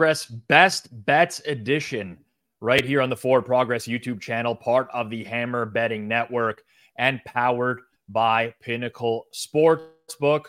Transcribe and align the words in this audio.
Progress 0.00 0.24
Best 0.24 0.88
Bets 1.04 1.40
Edition 1.40 2.16
right 2.62 2.82
here 2.82 3.02
on 3.02 3.10
the 3.10 3.16
Forward 3.16 3.44
Progress 3.44 3.86
YouTube 3.86 4.18
channel, 4.18 4.54
part 4.54 4.88
of 4.94 5.10
the 5.10 5.22
Hammer 5.24 5.66
Betting 5.66 6.08
Network 6.08 6.62
and 6.96 7.22
powered 7.26 7.82
by 8.08 8.54
Pinnacle 8.62 9.26
Sportsbook. 9.34 10.44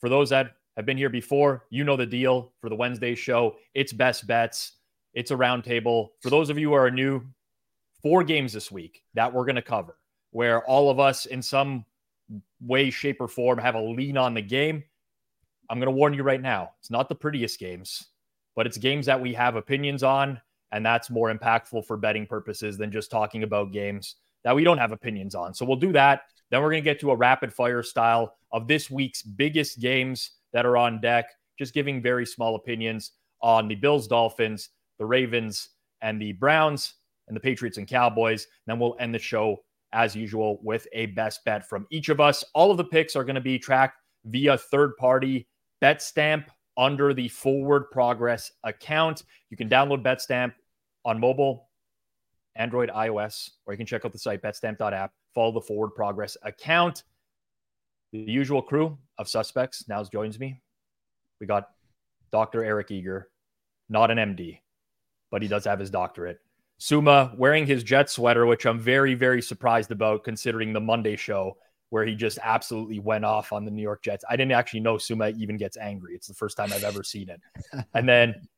For 0.00 0.08
those 0.08 0.30
that 0.30 0.52
have 0.78 0.86
been 0.86 0.96
here 0.96 1.10
before, 1.10 1.66
you 1.68 1.84
know 1.84 1.98
the 1.98 2.06
deal 2.06 2.54
for 2.62 2.70
the 2.70 2.74
Wednesday 2.74 3.14
show. 3.14 3.56
It's 3.74 3.92
best 3.92 4.26
bets, 4.26 4.72
it's 5.12 5.32
a 5.32 5.36
roundtable. 5.36 6.08
For 6.22 6.30
those 6.30 6.48
of 6.48 6.58
you 6.58 6.70
who 6.70 6.74
are 6.74 6.90
new, 6.90 7.22
four 8.00 8.24
games 8.24 8.54
this 8.54 8.72
week 8.72 9.02
that 9.12 9.30
we're 9.30 9.44
going 9.44 9.56
to 9.56 9.60
cover, 9.60 9.98
where 10.30 10.64
all 10.64 10.88
of 10.88 10.98
us 10.98 11.26
in 11.26 11.42
some 11.42 11.84
way, 12.62 12.88
shape, 12.88 13.20
or 13.20 13.28
form 13.28 13.58
have 13.58 13.74
a 13.74 13.82
lean 13.82 14.16
on 14.16 14.32
the 14.32 14.40
game. 14.40 14.82
I'm 15.68 15.78
going 15.78 15.92
to 15.92 15.94
warn 15.94 16.14
you 16.14 16.22
right 16.22 16.40
now, 16.40 16.70
it's 16.80 16.90
not 16.90 17.10
the 17.10 17.14
prettiest 17.14 17.60
games 17.60 18.08
but 18.54 18.66
it's 18.66 18.78
games 18.78 19.06
that 19.06 19.20
we 19.20 19.34
have 19.34 19.56
opinions 19.56 20.02
on. 20.02 20.40
And 20.72 20.84
that's 20.84 21.10
more 21.10 21.32
impactful 21.32 21.86
for 21.86 21.96
betting 21.96 22.26
purposes 22.26 22.78
than 22.78 22.90
just 22.90 23.10
talking 23.10 23.42
about 23.42 23.72
games 23.72 24.16
that 24.44 24.56
we 24.56 24.64
don't 24.64 24.78
have 24.78 24.92
opinions 24.92 25.34
on. 25.34 25.54
So 25.54 25.64
we'll 25.64 25.76
do 25.76 25.92
that. 25.92 26.22
Then 26.50 26.62
we're 26.62 26.70
going 26.70 26.82
to 26.82 26.90
get 26.90 27.00
to 27.00 27.10
a 27.10 27.16
rapid 27.16 27.52
fire 27.52 27.82
style 27.82 28.36
of 28.52 28.66
this 28.66 28.90
week's 28.90 29.22
biggest 29.22 29.80
games 29.80 30.32
that 30.52 30.66
are 30.66 30.76
on 30.76 31.00
deck, 31.00 31.26
just 31.58 31.74
giving 31.74 32.02
very 32.02 32.26
small 32.26 32.56
opinions 32.56 33.12
on 33.42 33.68
the 33.68 33.74
Bills, 33.74 34.06
Dolphins, 34.06 34.70
the 34.98 35.06
Ravens, 35.06 35.70
and 36.00 36.20
the 36.20 36.32
Browns, 36.32 36.94
and 37.28 37.36
the 37.36 37.40
Patriots 37.40 37.78
and 37.78 37.86
Cowboys. 37.86 38.46
Then 38.66 38.78
we'll 38.78 38.96
end 38.98 39.14
the 39.14 39.18
show 39.18 39.62
as 39.92 40.16
usual 40.16 40.58
with 40.62 40.86
a 40.92 41.06
best 41.06 41.44
bet 41.44 41.68
from 41.68 41.86
each 41.90 42.08
of 42.08 42.20
us. 42.20 42.44
All 42.54 42.70
of 42.70 42.76
the 42.76 42.84
picks 42.84 43.14
are 43.14 43.24
going 43.24 43.34
to 43.34 43.40
be 43.40 43.58
tracked 43.58 43.98
via 44.24 44.56
third 44.56 44.96
party 44.96 45.46
Betstamp 45.82 46.46
under 46.76 47.12
the 47.14 47.28
Forward 47.28 47.90
Progress 47.90 48.52
account. 48.64 49.24
You 49.50 49.56
can 49.56 49.68
download 49.68 50.02
Betstamp 50.02 50.52
on 51.04 51.20
mobile, 51.20 51.68
Android, 52.56 52.90
iOS, 52.90 53.50
or 53.66 53.72
you 53.72 53.76
can 53.76 53.86
check 53.86 54.04
out 54.04 54.12
the 54.12 54.18
site 54.18 54.42
betstamp.app. 54.42 55.12
Follow 55.34 55.52
the 55.52 55.60
Forward 55.60 55.90
Progress 55.90 56.36
account. 56.42 57.04
The 58.12 58.18
usual 58.18 58.60
crew 58.60 58.98
of 59.18 59.28
suspects 59.28 59.88
now 59.88 60.04
joins 60.04 60.38
me. 60.38 60.60
We 61.40 61.46
got 61.46 61.68
Dr. 62.30 62.62
Eric 62.62 62.90
Eager, 62.90 63.28
not 63.88 64.10
an 64.10 64.18
MD, 64.18 64.60
but 65.30 65.42
he 65.42 65.48
does 65.48 65.64
have 65.64 65.78
his 65.78 65.90
doctorate. 65.90 66.38
Sommer 66.78 67.32
wearing 67.36 67.66
his 67.66 67.82
jet 67.82 68.10
sweater, 68.10 68.44
which 68.44 68.66
I'm 68.66 68.78
very, 68.78 69.14
very 69.14 69.40
surprised 69.40 69.92
about 69.92 70.24
considering 70.24 70.72
the 70.72 70.80
Monday 70.80 71.16
show 71.16 71.56
where 71.92 72.06
he 72.06 72.14
just 72.14 72.38
absolutely 72.42 72.98
went 72.98 73.22
off 73.22 73.52
on 73.52 73.66
the 73.66 73.70
New 73.70 73.82
York 73.82 74.02
Jets. 74.02 74.24
I 74.26 74.34
didn't 74.34 74.52
actually 74.52 74.80
know 74.80 74.96
Sommer 74.96 75.28
even 75.28 75.58
gets 75.58 75.76
angry. 75.76 76.14
It's 76.14 76.26
the 76.26 76.32
first 76.32 76.56
time 76.56 76.72
I've 76.72 76.84
ever 76.84 77.04
seen 77.04 77.28
it. 77.28 77.38
and 77.94 78.08
then 78.08 78.48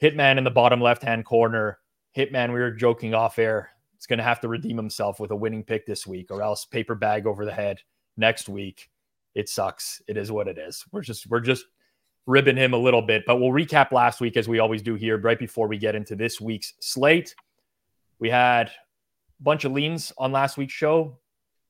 Hitman 0.00 0.38
in 0.38 0.44
the 0.44 0.52
bottom 0.52 0.80
left 0.80 1.02
hand 1.02 1.24
corner. 1.24 1.80
Hitman, 2.16 2.52
we 2.52 2.60
were 2.60 2.70
joking 2.70 3.12
off 3.12 3.40
air. 3.40 3.70
It's 3.96 4.06
going 4.06 4.20
to 4.20 4.24
have 4.24 4.38
to 4.38 4.46
redeem 4.46 4.76
himself 4.76 5.18
with 5.18 5.32
a 5.32 5.36
winning 5.36 5.64
pick 5.64 5.84
this 5.84 6.06
week, 6.06 6.30
or 6.30 6.42
else 6.42 6.64
paper 6.64 6.94
bag 6.94 7.26
over 7.26 7.44
the 7.44 7.52
head 7.52 7.80
next 8.16 8.48
week. 8.48 8.88
It 9.34 9.48
sucks. 9.48 10.00
It 10.06 10.16
is 10.16 10.30
what 10.30 10.46
it 10.46 10.56
is. 10.56 10.84
We're 10.92 11.02
just 11.02 11.26
we're 11.26 11.40
just 11.40 11.64
ribbing 12.26 12.56
him 12.56 12.72
a 12.72 12.78
little 12.78 13.02
bit, 13.02 13.24
but 13.26 13.40
we'll 13.40 13.50
recap 13.50 13.90
last 13.90 14.20
week 14.20 14.36
as 14.36 14.46
we 14.46 14.60
always 14.60 14.82
do 14.82 14.94
here, 14.94 15.18
right 15.18 15.40
before 15.40 15.66
we 15.66 15.76
get 15.76 15.96
into 15.96 16.14
this 16.14 16.40
week's 16.40 16.74
slate. 16.78 17.34
We 18.20 18.30
had 18.30 18.68
a 18.68 19.42
bunch 19.42 19.64
of 19.64 19.72
leans 19.72 20.12
on 20.18 20.30
last 20.30 20.56
week's 20.56 20.72
show 20.72 21.18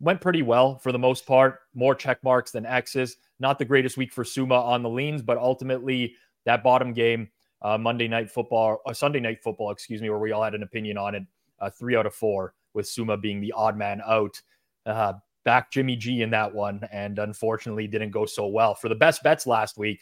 went 0.00 0.20
pretty 0.20 0.42
well 0.42 0.78
for 0.78 0.92
the 0.92 0.98
most 0.98 1.26
part. 1.26 1.60
More 1.74 1.94
check 1.94 2.22
marks 2.22 2.50
than 2.50 2.66
X's. 2.66 3.16
Not 3.38 3.58
the 3.58 3.64
greatest 3.64 3.96
week 3.96 4.12
for 4.12 4.24
Sommer 4.24 4.56
on 4.56 4.82
the 4.82 4.88
leans, 4.88 5.22
but 5.22 5.38
ultimately 5.38 6.14
that 6.44 6.62
bottom 6.62 6.92
game, 6.92 7.28
uh, 7.62 7.78
Monday 7.78 8.08
night 8.08 8.30
football, 8.30 8.80
uh, 8.86 8.92
Sunday 8.92 9.20
night 9.20 9.42
football, 9.42 9.70
excuse 9.70 10.02
me, 10.02 10.10
where 10.10 10.18
we 10.18 10.32
all 10.32 10.42
had 10.42 10.54
an 10.54 10.62
opinion 10.62 10.98
on 10.98 11.14
it, 11.14 11.22
uh, 11.60 11.70
three 11.70 11.96
out 11.96 12.06
of 12.06 12.14
four, 12.14 12.54
with 12.74 12.86
Sommer 12.86 13.16
being 13.16 13.40
the 13.40 13.52
odd 13.52 13.76
man 13.76 14.00
out. 14.06 14.40
Uh, 14.84 15.14
back 15.44 15.70
Jimmy 15.70 15.96
G 15.96 16.22
in 16.22 16.30
that 16.30 16.54
one, 16.54 16.80
and 16.92 17.18
unfortunately 17.18 17.86
didn't 17.86 18.10
go 18.10 18.26
so 18.26 18.46
well. 18.46 18.74
For 18.74 18.88
the 18.88 18.94
best 18.94 19.22
bets 19.22 19.46
last 19.46 19.78
week, 19.78 20.00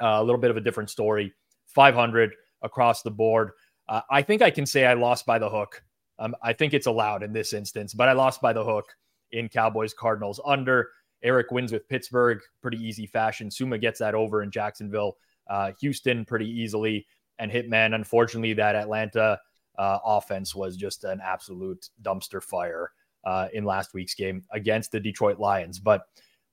uh, 0.00 0.18
a 0.18 0.22
little 0.22 0.40
bit 0.40 0.50
of 0.50 0.56
a 0.56 0.60
different 0.60 0.90
story 0.90 1.32
500 1.66 2.34
across 2.62 3.02
the 3.02 3.10
board. 3.10 3.52
Uh, 3.88 4.02
I 4.10 4.22
think 4.22 4.42
I 4.42 4.50
can 4.50 4.66
say 4.66 4.86
I 4.86 4.94
lost 4.94 5.26
by 5.26 5.38
the 5.38 5.48
hook 5.48 5.82
um, 6.22 6.36
I 6.40 6.52
think 6.52 6.72
it's 6.72 6.86
allowed 6.86 7.24
in 7.24 7.32
this 7.32 7.52
instance, 7.52 7.94
but 7.94 8.08
I 8.08 8.12
lost 8.12 8.40
by 8.40 8.52
the 8.52 8.64
hook 8.64 8.94
in 9.32 9.48
Cowboys 9.48 9.92
Cardinals 9.92 10.40
under. 10.44 10.90
Eric 11.24 11.50
wins 11.50 11.72
with 11.72 11.88
Pittsburgh, 11.88 12.40
pretty 12.60 12.78
easy 12.78 13.06
fashion. 13.06 13.50
Sommer 13.50 13.76
gets 13.76 13.98
that 13.98 14.14
over 14.14 14.42
in 14.42 14.50
Jacksonville. 14.50 15.16
Uh, 15.50 15.72
Houston, 15.80 16.24
pretty 16.24 16.48
easily. 16.48 17.06
And 17.40 17.50
Hitman, 17.50 17.94
unfortunately, 17.94 18.54
that 18.54 18.76
Atlanta 18.76 19.40
uh, 19.78 19.98
offense 20.04 20.54
was 20.54 20.76
just 20.76 21.02
an 21.02 21.20
absolute 21.24 21.88
dumpster 22.02 22.42
fire 22.42 22.92
uh, 23.24 23.48
in 23.52 23.64
last 23.64 23.92
week's 23.92 24.14
game 24.14 24.44
against 24.52 24.92
the 24.92 25.00
Detroit 25.00 25.40
Lions. 25.40 25.80
But 25.80 26.02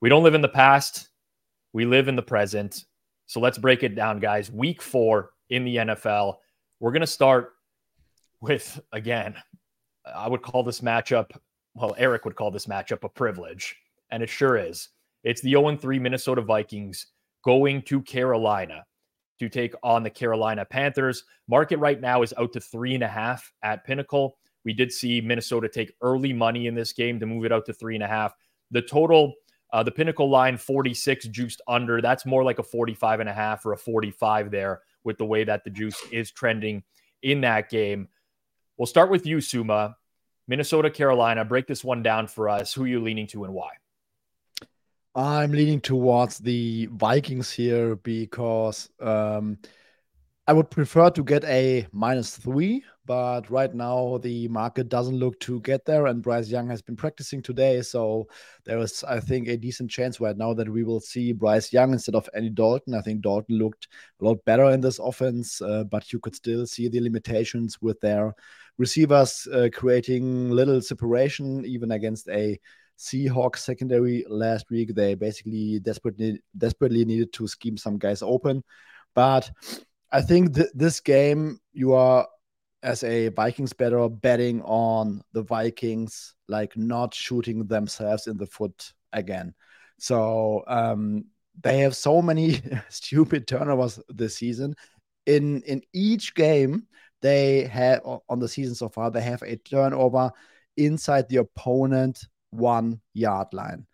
we 0.02 0.10
don't 0.10 0.24
live 0.24 0.36
in 0.36 0.42
the 0.42 0.48
past, 0.48 1.10
we 1.74 1.86
live 1.86 2.08
in 2.08 2.16
the 2.16 2.24
present. 2.24 2.86
So 3.28 3.40
let's 3.40 3.60
break 3.60 3.84
it 3.84 3.94
down, 3.94 4.20
guys. 4.20 4.52
Week 4.52 4.82
four 4.82 5.32
in 5.52 5.64
the 5.64 5.76
NFL. 5.76 6.38
We're 6.80 6.92
going 6.92 7.02
to 7.02 7.08
start 7.08 7.52
with, 8.42 8.80
again, 8.92 9.36
I 10.16 10.28
would 10.28 10.42
call 10.42 10.64
this 10.64 10.82
matchup, 10.82 11.32
well, 11.74 11.96
Eric 11.98 12.26
would 12.26 12.36
call 12.36 12.52
this 12.52 12.66
matchup 12.66 13.04
a 13.04 13.10
privilege, 13.10 13.76
and 14.12 14.24
it 14.24 14.30
sure 14.30 14.58
is. 14.58 14.90
It's 15.24 15.42
the 15.42 15.52
0 15.52 15.76
3 15.76 16.00
Minnesota 16.00 16.42
Vikings 16.42 17.08
going 17.44 17.82
to 17.84 18.02
Carolina 18.02 18.86
to 19.40 19.50
take 19.50 19.74
on 19.84 20.04
the 20.04 20.10
Carolina 20.10 20.66
Panthers. 20.66 21.24
Market 21.48 21.78
right 21.80 22.00
now 22.00 22.22
is 22.22 22.34
out 22.38 22.54
to 22.54 22.60
three 22.60 22.94
and 22.94 23.04
a 23.04 23.08
half 23.08 23.52
at 23.64 23.86
Pinnacle. 23.86 24.38
We 24.66 24.74
did 24.74 24.92
see 24.92 25.22
Minnesota 25.22 25.70
take 25.70 25.94
early 26.02 26.34
money 26.34 26.68
in 26.68 26.76
this 26.76 26.92
game 26.94 27.20
to 27.20 27.26
move 27.26 27.46
it 27.46 27.52
out 27.52 27.66
to 27.68 27.74
three 27.74 27.96
and 27.96 28.04
a 28.04 28.08
half. 28.08 28.34
The 28.72 28.82
total, 28.82 29.34
uh, 29.72 29.84
the 29.84 29.92
Pinnacle 29.92 30.30
line 30.30 30.58
46 30.58 31.28
juiced 31.28 31.62
under. 31.68 32.02
That's 32.02 32.26
more 32.26 32.44
like 32.44 32.60
a 32.60 32.64
45 32.64 33.22
and 33.22 33.30
a 33.30 33.34
half 33.34 33.66
or 33.66 33.74
a 33.74 33.78
45 33.78 34.52
there 34.52 34.82
with 35.04 35.18
the 35.18 35.26
way 35.26 35.44
that 35.46 35.64
the 35.64 35.70
juice 35.70 36.00
is 36.12 36.32
trending 36.32 36.84
in 37.24 37.42
that 37.42 37.70
game. 37.70 38.10
We'll 38.78 38.86
start 38.86 39.10
with 39.10 39.26
you, 39.26 39.42
Sommer. 39.42 39.96
Minnesota, 40.50 40.90
Carolina. 40.90 41.46
Break 41.46 41.68
this 41.68 41.84
one 41.84 42.02
down 42.02 42.26
for 42.26 42.50
us. 42.50 42.74
Who 42.74 42.86
are 42.86 42.88
you 42.88 43.00
leaning 43.00 43.28
to 43.28 43.44
and 43.44 43.54
why? 43.54 43.70
I'm 45.14 45.52
leaning 45.52 45.80
towards 45.80 46.40
the 46.40 46.88
Vikings 46.88 47.52
here 47.52 47.98
because 47.98 48.90
um, 49.00 49.60
I 50.48 50.54
would 50.54 50.72
prefer 50.72 51.12
to 51.12 51.24
get 51.24 51.44
a 51.44 51.86
minus 51.92 52.36
three, 52.36 52.84
but 53.06 53.48
right 53.52 53.72
now 53.72 54.18
the 54.18 54.48
market 54.48 54.90
doesn't 54.90 55.18
look 55.18 55.40
to 55.42 55.60
get 55.62 55.86
there, 55.86 56.08
and 56.08 56.24
Bryce 56.24 56.50
Young 56.50 56.68
has 56.70 56.82
been 56.82 56.96
practicing 56.96 57.44
today, 57.44 57.84
so 57.84 58.28
there 58.66 58.80
is, 58.80 59.04
I 59.04 59.20
think, 59.20 59.48
a 59.48 59.58
decent 59.58 59.92
chance 59.92 60.20
right 60.20 60.38
now 60.38 60.56
that 60.56 60.68
we 60.68 60.84
will 60.84 61.00
see 61.00 61.32
Bryce 61.32 61.72
Young 61.72 61.94
instead 61.94 62.16
of 62.16 62.28
Andy 62.34 62.50
Dalton. 62.50 62.96
I 62.96 63.02
think 63.02 63.22
Dalton 63.22 63.60
looked 63.60 63.88
a 64.20 64.26
lot 64.26 64.44
better 64.46 64.72
in 64.72 64.82
this 64.82 64.98
offense, 64.98 65.62
uh, 65.62 65.84
but 65.84 66.12
you 66.12 66.20
could 66.20 66.36
still 66.36 66.66
see 66.66 66.88
the 66.88 67.02
limitations 67.02 67.80
with 67.80 68.00
their 68.00 68.34
receivers 68.80 69.48
uh, 69.54 69.70
creating 69.72 70.50
little 70.50 70.82
separation, 70.82 71.64
even 71.66 71.92
against 71.92 72.28
a 72.30 72.58
Seahawks 72.98 73.58
secondary 73.58 74.26
last 74.28 74.72
week. 74.72 74.96
They 74.96 75.14
basically 75.14 75.80
desperately 75.80 76.42
desperately 76.58 77.06
needed 77.06 77.32
to 77.34 77.48
scheme 77.48 77.78
some 77.78 78.00
guys 78.00 78.24
open, 78.24 78.64
but 79.14 79.52
I 80.12 80.22
think 80.22 80.56
th- 80.56 80.70
this 80.74 81.00
game 81.00 81.60
you 81.74 81.94
are 81.94 82.28
as 82.82 83.04
a 83.04 83.28
Vikings 83.30 83.74
better 83.74 84.08
betting 84.10 84.62
on 84.64 85.22
the 85.34 85.44
Vikings 85.44 86.36
like 86.48 86.76
not 86.78 87.14
shooting 87.14 87.68
themselves 87.68 88.28
in 88.28 88.38
the 88.38 88.48
foot 88.48 88.94
again. 89.12 89.54
So 90.00 90.64
um, 90.68 91.26
they 91.62 91.80
have 91.80 91.96
so 91.96 92.22
many 92.22 92.62
stupid 92.90 93.48
turnovers 93.48 94.00
this 94.10 94.38
season. 94.38 94.76
In 95.26 95.62
in 95.64 95.82
each 95.94 96.34
game, 96.34 96.88
they 97.22 97.64
have 97.66 98.02
on 98.04 98.40
the 98.40 98.48
season 98.48 98.76
so 98.76 98.90
far, 98.90 99.12
they 99.12 99.22
have 99.22 99.42
a 99.44 99.58
turnover 99.58 100.32
inside 100.78 101.28
the 101.30 101.38
opponent 101.38 102.26
one 102.52 103.00
yard 103.14 103.48
line. 103.54 103.86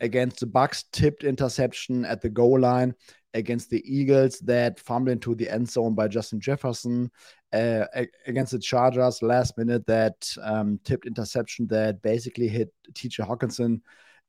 against 0.00 0.40
the 0.40 0.46
Bucks, 0.46 0.84
tipped 0.92 1.24
interception 1.24 2.04
at 2.04 2.20
the 2.20 2.28
goal 2.28 2.60
line 2.60 2.94
against 3.34 3.70
the 3.70 3.82
Eagles 3.86 4.38
that 4.40 4.80
fumbled 4.80 5.12
into 5.12 5.34
the 5.34 5.48
end 5.48 5.68
zone 5.68 5.94
by 5.94 6.08
Justin 6.08 6.40
Jefferson. 6.40 7.10
Uh, 7.52 7.84
against 8.26 8.52
the 8.52 8.58
Chargers, 8.58 9.22
last 9.22 9.56
minute 9.56 9.86
that 9.86 10.30
um, 10.42 10.80
tipped 10.84 11.06
interception 11.06 11.66
that 11.68 12.02
basically 12.02 12.48
hit 12.48 12.70
T.J. 12.94 13.22
Hockenson 13.22 13.80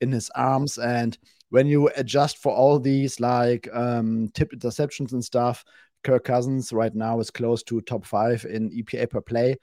in 0.01 0.11
his 0.11 0.29
arms. 0.35 0.77
And 0.77 1.17
when 1.49 1.67
you 1.67 1.89
adjust 1.95 2.37
for 2.37 2.53
all 2.53 2.79
these 2.79 3.19
like 3.19 3.67
um, 3.73 4.29
tipped 4.33 4.57
interceptions 4.57 5.13
and 5.13 5.23
stuff, 5.23 5.65
Kirk 6.03 6.23
Cousins 6.23 6.71
right 6.71 6.93
now 6.93 7.19
is 7.19 7.31
close 7.31 7.63
to 7.63 7.81
top 7.81 8.05
five 8.05 8.45
in 8.45 8.69
EPA 8.71 9.09
per 9.09 9.21
play. 9.21 9.57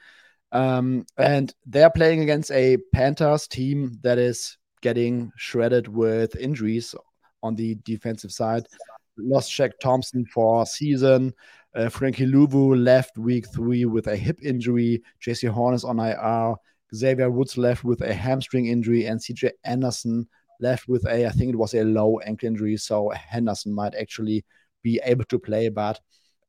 Um, 0.53 1.05
and 1.17 1.53
they're 1.67 1.91
playing 1.91 2.21
against 2.21 2.53
a 2.53 2.79
Panthers 2.93 3.49
team 3.49 3.99
that 4.03 4.19
is 4.19 4.57
getting 4.83 5.33
shredded 5.37 5.89
with 5.89 6.37
injuries 6.37 6.95
on 7.43 7.55
the 7.55 7.75
defensive 7.85 8.33
side. 8.33 8.67
Lost 9.17 9.51
Shaq 9.51 9.73
Thompson 9.81 10.25
for 10.27 10.65
season. 10.67 11.33
Uh, 11.75 11.89
Frankie 11.89 12.27
Luvu 12.27 12.81
left 12.81 13.19
week 13.19 13.47
three 13.53 13.85
with 13.85 14.07
a 14.07 14.17
hip 14.17 14.39
injury. 14.43 15.03
Jaycee 15.21 15.49
Horn 15.49 15.75
is 15.75 15.85
on 15.85 15.99
IR. 15.99 16.55
Xavier 16.95 17.31
Woods 17.31 17.59
left 17.59 17.83
with 17.83 18.01
a 18.03 18.15
hamstring 18.15 18.67
injury, 18.67 19.07
and 19.07 19.19
CJ 19.19 19.51
Henderson 19.65 20.29
left 20.61 20.87
with 20.87 21.05
a, 21.07 21.27
I 21.27 21.31
think 21.31 21.53
it 21.53 21.59
was 21.59 21.75
a 21.75 21.83
low 21.83 22.21
ankle 22.21 22.47
injury. 22.47 22.77
So 22.77 23.11
Henderson 23.11 23.73
might 23.73 23.95
actually 23.97 24.45
be 24.83 25.01
able 25.05 25.25
to 25.25 25.39
play, 25.39 25.69
but 25.69 25.99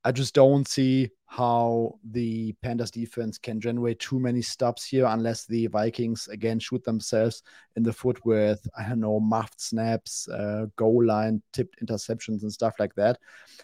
I 0.06 0.12
just 0.12 0.36
don't 0.36 0.68
see 0.68 1.10
how 1.26 1.98
the 2.12 2.54
Panthers 2.62 2.92
defense 2.92 3.40
can 3.40 3.60
generate 3.60 4.00
too 4.00 4.20
many 4.20 4.44
stops 4.44 4.86
here 4.86 5.08
unless 5.08 5.48
the 5.48 5.66
Vikings 5.66 6.28
again 6.28 6.60
shoot 6.60 6.84
themselves 6.84 7.42
in 7.76 7.82
the 7.82 7.92
foot 7.92 8.24
with 8.24 8.66
I 8.78 8.88
don't 8.88 9.00
know 9.00 9.20
muffed 9.20 9.60
snaps, 9.60 10.30
uh, 10.30 10.68
goal 10.76 11.04
line 11.04 11.42
tipped 11.54 11.84
interceptions 11.84 12.44
and 12.44 12.54
stuff 12.54 12.76
like 12.78 12.94
that. 12.96 13.18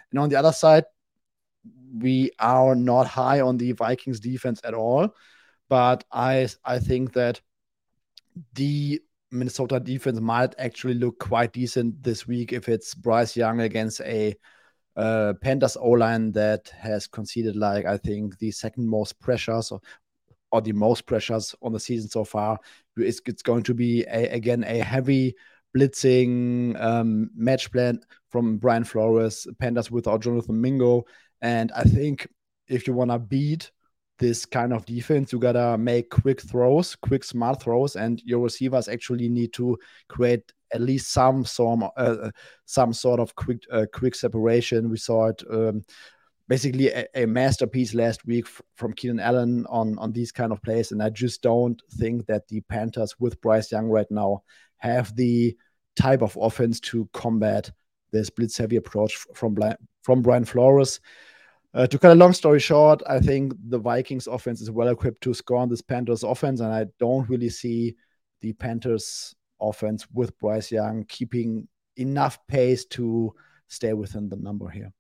And 0.10 0.20
on 0.20 0.30
the 0.30 0.36
other 0.36 0.52
side, 0.52 0.86
we 1.96 2.32
are 2.40 2.74
not 2.74 3.06
high 3.06 3.42
on 3.42 3.58
the 3.58 3.74
Vikings 3.74 4.20
defense 4.20 4.62
at 4.64 4.74
all, 4.74 5.14
but 5.70 6.04
I 6.12 6.50
I 6.66 6.80
think 6.80 7.14
that 7.14 7.40
the 8.56 9.00
Minnesota 9.30 9.80
defense 9.80 10.20
might 10.20 10.56
actually 10.58 10.96
look 10.96 11.20
quite 11.20 11.54
decent 11.54 12.02
this 12.02 12.26
week 12.26 12.52
if 12.52 12.68
it's 12.68 12.96
Bryce 12.96 13.38
Young 13.38 13.62
against 13.62 14.02
a 14.02 14.36
uh, 14.96 15.34
Panthers 15.42 15.78
O 15.78 15.90
line 15.92 16.32
that 16.34 16.70
has 16.70 17.08
conceded 17.08 17.56
like 17.56 17.86
I 17.86 17.98
think 17.98 18.38
the 18.40 18.52
second 18.52 18.88
most 18.88 19.20
pressures 19.20 19.72
or, 19.72 19.82
or 20.52 20.62
the 20.62 20.74
most 20.74 21.06
pressures 21.06 21.56
on 21.62 21.74
the 21.74 21.80
season 21.80 22.10
so 22.10 22.24
far. 22.24 22.60
It's, 22.98 23.22
it's 23.26 23.42
going 23.42 23.64
to 23.64 23.74
be 23.74 24.04
a, 24.04 24.30
again 24.30 24.64
a 24.66 24.80
heavy 24.80 25.36
blitzing 25.76 26.82
um, 26.82 27.30
match 27.36 27.72
plan 27.72 28.02
from 28.30 28.58
Brian 28.58 28.84
Flores. 28.84 29.48
Panthers 29.60 29.90
without 29.90 30.22
Jonathan 30.22 30.60
Mingo, 30.60 31.06
and 31.42 31.72
I 31.72 31.84
think 31.84 32.28
if 32.68 32.88
you 32.88 32.94
want 32.94 33.12
to 33.12 33.20
beat 33.20 33.72
this 34.20 34.46
kind 34.46 34.72
of 34.72 34.86
defense, 34.86 35.34
you 35.34 35.40
gotta 35.40 35.78
make 35.78 36.10
quick 36.10 36.42
throws, 36.42 36.96
quick 36.96 37.24
smart 37.24 37.62
throws, 37.62 37.96
and 37.96 38.22
your 38.24 38.40
receivers 38.40 38.88
actually 38.88 39.28
need 39.28 39.52
to 39.54 39.78
create 40.10 40.54
at 40.74 40.82
least 40.82 41.12
some 41.12 41.46
some 41.46 41.88
uh, 41.98 42.30
some 42.66 42.94
sort 42.94 43.20
of 43.20 43.36
quick 43.36 43.64
uh, 43.72 43.86
quick 43.94 44.16
separation. 44.16 44.90
We 44.90 44.98
saw 44.98 45.28
it 45.28 45.44
um, 45.50 45.84
basically 46.48 46.90
a, 46.90 47.06
a, 47.16 47.26
masterpiece 47.26 47.94
last 47.94 48.26
week 48.26 48.46
from 48.76 48.94
Keenan 48.94 49.20
Allen 49.20 49.66
on 49.70 49.98
on 50.00 50.12
these 50.12 50.32
kind 50.32 50.52
of 50.52 50.62
plays, 50.62 50.92
and 50.92 51.02
I 51.02 51.10
just 51.10 51.42
don't 51.42 51.82
think 51.94 52.26
that 52.28 52.48
the 52.48 52.62
Panthers 52.62 53.16
with 53.20 53.40
Bryce 53.42 53.72
Young 53.72 53.88
right 53.88 54.10
now 54.10 54.44
have 54.78 55.16
the 55.16 55.56
type 55.96 56.22
of 56.22 56.38
offense 56.40 56.80
to 56.80 57.08
combat 57.14 57.72
this 58.12 58.30
blitz 58.30 58.58
heavy 58.58 58.76
approach 58.76 59.16
from 59.34 59.58
from 60.04 60.22
Brian 60.22 60.46
Flores. 60.46 61.00
Uh, 61.74 61.88
to 61.88 61.98
cut 61.98 62.12
a 62.12 62.16
long 62.16 62.34
story 62.34 62.60
short, 62.60 63.02
I 63.08 63.20
think 63.20 63.54
the 63.70 63.80
Vikings 63.80 64.28
offense 64.28 64.60
is 64.60 64.70
well 64.70 64.90
equipped 64.90 65.22
to 65.22 65.34
score 65.34 65.58
on 65.58 65.70
this 65.70 65.82
Panthers 65.82 66.24
offense, 66.24 66.60
and 66.60 66.74
I 66.74 66.88
don't 67.00 67.30
really 67.30 67.50
see 67.50 67.96
the 68.42 68.52
Panthers 68.54 69.34
offense 69.62 70.08
with 70.14 70.38
Bryce 70.40 70.72
Young, 70.72 71.06
keeping 71.06 71.68
enough 71.98 72.40
pace 72.48 72.86
to 72.86 73.34
stay 73.68 73.94
within 73.94 74.30
the 74.30 74.36
number 74.36 74.70
here. 74.70 74.92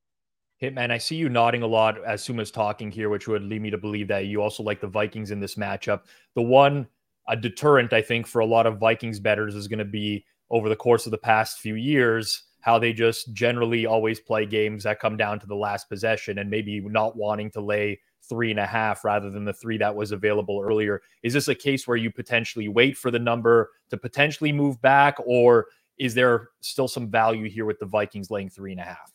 Hitman, 0.61 0.91
I 0.91 0.99
see 0.99 1.15
you 1.15 1.27
nodding 1.27 1.63
a 1.63 1.67
lot 1.67 2.03
as 2.05 2.23
Sommer's 2.23 2.51
talking 2.51 2.91
here, 2.91 3.09
which 3.09 3.27
would 3.27 3.41
lead 3.41 3.61
me 3.61 3.71
to 3.71 3.77
believe 3.77 4.07
that 4.09 4.27
you 4.27 4.41
also 4.41 4.61
like 4.61 4.79
the 4.79 4.87
Vikings 4.87 5.31
in 5.31 5.39
this 5.39 5.55
matchup. 5.55 6.01
The 6.35 6.43
one 6.43 6.87
a 7.27 7.35
deterrent, 7.35 7.93
I 7.93 8.01
think, 8.01 8.27
for 8.27 8.39
a 8.39 8.45
lot 8.45 8.67
of 8.67 8.79
Vikings 8.79 9.19
betters 9.19 9.55
is 9.55 9.67
going 9.67 9.79
to 9.79 9.85
be 9.85 10.25
over 10.49 10.69
the 10.69 10.75
course 10.75 11.05
of 11.05 11.11
the 11.11 11.17
past 11.17 11.59
few 11.59 11.75
years 11.75 12.43
how 12.61 12.77
they 12.77 12.93
just 12.93 13.33
generally 13.33 13.85
always 13.85 14.19
play 14.19 14.45
games 14.45 14.83
that 14.83 14.99
come 14.99 15.17
down 15.17 15.39
to 15.39 15.47
the 15.47 15.55
last 15.55 15.89
possession 15.89 16.37
and 16.37 16.49
maybe 16.49 16.79
not 16.79 17.17
wanting 17.17 17.51
to 17.51 17.59
lay 17.59 17.99
three 18.27 18.51
and 18.51 18.59
a 18.59 18.65
half 18.65 19.03
rather 19.03 19.29
than 19.29 19.45
the 19.45 19.53
three 19.53 19.77
that 19.77 19.95
was 19.95 20.11
available 20.11 20.61
earlier. 20.63 21.01
Is 21.23 21.33
this 21.33 21.47
a 21.47 21.55
case 21.55 21.87
where 21.87 21.97
you 21.97 22.11
potentially 22.11 22.67
wait 22.67 22.97
for 22.97 23.11
the 23.11 23.19
number 23.19 23.71
to 23.89 23.97
potentially 23.97 24.51
move 24.51 24.81
back, 24.81 25.15
or 25.25 25.67
is 25.97 26.13
there 26.13 26.49
still 26.61 26.87
some 26.87 27.09
value 27.09 27.49
here 27.49 27.65
with 27.65 27.79
the 27.79 27.85
Vikings 27.85 28.31
laying 28.31 28.49
three 28.49 28.71
and 28.71 28.81
a 28.81 28.85
half? 28.85 29.13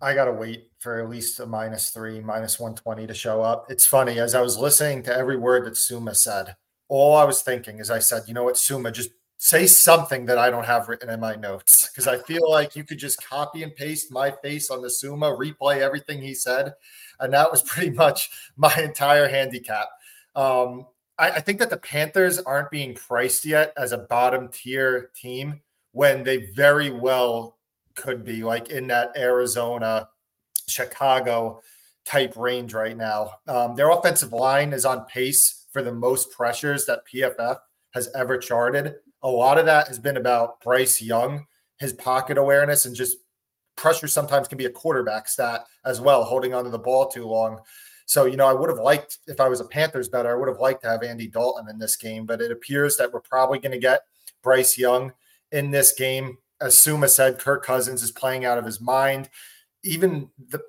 I 0.00 0.14
got 0.14 0.24
to 0.24 0.32
wait 0.32 0.70
for 0.80 1.00
at 1.00 1.08
least 1.08 1.38
a 1.40 1.46
minus 1.46 1.90
three, 1.90 2.20
minus 2.20 2.58
120 2.58 3.06
to 3.06 3.14
show 3.14 3.42
up. 3.42 3.70
It's 3.70 3.86
funny, 3.86 4.18
as 4.18 4.34
I 4.34 4.40
was 4.40 4.58
listening 4.58 5.02
to 5.04 5.16
every 5.16 5.36
word 5.36 5.64
that 5.66 5.76
Sommer 5.76 6.14
said, 6.14 6.56
all 6.88 7.16
I 7.16 7.24
was 7.24 7.42
thinking 7.42 7.78
is 7.78 7.90
I 7.90 8.00
said, 8.00 8.24
you 8.26 8.34
know 8.34 8.44
what, 8.44 8.56
Sommer, 8.56 8.90
just 8.90 9.10
say 9.44 9.66
something 9.66 10.24
that 10.24 10.38
I 10.38 10.48
don't 10.48 10.64
have 10.64 10.88
written 10.88 11.10
in 11.10 11.20
my 11.20 11.34
notes 11.34 11.90
because 11.90 12.06
I 12.06 12.16
feel 12.16 12.50
like 12.50 12.74
you 12.74 12.82
could 12.82 12.96
just 12.96 13.22
copy 13.22 13.62
and 13.62 13.76
paste 13.76 14.10
my 14.10 14.30
face 14.30 14.70
on 14.70 14.80
the 14.80 14.88
Sommer, 14.88 15.36
replay 15.36 15.80
everything 15.80 16.22
he 16.22 16.32
said, 16.32 16.72
and 17.20 17.30
that 17.34 17.50
was 17.50 17.60
pretty 17.66 17.90
much 17.90 18.30
my 18.56 18.74
entire 18.76 19.28
handicap. 19.28 19.88
Um, 20.34 20.86
I, 21.18 21.32
I 21.32 21.40
think 21.40 21.58
that 21.58 21.68
the 21.68 21.76
Panthers 21.76 22.38
aren't 22.38 22.70
being 22.70 22.94
priced 22.94 23.44
yet 23.44 23.74
as 23.76 23.92
a 23.92 23.98
bottom 23.98 24.48
tier 24.48 25.10
team 25.14 25.60
when 25.92 26.24
they 26.24 26.50
very 26.52 26.88
well 26.88 27.58
could 27.94 28.24
be, 28.24 28.42
like 28.42 28.70
in 28.70 28.86
that 28.86 29.14
Arizona, 29.14 30.08
Chicago 30.68 31.60
type 32.06 32.34
range 32.38 32.72
right 32.72 32.96
now. 32.96 33.32
Um, 33.46 33.76
their 33.76 33.90
offensive 33.90 34.32
line 34.32 34.72
is 34.72 34.86
on 34.86 35.04
pace 35.04 35.66
for 35.70 35.82
the 35.82 35.92
most 35.92 36.30
pressures 36.30 36.86
that 36.86 37.02
PFF 37.12 37.58
has 37.92 38.08
ever 38.14 38.38
charted. 38.38 38.94
A 39.24 39.28
lot 39.28 39.58
of 39.58 39.66
that 39.66 39.88
has 39.88 39.98
been 39.98 40.16
about 40.16 40.60
Bryce 40.60 41.02
Young, 41.02 41.46
his 41.78 41.92
pocket 41.92 42.38
awareness, 42.38 42.84
and 42.84 42.94
just 42.94 43.16
pressure 43.76 44.06
sometimes 44.06 44.46
can 44.46 44.58
be 44.58 44.66
a 44.66 44.70
quarterback 44.70 45.26
stat 45.26 45.64
as 45.84 46.00
well, 46.00 46.22
holding 46.22 46.54
onto 46.54 46.70
the 46.70 46.78
ball 46.78 47.08
too 47.08 47.26
long. 47.26 47.58
So, 48.06 48.26
you 48.26 48.36
know, 48.36 48.46
I 48.46 48.52
would 48.52 48.68
have 48.68 48.78
liked, 48.78 49.18
if 49.26 49.40
I 49.40 49.48
was 49.48 49.60
a 49.60 49.64
Panthers 49.64 50.08
better, 50.08 50.30
I 50.30 50.38
would 50.38 50.48
have 50.48 50.60
liked 50.60 50.82
to 50.82 50.90
have 50.90 51.02
Andy 51.02 51.26
Dalton 51.26 51.68
in 51.68 51.78
this 51.78 51.96
game, 51.96 52.26
but 52.26 52.40
it 52.40 52.52
appears 52.52 52.96
that 52.98 53.12
we're 53.12 53.20
probably 53.20 53.58
going 53.58 53.72
to 53.72 53.78
get 53.78 54.02
Bryce 54.42 54.76
Young 54.76 55.12
in 55.52 55.70
this 55.70 55.92
game. 55.92 56.36
As 56.60 56.76
Sommer 56.76 57.08
said, 57.08 57.38
Kirk 57.38 57.64
Cousins 57.64 58.02
is 58.02 58.12
playing 58.12 58.44
out 58.44 58.58
of 58.58 58.64
his 58.64 58.80
mind. 58.80 59.30
Even 59.82 60.28
the, 60.48 60.60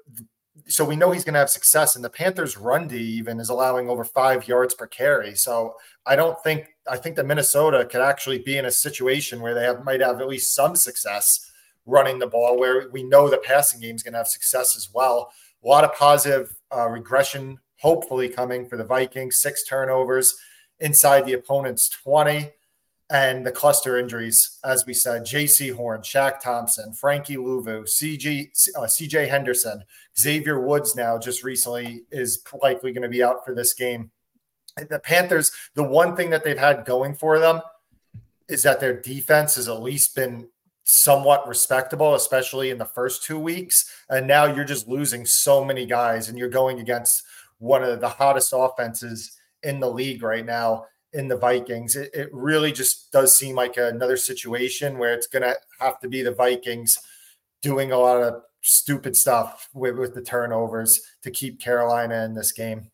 so 0.67 0.83
we 0.83 0.95
know 0.95 1.11
he's 1.11 1.23
going 1.23 1.33
to 1.33 1.39
have 1.39 1.49
success. 1.49 1.95
And 1.95 2.03
the 2.03 2.09
Panthers' 2.09 2.57
run 2.57 2.87
D 2.87 2.97
even 2.97 3.39
is 3.39 3.49
allowing 3.49 3.89
over 3.89 4.03
five 4.03 4.47
yards 4.47 4.73
per 4.73 4.87
carry. 4.87 5.35
So 5.35 5.75
I 6.05 6.15
don't 6.15 6.41
think 6.43 6.75
I 6.89 6.97
think 6.97 7.15
that 7.15 7.25
Minnesota 7.25 7.85
could 7.85 8.01
actually 8.01 8.39
be 8.39 8.57
in 8.57 8.65
a 8.65 8.71
situation 8.71 9.41
where 9.41 9.53
they 9.53 9.63
have 9.63 9.83
might 9.83 10.01
have 10.01 10.21
at 10.21 10.27
least 10.27 10.53
some 10.53 10.75
success 10.75 11.51
running 11.85 12.17
the 12.17 12.27
ball, 12.27 12.57
where 12.57 12.89
we 12.89 13.03
know 13.03 13.29
the 13.29 13.37
passing 13.37 13.79
game 13.79 13.95
is 13.95 14.03
going 14.03 14.13
to 14.13 14.19
have 14.19 14.27
success 14.27 14.75
as 14.75 14.89
well. 14.93 15.31
A 15.63 15.67
lot 15.67 15.83
of 15.83 15.93
positive 15.93 16.55
uh, 16.75 16.89
regression, 16.89 17.59
hopefully 17.79 18.27
coming 18.27 18.67
for 18.67 18.77
the 18.77 18.83
Vikings. 18.83 19.37
Six 19.37 19.63
turnovers 19.67 20.35
inside 20.79 21.25
the 21.25 21.33
opponent's 21.33 21.89
20. 21.89 22.51
And 23.11 23.45
the 23.45 23.51
cluster 23.51 23.99
injuries, 23.99 24.57
as 24.63 24.85
we 24.87 24.93
said, 24.93 25.25
Jaycee 25.25 25.75
Horn, 25.75 26.01
Shaq 26.01 26.39
Thompson, 26.39 26.91
Frankie 26.91 27.37
Luvu, 27.37 27.83
CG, 27.83 28.47
uh, 28.75 28.81
CJ 28.81 29.29
Henderson, 29.29 29.83
Xavier 30.17 30.59
Woods 30.59 30.95
now 30.95 31.19
just 31.19 31.43
recently 31.43 32.03
is 32.11 32.41
likely 32.63 32.91
going 32.91 33.03
to 33.03 33.09
be 33.09 33.23
out 33.23 33.45
for 33.45 33.53
this 33.53 33.73
game. 33.73 34.09
The 34.89 34.99
Panthers, 34.99 35.51
the 35.75 35.83
one 35.83 36.15
thing 36.15 36.31
that 36.31 36.43
they've 36.43 36.57
had 36.57 36.85
going 36.85 37.13
for 37.13 37.37
them 37.37 37.61
is 38.47 38.63
that 38.63 38.79
their 38.79 38.99
defense 38.99 39.55
has 39.55 39.69
at 39.69 39.81
least 39.81 40.15
been 40.15 40.47
somewhat 40.83 41.47
respectable, 41.47 42.15
especially 42.15 42.71
in 42.71 42.77
the 42.77 42.85
first 42.85 43.23
two 43.23 43.39
weeks. 43.39 43.91
And 44.09 44.27
now 44.27 44.45
you're 44.45 44.65
just 44.65 44.87
losing 44.87 45.25
so 45.25 45.63
many 45.63 45.85
guys, 45.85 46.27
and 46.27 46.37
you're 46.37 46.49
going 46.49 46.79
against 46.79 47.23
one 47.59 47.83
of 47.83 48.01
the 48.01 48.09
hottest 48.09 48.51
offenses 48.55 49.37
in 49.63 49.79
the 49.79 49.89
league 49.89 50.23
right 50.23 50.45
now 50.45 50.85
in 51.15 51.27
the 51.27 51.37
Vikings. 51.37 51.95
It, 51.95 52.11
it 52.13 52.29
really 52.31 52.71
just 52.71 53.11
does 53.11 53.37
seem 53.37 53.55
like 53.55 53.77
another 53.77 54.17
situation 54.17 54.97
where 54.97 55.13
it's 55.13 55.27
going 55.27 55.43
to 55.43 55.55
have 55.79 55.99
to 56.01 56.09
be 56.09 56.21
the 56.21 56.33
Vikings 56.33 56.97
doing 57.61 57.91
a 57.91 57.97
lot 57.97 58.21
of 58.21 58.41
stupid 58.61 59.15
stuff 59.15 59.69
with, 59.73 59.95
with 59.97 60.13
the 60.13 60.21
turnovers 60.21 61.01
to 61.23 61.31
keep 61.31 61.59
Carolina 61.61 62.23
in 62.25 62.33
this 62.33 62.51
game. 62.51 62.91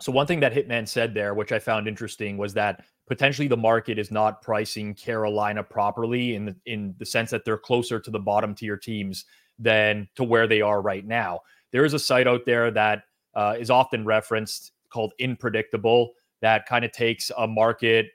So, 0.00 0.10
one 0.10 0.26
thing 0.26 0.40
that 0.40 0.54
Hitman 0.54 0.88
said 0.88 1.12
there, 1.12 1.34
which 1.34 1.52
I 1.52 1.58
found 1.58 1.86
interesting, 1.86 2.38
was 2.38 2.54
that 2.54 2.82
potentially 3.06 3.48
the 3.48 3.56
market 3.56 3.98
is 3.98 4.10
not 4.10 4.40
pricing 4.40 4.94
Carolina 4.94 5.62
properly 5.62 6.34
in 6.34 6.46
the 6.46 6.56
in 6.64 6.94
the 6.98 7.04
sense 7.04 7.30
that 7.30 7.44
they're 7.44 7.58
closer 7.58 8.00
to 8.00 8.10
the 8.10 8.18
bottom 8.18 8.54
tier 8.54 8.78
teams 8.78 9.26
than 9.58 10.08
to 10.14 10.24
where 10.24 10.46
they 10.46 10.62
are 10.62 10.80
right 10.80 11.06
now. 11.06 11.40
There 11.70 11.84
is 11.84 11.92
a 11.92 11.98
site 11.98 12.26
out 12.26 12.46
there 12.46 12.70
that 12.70 13.02
uh, 13.34 13.56
is 13.58 13.68
often 13.68 14.06
referenced 14.06 14.72
called 14.88 15.12
Inpredictable 15.18 16.14
that 16.42 16.66
kind 16.66 16.84
of 16.84 16.92
takes 16.92 17.30
a 17.36 17.46
market, 17.46 18.06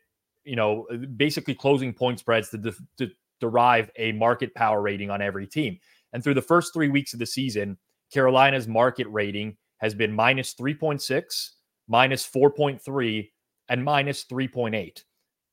you 0.43 0.55
know, 0.55 0.87
basically 1.15 1.55
closing 1.55 1.93
point 1.93 2.19
spreads 2.19 2.49
to, 2.49 2.57
de- 2.57 2.73
to 2.97 3.09
derive 3.39 3.89
a 3.97 4.11
market 4.13 4.53
power 4.55 4.81
rating 4.81 5.09
on 5.09 5.21
every 5.21 5.47
team. 5.47 5.77
And 6.13 6.23
through 6.23 6.35
the 6.35 6.41
first 6.41 6.73
three 6.73 6.89
weeks 6.89 7.13
of 7.13 7.19
the 7.19 7.25
season, 7.25 7.77
Carolina's 8.13 8.67
market 8.67 9.07
rating 9.09 9.57
has 9.77 9.93
been 9.93 10.13
minus 10.13 10.53
3.6, 10.53 11.49
minus 11.87 12.27
4.3, 12.27 13.29
and 13.69 13.83
minus 13.83 14.25
3.8. 14.25 15.03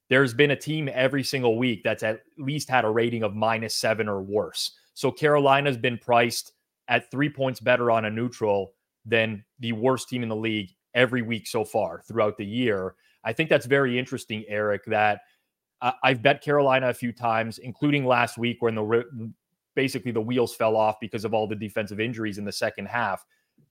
There's 0.09 0.35
been 0.35 0.50
a 0.50 0.57
team 0.57 0.91
every 0.93 1.25
single 1.25 1.57
week 1.57 1.83
that's 1.83 2.02
at 2.02 2.21
least 2.38 2.69
had 2.69 2.85
a 2.85 2.91
rating 2.91 3.23
of 3.23 3.35
minus 3.35 3.75
seven 3.75 4.09
or 4.09 4.21
worse. 4.23 4.76
So 4.95 5.11
Carolina's 5.11 5.79
been 5.79 5.97
priced 5.97 6.52
at 6.88 7.11
three 7.11 7.31
points 7.31 7.61
better 7.61 7.91
on 7.91 8.05
a 8.05 8.11
neutral 8.11 8.75
than 9.07 9.45
the 9.59 9.73
worst 9.73 10.09
team 10.09 10.23
in 10.23 10.29
the 10.29 10.37
league 10.37 10.71
every 10.94 11.22
week 11.22 11.46
so 11.46 11.64
far 11.64 12.02
throughout 12.06 12.37
the 12.37 12.46
year. 12.46 12.94
I 13.25 13.32
think 13.32 13.49
that's 13.49 13.66
very 13.66 13.99
interesting, 13.99 14.44
Eric. 14.49 14.84
That 14.87 15.20
uh, 15.80 15.92
I've 16.02 16.22
bet 16.22 16.42
Carolina 16.42 16.88
a 16.88 16.94
few 16.94 17.12
times, 17.12 17.58
including 17.58 18.04
last 18.04 18.38
week 18.38 18.58
when 18.61 18.75
the 18.75 19.32
basically 19.75 20.12
the 20.12 20.20
wheels 20.20 20.54
fell 20.54 20.76
off 20.76 20.96
because 21.00 21.25
of 21.25 21.34
all 21.34 21.46
the 21.46 21.56
defensive 21.56 22.00
injuries 22.00 22.38
in 22.38 22.44
the 22.44 22.52
second 22.52 22.87
half. 22.87 23.25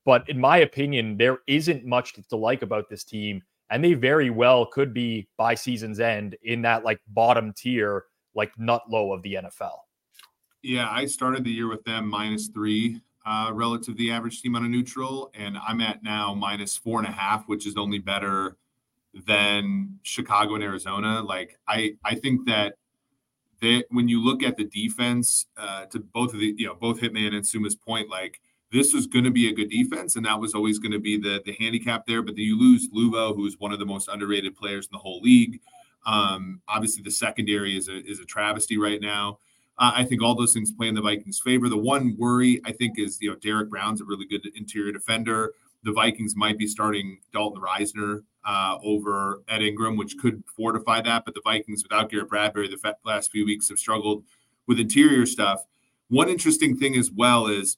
But 0.06 0.28
in 0.30 0.40
my 0.40 0.58
opinion, 0.58 1.18
there 1.18 1.40
isn't 1.48 1.86
much 1.86 2.14
to 2.14 2.36
like 2.36 2.64
about 2.64 2.90
this 2.90 3.04
team, 3.04 3.42
and 3.70 3.84
they 3.84 3.94
very 3.94 4.30
well 4.30 4.66
could 4.66 4.94
be 4.94 5.28
by 5.38 5.56
season's 5.56 6.00
end 6.00 6.36
in 6.44 6.62
that 6.64 6.84
like 6.84 7.00
bottom 7.08 7.54
tier, 7.54 8.06
like 8.34 8.52
nut 8.58 8.84
low 8.90 9.14
of 9.14 9.22
the 9.22 9.36
NFL. 9.36 9.78
Yeah, 10.64 10.90
I 10.90 11.06
started 11.06 11.44
the 11.44 11.52
year 11.52 11.68
with 11.68 11.84
them 11.84 12.08
minus 12.08 12.48
three 12.48 13.02
relative 13.54 13.96
to 13.96 13.98
the 13.98 14.12
average 14.12 14.42
team 14.42 14.56
on 14.56 14.66
a 14.66 14.68
neutral, 14.68 15.32
and 15.34 15.58
I'm 15.58 15.82
at 15.82 16.04
now 16.04 16.34
minus 16.34 16.78
four 16.78 17.00
and 17.00 17.08
a 17.08 17.12
half, 17.12 17.48
which 17.48 17.68
is 17.68 17.78
only 17.78 18.00
better 18.00 18.58
than 19.28 20.00
Chicago 20.04 20.56
and 20.56 20.64
Arizona. 20.64 21.22
Like 21.22 21.58
I, 21.68 21.96
I 22.04 22.16
think 22.16 22.46
that 22.48 22.76
that 23.62 23.86
when 23.90 24.08
you 24.08 24.24
look 24.24 24.44
at 24.44 24.58
the 24.58 24.66
defense, 24.66 25.46
uh, 25.56 25.86
to 25.86 26.00
both 26.00 26.34
of 26.34 26.40
the 26.40 26.54
you 26.58 26.66
know 26.68 26.76
both 26.76 27.00
Hitman 27.00 27.36
and 27.36 27.46
Sommer's 27.46 27.76
point, 27.76 28.10
like 28.10 28.42
this 28.72 28.94
was 28.94 29.06
going 29.06 29.26
to 29.26 29.32
be 29.32 29.50
a 29.50 29.54
good 29.54 29.70
defense, 29.70 30.16
and 30.16 30.26
that 30.26 30.40
was 30.40 30.54
always 30.54 30.80
going 30.80 30.92
to 30.92 31.00
be 31.00 31.18
the 31.18 31.42
the 31.46 31.54
handicap 31.54 32.06
there. 32.06 32.22
But 32.22 32.36
then 32.36 32.46
you 32.46 32.60
lose 32.60 32.90
Luvu, 32.90 33.36
who's 33.36 33.60
one 33.60 33.72
of 33.72 33.80
the 33.80 33.86
most 33.86 34.08
underrated 34.08 34.56
players 34.56 34.88
in 34.88 34.90
the 34.94 35.00
whole 35.00 35.22
league. 35.22 35.60
Um, 36.06 36.62
obviously, 36.68 37.04
the 37.04 37.12
secondary 37.12 37.78
is 37.78 37.88
a 37.88 38.04
is 38.10 38.20
a 38.20 38.26
travesty 38.26 38.78
right 38.78 39.02
now. 39.02 39.38
Uh, 39.82 39.92
I 39.96 40.04
think 40.06 40.22
all 40.22 40.36
those 40.36 40.54
things 40.54 40.72
play 40.72 40.88
in 40.88 40.94
the 40.94 41.02
Vikings' 41.02 41.40
favor. 41.40 41.68
The 41.68 41.76
one 41.76 42.16
worry 42.18 42.62
I 42.64 42.72
think 42.72 43.00
is 43.00 43.18
you 43.20 43.32
know 43.32 43.36
Derrick 43.36 43.70
Brown's 43.70 44.00
a 44.00 44.06
really 44.06 44.26
good 44.28 44.48
interior 44.56 44.92
defender. 44.92 45.54
The 45.84 45.92
Vikings 45.92 46.36
might 46.36 46.60
be 46.60 46.68
starting 46.68 47.18
Dalton 47.34 47.62
Risner 47.62 48.22
uh, 48.46 48.78
over 48.84 49.42
Ed 49.50 49.64
Ingram, 49.64 49.98
which 49.98 50.18
could 50.20 50.44
fortify 50.56 51.02
that. 51.02 51.26
But 51.26 51.34
the 51.34 51.42
Vikings, 51.44 51.82
without 51.82 52.12
Garrett 52.12 52.30
Bradbury, 52.30 52.68
the 52.68 52.96
last 53.04 53.32
few 53.32 53.44
weeks 53.44 53.70
have 53.70 53.80
struggled 53.80 54.24
with 54.68 54.80
interior 54.80 55.26
stuff. 55.26 55.66
One 56.10 56.30
interesting 56.30 56.78
thing 56.78 56.96
as 56.96 57.10
well 57.10 57.48
is 57.48 57.78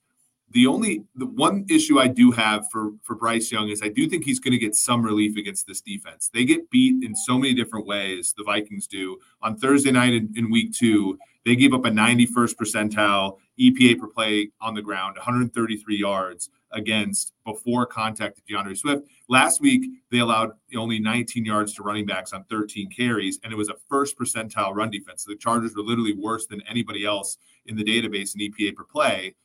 the 0.53 0.67
only 0.67 1.03
the 1.15 1.25
one 1.25 1.65
issue 1.67 1.99
I 1.99 2.07
do 2.07 2.31
have 2.31 2.65
for 2.71 2.91
for 3.01 3.15
Bryce 3.15 3.51
Young 3.51 3.69
is 3.69 3.81
I 3.81 3.89
do 3.89 4.07
think 4.07 4.23
he's 4.23 4.39
going 4.39 4.51
to 4.51 4.57
get 4.57 4.75
some 4.75 5.03
relief 5.03 5.35
against 5.35 5.67
this 5.67 5.81
defense. 5.81 6.29
They 6.33 6.45
get 6.45 6.69
beat 6.69 7.03
in 7.03 7.15
so 7.15 7.37
many 7.37 7.53
different 7.53 7.87
ways. 7.87 8.33
The 8.37 8.43
Vikings 8.43 8.87
do 8.87 9.17
on 9.41 9.57
Thursday 9.57 9.91
night 9.91 10.13
in, 10.13 10.31
in 10.35 10.51
week 10.51 10.73
two. 10.73 11.17
They 11.45 11.57
gave 11.57 11.73
up 11.73 11.83
a 11.83 11.89
91st 11.89 12.55
percentile 12.55 13.37
EPA 13.59 13.99
per 13.99 14.07
play 14.07 14.51
on 14.61 14.75
the 14.75 14.81
ground, 14.81 15.17
133 15.17 15.97
yards 15.97 16.49
against 16.71 17.33
before 17.45 17.85
contact 17.85 18.37
to 18.37 18.41
D'Andre 18.47 18.75
Swift. 18.75 19.05
Last 19.27 19.59
week, 19.59 19.85
they 20.09 20.19
allowed 20.19 20.51
only 20.77 20.99
19 20.99 21.43
yards 21.43 21.73
to 21.73 21.83
running 21.83 22.05
backs 22.05 22.31
on 22.31 22.45
13 22.45 22.89
carries, 22.89 23.39
and 23.43 23.51
it 23.51 23.57
was 23.57 23.69
a 23.69 23.75
first 23.89 24.17
percentile 24.17 24.73
run 24.73 24.89
defense. 24.89 25.25
So 25.25 25.31
the 25.31 25.37
Chargers 25.37 25.75
were 25.75 25.83
literally 25.83 26.13
worse 26.13 26.45
than 26.45 26.61
anybody 26.61 27.05
else 27.05 27.37
in 27.65 27.75
the 27.75 27.83
database 27.83 28.35
in 28.35 28.41
EPA 28.41 28.75
per 28.75 28.83
play. 28.85 29.35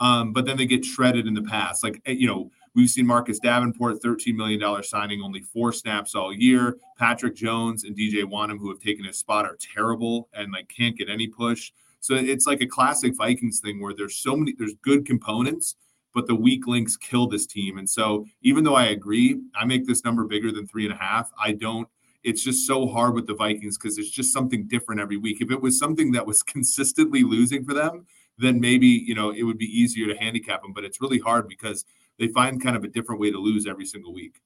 Um, 0.00 0.32
but 0.32 0.44
then 0.44 0.56
they 0.56 0.66
get 0.66 0.84
shredded 0.84 1.26
in 1.26 1.34
the 1.34 1.42
past. 1.42 1.82
Like, 1.82 2.02
eh, 2.06 2.12
you 2.12 2.26
know, 2.26 2.50
we've 2.74 2.90
seen 2.90 3.06
Marcus 3.06 3.38
Davenport, 3.38 4.02
$13 4.02 4.34
million 4.34 4.82
signing, 4.82 5.22
only 5.22 5.40
four 5.40 5.72
snaps 5.72 6.14
all 6.14 6.32
year. 6.32 6.76
Patrick 6.98 7.34
Jones 7.34 7.84
and 7.84 7.96
DJ 7.96 8.24
Wonnum, 8.24 8.58
who 8.58 8.68
have 8.68 8.78
taken 8.78 9.04
his 9.04 9.18
spot, 9.18 9.46
are 9.46 9.56
terrible 9.58 10.28
and 10.34 10.52
like 10.52 10.68
can't 10.68 10.96
get 10.96 11.08
any 11.08 11.26
push. 11.26 11.72
So 12.00 12.14
it's 12.14 12.46
like 12.46 12.60
a 12.60 12.66
classic 12.66 13.16
Vikings 13.16 13.60
thing 13.60 13.80
where 13.80 13.94
there's 13.94 14.16
so 14.16 14.36
many, 14.36 14.54
there's 14.56 14.74
good 14.82 15.06
components, 15.06 15.76
but 16.14 16.26
the 16.26 16.34
weak 16.34 16.66
links 16.66 16.96
kill 16.96 17.26
this 17.26 17.46
team. 17.46 17.78
And 17.78 17.88
so 17.88 18.26
even 18.42 18.64
though 18.64 18.76
I 18.76 18.86
agree, 18.86 19.40
I 19.54 19.64
make 19.64 19.86
this 19.86 20.04
number 20.04 20.24
bigger 20.24 20.52
than 20.52 20.66
three 20.66 20.84
and 20.84 20.94
a 20.94 20.98
half. 20.98 21.32
I 21.42 21.52
don't 21.52 21.88
it's 22.26 22.42
just 22.42 22.66
so 22.66 22.88
hard 22.88 23.14
with 23.14 23.28
the 23.28 23.34
Vikings 23.34 23.78
because 23.78 23.98
it's 23.98 24.10
just 24.10 24.32
something 24.32 24.66
different 24.66 25.00
every 25.00 25.16
week. 25.16 25.40
If 25.40 25.52
it 25.52 25.62
was 25.62 25.78
something 25.78 26.10
that 26.12 26.26
was 26.26 26.42
consistently 26.42 27.22
losing 27.22 27.64
for 27.64 27.72
them, 27.72 28.04
then 28.38 28.60
maybe 28.60 28.86
you 28.86 29.14
know 29.14 29.30
it 29.30 29.42
would 29.42 29.58
be 29.58 29.66
easier 29.66 30.06
to 30.06 30.16
handicap 30.16 30.62
them. 30.62 30.72
But 30.72 30.84
it's 30.84 31.00
really 31.00 31.18
hard 31.18 31.48
because 31.48 31.84
they 32.18 32.28
find 32.28 32.62
kind 32.62 32.76
of 32.76 32.84
a 32.84 32.88
different 32.88 33.20
way 33.20 33.30
to 33.30 33.38
lose 33.38 33.66
every 33.66 33.86
single 33.86 34.12
week. 34.12 34.40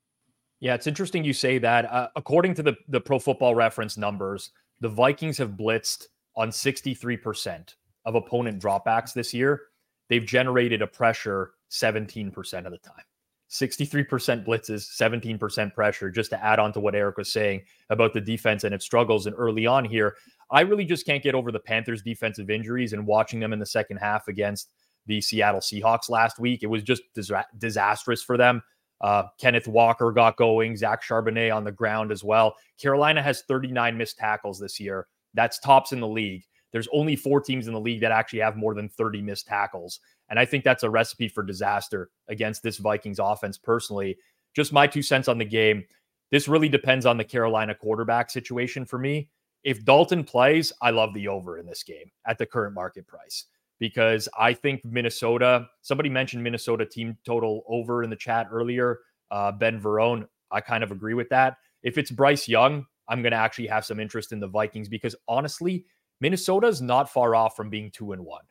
Yeah, 0.60 0.74
it's 0.74 0.86
interesting 0.86 1.24
you 1.24 1.32
say 1.32 1.58
that. 1.58 1.90
Uh, 1.90 2.08
according 2.16 2.54
to 2.54 2.62
the 2.62 2.76
the 2.88 3.00
Pro 3.00 3.18
Football 3.18 3.54
Reference 3.54 3.96
numbers, 3.96 4.50
the 4.80 4.88
Vikings 4.88 5.38
have 5.38 5.50
blitzed 5.50 6.06
on 6.36 6.50
63% 6.50 7.74
of 8.04 8.14
opponent 8.14 8.62
dropbacks 8.62 9.12
this 9.12 9.34
year. 9.34 9.62
They've 10.08 10.24
generated 10.24 10.82
a 10.82 10.86
pressure 10.86 11.52
17% 11.70 12.66
of 12.66 12.72
the 12.72 12.78
time. 12.78 13.04
63% 13.50 14.46
blitzes, 14.46 14.88
17% 14.96 15.74
pressure, 15.74 16.10
just 16.10 16.30
to 16.30 16.42
add 16.42 16.60
on 16.60 16.72
to 16.72 16.80
what 16.80 16.94
Eric 16.94 17.16
was 17.16 17.32
saying 17.32 17.62
about 17.90 18.12
the 18.12 18.20
defense 18.20 18.62
and 18.64 18.74
its 18.74 18.84
struggles. 18.84 19.26
And 19.26 19.34
early 19.36 19.66
on 19.66 19.84
here, 19.84 20.16
I 20.52 20.60
really 20.60 20.84
just 20.84 21.04
can't 21.04 21.22
get 21.22 21.34
over 21.34 21.50
the 21.50 21.58
Panthers' 21.58 22.02
defensive 22.02 22.48
injuries 22.48 22.92
and 22.92 23.06
watching 23.06 23.40
them 23.40 23.52
in 23.52 23.58
the 23.58 23.66
second 23.66 23.96
half 23.96 24.28
against 24.28 24.70
the 25.06 25.20
Seattle 25.20 25.60
Seahawks 25.60 26.08
last 26.08 26.38
week. 26.38 26.62
It 26.62 26.68
was 26.68 26.84
just 26.84 27.02
dis- 27.14 27.32
disastrous 27.58 28.22
for 28.22 28.36
them. 28.36 28.62
Uh, 29.00 29.24
Kenneth 29.40 29.66
Walker 29.66 30.12
got 30.12 30.36
going, 30.36 30.76
Zach 30.76 31.02
Charbonnet 31.02 31.54
on 31.54 31.64
the 31.64 31.72
ground 31.72 32.12
as 32.12 32.22
well. 32.22 32.54
Carolina 32.80 33.22
has 33.22 33.42
39 33.42 33.96
missed 33.96 34.18
tackles 34.18 34.60
this 34.60 34.78
year. 34.78 35.06
That's 35.34 35.58
tops 35.58 35.92
in 35.92 36.00
the 36.00 36.08
league. 36.08 36.44
There's 36.72 36.88
only 36.92 37.16
four 37.16 37.40
teams 37.40 37.66
in 37.66 37.74
the 37.74 37.80
league 37.80 38.00
that 38.02 38.12
actually 38.12 38.40
have 38.40 38.56
more 38.56 38.74
than 38.74 38.88
30 38.88 39.22
missed 39.22 39.46
tackles. 39.46 40.00
And 40.30 40.38
I 40.38 40.44
think 40.44 40.64
that's 40.64 40.84
a 40.84 40.90
recipe 40.90 41.28
for 41.28 41.42
disaster 41.42 42.10
against 42.28 42.62
this 42.62 42.78
Vikings 42.78 43.18
offense 43.18 43.58
personally. 43.58 44.16
Just 44.54 44.72
my 44.72 44.86
two 44.86 45.02
cents 45.02 45.28
on 45.28 45.38
the 45.38 45.44
game. 45.44 45.84
This 46.30 46.48
really 46.48 46.68
depends 46.68 47.04
on 47.04 47.16
the 47.16 47.24
Carolina 47.24 47.74
quarterback 47.74 48.30
situation 48.30 48.86
for 48.86 48.98
me. 48.98 49.28
If 49.64 49.84
Dalton 49.84 50.24
plays, 50.24 50.72
I 50.80 50.90
love 50.90 51.12
the 51.12 51.28
over 51.28 51.58
in 51.58 51.66
this 51.66 51.82
game 51.82 52.10
at 52.26 52.38
the 52.38 52.46
current 52.46 52.74
market 52.74 53.06
price 53.06 53.46
because 53.78 54.28
I 54.38 54.54
think 54.54 54.84
Minnesota, 54.84 55.66
somebody 55.82 56.08
mentioned 56.08 56.42
Minnesota 56.42 56.86
team 56.86 57.16
total 57.26 57.64
over 57.68 58.02
in 58.04 58.10
the 58.10 58.16
chat 58.16 58.46
earlier. 58.50 59.00
Uh, 59.30 59.50
ben 59.52 59.80
Verone, 59.80 60.26
I 60.50 60.60
kind 60.60 60.84
of 60.84 60.92
agree 60.92 61.14
with 61.14 61.28
that. 61.30 61.56
If 61.82 61.98
it's 61.98 62.10
Bryce 62.10 62.46
Young, 62.46 62.86
I'm 63.08 63.22
going 63.22 63.32
to 63.32 63.38
actually 63.38 63.66
have 63.66 63.84
some 63.84 63.98
interest 63.98 64.32
in 64.32 64.38
the 64.40 64.46
Vikings 64.46 64.88
because 64.88 65.16
honestly, 65.26 65.84
Minnesota 66.20 66.68
is 66.68 66.80
not 66.80 67.10
far 67.10 67.34
off 67.34 67.56
from 67.56 67.70
being 67.70 67.90
two 67.90 68.12
and 68.12 68.24
one. 68.24 68.44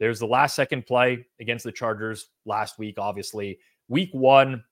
There's 0.00 0.18
the 0.18 0.26
last 0.26 0.54
second 0.54 0.86
play 0.86 1.26
against 1.40 1.64
the 1.64 1.72
Chargers 1.72 2.28
last 2.46 2.78
week, 2.78 2.98
obviously. 2.98 3.58
Week 3.88 4.10
one 4.12 4.64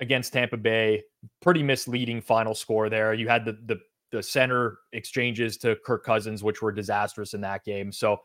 against 0.00 0.32
Tampa 0.32 0.56
Bay, 0.56 1.02
pretty 1.40 1.62
misleading 1.62 2.20
final 2.20 2.54
score 2.54 2.88
there. 2.88 3.14
You 3.14 3.28
had 3.28 3.44
the 3.44 3.58
the 3.66 3.80
the 4.10 4.22
center 4.22 4.78
exchanges 4.92 5.58
to 5.58 5.76
Kirk 5.84 6.04
Cousins, 6.04 6.42
which 6.42 6.62
were 6.62 6.72
disastrous 6.72 7.34
in 7.34 7.42
that 7.42 7.64
game. 7.64 7.92
So 7.92 8.18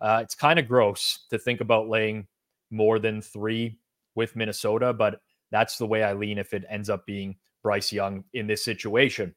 uh, 0.00 0.20
it's 0.22 0.34
kind 0.34 0.58
of 0.58 0.66
gross 0.66 1.26
to 1.30 1.38
think 1.38 1.60
about 1.60 1.88
laying 1.88 2.26
more 2.70 2.98
than 2.98 3.20
three 3.20 3.78
with 4.14 4.34
Minnesota, 4.34 4.92
but 4.92 5.20
that's 5.50 5.76
the 5.76 5.86
way 5.86 6.02
I 6.02 6.14
lean 6.14 6.38
if 6.38 6.54
it 6.54 6.64
ends 6.70 6.88
up 6.88 7.04
being 7.06 7.36
Bryce 7.62 7.92
Young 7.92 8.24
in 8.32 8.46
this 8.46 8.64
situation. 8.64 9.34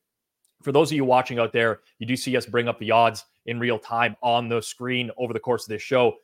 For 0.61 0.71
those 0.71 0.91
of 0.91 0.95
you 0.95 1.05
watching 1.05 1.39
out 1.39 1.53
there, 1.53 1.79
you 1.99 2.05
do 2.05 2.15
see 2.15 2.35
us 2.35 2.45
bring 2.45 2.67
up 2.67 2.79
the 2.79 2.91
odds 2.91 3.25
in 3.45 3.59
real 3.59 3.79
time 3.79 4.15
on 4.21 4.49
the 4.49 4.61
screen 4.61 5.09
over 5.17 5.33
the 5.33 5.39
course 5.39 5.65
of 5.65 5.69
this 5.69 5.81
show. 5.81 6.15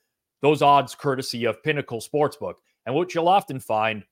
Those 0.42 0.62
odds 0.62 0.94
courtesy 0.94 1.46
of 1.46 1.63
Pinnacle 1.63 2.01
Sportsbook. 2.01 2.56
And 2.86 2.94
what 2.94 3.13
you'll 3.15 3.30
often 3.30 3.60
find 3.60 4.04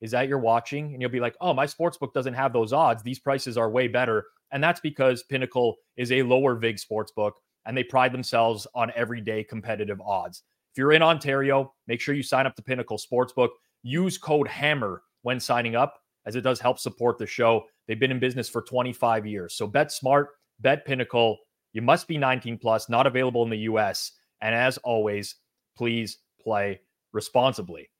is 0.00 0.10
that 0.10 0.28
you're 0.28 0.38
watching 0.38 0.92
and 0.92 1.00
you'll 1.00 1.10
be 1.10 1.20
like, 1.20 1.36
oh, 1.40 1.54
my 1.54 1.66
sportsbook 1.66 2.12
doesn't 2.12 2.34
have 2.34 2.52
those 2.52 2.72
odds. 2.72 3.02
These 3.02 3.20
prices 3.20 3.56
are 3.56 3.70
way 3.70 3.88
better. 3.88 4.26
And 4.52 4.62
that's 4.62 4.80
because 4.80 5.22
Pinnacle 5.22 5.76
is 5.96 6.12
a 6.12 6.22
lower 6.22 6.56
VIG 6.56 6.76
sportsbook 6.76 7.32
and 7.64 7.76
they 7.76 7.84
pride 7.84 8.12
themselves 8.12 8.66
on 8.74 8.92
everyday 8.94 9.42
competitive 9.42 10.00
odds. 10.00 10.42
If 10.72 10.78
you're 10.78 10.92
in 10.92 11.02
Ontario, 11.02 11.72
make 11.86 12.00
sure 12.00 12.14
you 12.14 12.22
sign 12.22 12.46
up 12.46 12.56
to 12.56 12.62
Pinnacle 12.62 12.98
Sportsbook. 12.98 13.50
Use 13.82 14.18
code 14.18 14.48
HAMMER 14.48 15.02
when 15.22 15.40
signing 15.40 15.76
up. 15.76 16.00
As 16.26 16.36
it 16.36 16.42
does 16.42 16.60
help 16.60 16.78
support 16.78 17.18
the 17.18 17.26
show. 17.26 17.64
They've 17.86 17.98
been 17.98 18.10
in 18.10 18.18
business 18.18 18.48
for 18.48 18.62
25 18.62 19.26
years. 19.26 19.54
So 19.54 19.66
bet 19.66 19.92
smart, 19.92 20.30
bet 20.60 20.84
pinnacle. 20.84 21.38
You 21.72 21.82
must 21.82 22.08
be 22.08 22.18
19 22.18 22.58
plus, 22.58 22.88
not 22.88 23.06
available 23.06 23.42
in 23.42 23.50
the 23.50 23.58
US. 23.58 24.12
And 24.40 24.54
as 24.54 24.78
always, 24.78 25.36
please 25.76 26.18
play 26.40 26.80
responsibly. 27.12 27.90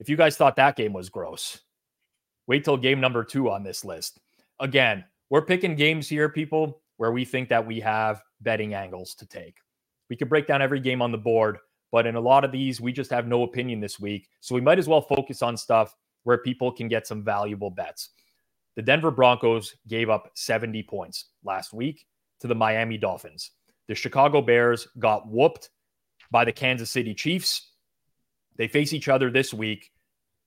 If 0.00 0.08
you 0.08 0.16
guys 0.16 0.36
thought 0.36 0.56
that 0.56 0.76
game 0.76 0.92
was 0.92 1.08
gross, 1.08 1.60
wait 2.46 2.64
till 2.64 2.76
game 2.76 3.00
number 3.00 3.24
two 3.24 3.50
on 3.50 3.62
this 3.62 3.84
list. 3.84 4.20
Again, 4.60 5.04
we're 5.30 5.44
picking 5.44 5.76
games 5.76 6.08
here, 6.08 6.28
people, 6.28 6.82
where 6.96 7.12
we 7.12 7.24
think 7.24 7.48
that 7.48 7.66
we 7.66 7.80
have 7.80 8.22
betting 8.40 8.74
angles 8.74 9.14
to 9.16 9.26
take. 9.26 9.58
We 10.10 10.16
could 10.16 10.28
break 10.28 10.46
down 10.46 10.62
every 10.62 10.80
game 10.80 11.00
on 11.00 11.12
the 11.12 11.18
board, 11.18 11.58
but 11.90 12.06
in 12.06 12.16
a 12.16 12.20
lot 12.20 12.44
of 12.44 12.52
these, 12.52 12.80
we 12.80 12.92
just 12.92 13.10
have 13.10 13.26
no 13.26 13.42
opinion 13.42 13.80
this 13.80 13.98
week. 13.98 14.28
So 14.40 14.54
we 14.54 14.60
might 14.60 14.78
as 14.78 14.88
well 14.88 15.00
focus 15.00 15.42
on 15.42 15.56
stuff 15.56 15.94
where 16.24 16.38
people 16.38 16.72
can 16.72 16.88
get 16.88 17.06
some 17.06 17.22
valuable 17.22 17.70
bets. 17.70 18.10
The 18.76 18.82
Denver 18.82 19.10
Broncos 19.10 19.76
gave 19.86 20.10
up 20.10 20.30
70 20.34 20.82
points 20.82 21.26
last 21.44 21.72
week 21.72 22.06
to 22.40 22.48
the 22.48 22.54
Miami 22.54 22.98
Dolphins. 22.98 23.52
The 23.86 23.94
Chicago 23.94 24.42
Bears 24.42 24.88
got 24.98 25.28
whooped 25.28 25.70
by 26.30 26.44
the 26.44 26.52
Kansas 26.52 26.90
City 26.90 27.14
Chiefs. 27.14 27.70
They 28.56 28.68
face 28.68 28.92
each 28.92 29.08
other 29.08 29.30
this 29.30 29.54
week. 29.54 29.92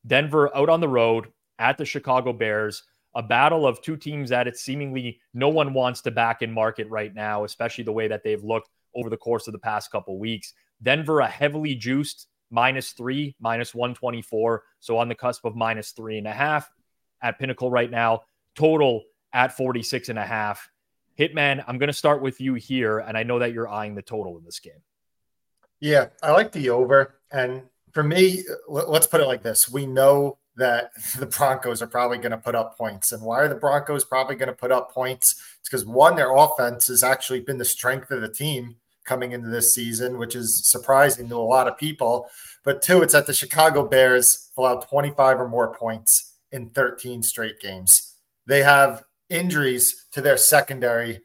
Denver 0.06 0.56
out 0.56 0.70
on 0.70 0.82
the 0.82 0.88
road 0.90 1.28
at 1.60 1.78
the 1.78 1.86
Chicago 1.86 2.34
Bears, 2.34 2.84
a 3.16 3.24
battle 3.24 3.66
of 3.66 3.82
two 3.82 3.98
teams 3.98 4.30
that 4.30 4.48
it 4.48 4.58
seemingly 4.58 5.20
no 5.34 5.50
one 5.50 5.74
wants 5.74 6.02
to 6.02 6.12
back 6.12 6.42
in 6.42 6.52
market 6.52 6.90
right 6.90 7.14
now, 7.14 7.44
especially 7.44 7.84
the 7.84 7.92
way 7.92 8.08
that 8.08 8.24
they've 8.24 8.44
looked 8.44 8.70
over 8.96 9.10
the 9.10 9.18
course 9.18 9.48
of 9.48 9.54
the 9.54 9.60
past 9.60 9.92
couple 9.92 10.20
weeks. 10.20 10.54
Denver, 10.82 11.20
a 11.22 11.28
heavily 11.28 11.76
juiced 11.76 12.28
minus 12.50 12.92
three, 12.92 13.36
minus 13.40 13.74
124. 13.74 14.64
So 14.80 14.98
on 14.98 15.10
the 15.10 15.16
cusp 15.16 15.46
of 15.46 15.56
minus 15.56 15.92
three 15.92 16.18
and 16.18 16.28
a 16.28 16.34
half 16.34 16.70
at 17.22 17.40
Pinnacle 17.40 17.70
right 17.70 17.90
now. 17.90 18.22
Total 18.56 19.04
at 19.34 19.56
46 19.56 20.10
and 20.10 20.20
a 20.20 20.26
half. 20.26 20.70
Hitman, 21.18 21.64
I'm 21.68 21.78
going 21.78 21.88
to 21.88 21.94
start 21.94 22.22
with 22.22 22.40
you 22.40 22.54
here. 22.54 23.00
And 23.00 23.18
I 23.18 23.24
know 23.24 23.40
that 23.40 23.54
you're 23.54 23.68
eyeing 23.68 23.96
the 23.96 24.02
total 24.02 24.38
in 24.38 24.44
this 24.44 24.60
game. 24.60 24.82
Yeah, 25.80 26.08
I 26.24 26.32
like 26.32 26.52
the 26.52 26.70
over. 26.70 27.20
And 27.32 27.64
for 27.92 28.04
me, 28.04 28.44
let's 28.68 29.08
put 29.08 29.22
it 29.22 29.28
like 29.28 29.44
this 29.44 29.70
we 29.70 29.86
know 29.86 30.38
that 30.56 30.92
the 31.20 31.26
Broncos 31.26 31.82
are 31.82 31.88
probably 31.88 32.18
going 32.18 32.32
to 32.32 32.38
put 32.38 32.56
up 32.56 32.78
points. 32.78 33.12
And 33.12 33.24
why 33.24 33.42
are 33.42 33.48
the 33.48 33.56
Broncos 33.56 34.04
probably 34.04 34.36
going 34.36 34.48
to 34.48 34.56
put 34.56 34.72
up 34.72 34.92
points? 34.92 35.36
It's 35.60 35.70
because 35.70 35.86
one, 35.86 36.16
their 36.16 36.36
offense 36.36 36.88
has 36.88 37.04
actually 37.04 37.42
been 37.42 37.58
the 37.58 37.66
strength 37.66 38.12
of 38.12 38.22
the 38.22 38.30
team 38.30 38.78
coming 39.08 39.32
into 39.32 39.50
this 39.50 39.74
season, 39.74 40.20
which 40.20 40.36
is 40.36 40.70
surprising 40.70 41.28
to 41.30 41.36
a 41.36 41.38
lot 41.38 41.68
of 41.68 41.78
people. 41.78 42.30
But 42.64 42.82
two, 42.82 43.02
it's 43.02 43.14
that 43.14 43.26
the 43.26 43.34
Chicago 43.34 43.88
Bears 43.88 44.52
allowed 44.58 44.88
25 44.88 45.40
or 45.40 45.48
more 45.48 45.74
points 45.74 46.36
in 46.52 46.70
13 46.70 47.24
straight 47.24 47.60
games. 47.60 48.16
They 48.46 48.62
have 48.64 49.04
injuries 49.30 50.06
to 50.12 50.22
their 50.22 50.38
secondary, 50.38 51.22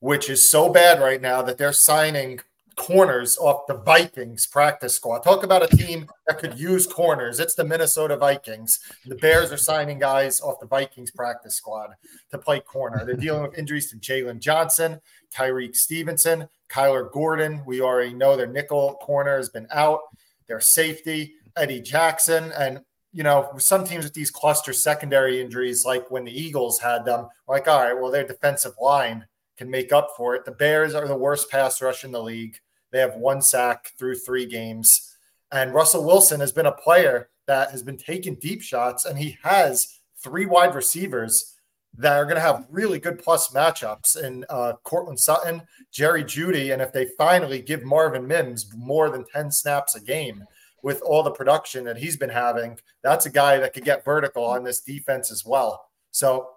which 0.00 0.28
is 0.28 0.50
so 0.50 0.70
bad 0.70 1.00
right 1.00 1.20
now 1.20 1.42
that 1.42 1.58
they're 1.58 1.72
signing 1.72 2.40
corners 2.76 3.38
off 3.38 3.66
the 3.66 3.78
Vikings 3.78 4.46
practice 4.46 4.94
squad. 4.94 5.20
Talk 5.20 5.42
about 5.42 5.62
a 5.62 5.76
team 5.76 6.06
that 6.26 6.38
could 6.38 6.58
use 6.58 6.86
corners. 6.86 7.40
It's 7.40 7.54
the 7.54 7.64
Minnesota 7.64 8.16
Vikings. 8.16 8.80
The 9.06 9.14
Bears 9.16 9.50
are 9.50 9.56
signing 9.56 9.98
guys 9.98 10.40
off 10.40 10.60
the 10.60 10.66
Vikings 10.66 11.10
practice 11.10 11.56
squad 11.56 11.90
to 12.30 12.38
play 12.38 12.60
corner. 12.60 13.04
They're 13.04 13.16
dealing 13.16 13.42
with 13.42 13.58
injuries 13.58 13.90
to 13.90 13.96
Jaylon 13.96 14.40
Johnson, 14.40 15.00
Tyrique 15.34 15.74
Stevenson, 15.74 16.48
Kyler 16.68 17.10
Gordon. 17.10 17.62
We 17.66 17.80
already 17.80 18.12
know 18.12 18.36
their 18.36 18.46
nickel 18.46 18.94
corner 19.00 19.36
has 19.36 19.48
been 19.48 19.66
out. 19.72 20.00
Their 20.46 20.60
safety, 20.60 21.34
Eddie 21.56 21.80
Jackson. 21.80 22.52
And, 22.52 22.82
you 23.12 23.22
know, 23.22 23.52
some 23.56 23.86
teams 23.86 24.04
with 24.04 24.14
these 24.14 24.30
cluster 24.30 24.74
secondary 24.74 25.40
injuries, 25.40 25.84
like 25.84 26.10
when 26.10 26.24
the 26.24 26.40
Eagles 26.40 26.78
had 26.78 27.04
them, 27.04 27.28
like, 27.48 27.66
all 27.68 27.82
right, 27.82 27.98
well, 27.98 28.10
their 28.10 28.26
defensive 28.26 28.74
line 28.80 29.26
can 29.56 29.70
make 29.70 29.92
up 29.92 30.10
for 30.16 30.34
it. 30.34 30.44
The 30.44 30.52
Bears 30.52 30.94
are 30.94 31.08
the 31.08 31.16
worst 31.16 31.50
pass 31.50 31.80
rush 31.80 32.04
in 32.04 32.12
the 32.12 32.22
league. 32.22 32.60
They 32.96 33.02
have 33.02 33.16
one 33.16 33.42
sack 33.42 33.92
through 33.98 34.14
three 34.14 34.46
games. 34.46 35.18
And 35.52 35.74
Russell 35.74 36.02
Wilson 36.02 36.40
has 36.40 36.50
been 36.50 36.64
a 36.64 36.72
player 36.72 37.28
that 37.46 37.70
has 37.70 37.82
been 37.82 37.98
taking 37.98 38.36
deep 38.36 38.62
shots, 38.62 39.04
and 39.04 39.18
he 39.18 39.36
has 39.42 40.00
three 40.24 40.46
wide 40.46 40.74
receivers 40.74 41.58
that 41.98 42.16
are 42.16 42.24
going 42.24 42.36
to 42.36 42.40
have 42.40 42.66
really 42.70 42.98
good 42.98 43.18
plus 43.18 43.48
matchups 43.48 44.16
in 44.24 44.46
uh, 44.48 44.72
Courtland 44.82 45.20
Sutton, 45.20 45.60
Jerry 45.92 46.24
Jeudy, 46.24 46.72
and 46.72 46.80
if 46.80 46.90
they 46.90 47.08
finally 47.18 47.60
give 47.60 47.84
Marvin 47.84 48.26
Mims 48.26 48.72
more 48.74 49.10
than 49.10 49.26
10 49.30 49.52
snaps 49.52 49.94
a 49.94 50.00
game 50.00 50.44
with 50.82 51.02
all 51.02 51.22
the 51.22 51.30
production 51.30 51.84
that 51.84 51.98
he's 51.98 52.16
been 52.16 52.30
having, 52.30 52.78
that's 53.02 53.26
a 53.26 53.30
guy 53.30 53.58
that 53.58 53.74
could 53.74 53.84
get 53.84 54.06
vertical 54.06 54.42
on 54.42 54.64
this 54.64 54.80
defense 54.80 55.30
as 55.30 55.44
well. 55.44 55.84
So 56.12 56.48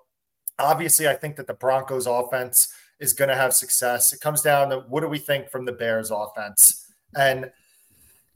obviously, 0.57 1.09
I 1.09 1.15
think 1.15 1.35
that 1.35 1.47
the 1.47 1.53
Broncos 1.53 2.07
offense 2.07 2.73
is 2.99 3.13
going 3.13 3.29
to 3.29 3.35
have 3.35 3.53
success. 3.53 4.13
It 4.13 4.19
comes 4.19 4.41
down 4.41 4.69
to 4.69 4.79
what 4.89 5.01
do 5.01 5.07
we 5.07 5.19
think 5.19 5.49
from 5.49 5.65
the 5.65 5.71
Bears 5.71 6.11
offense? 6.11 6.91
And 7.15 7.51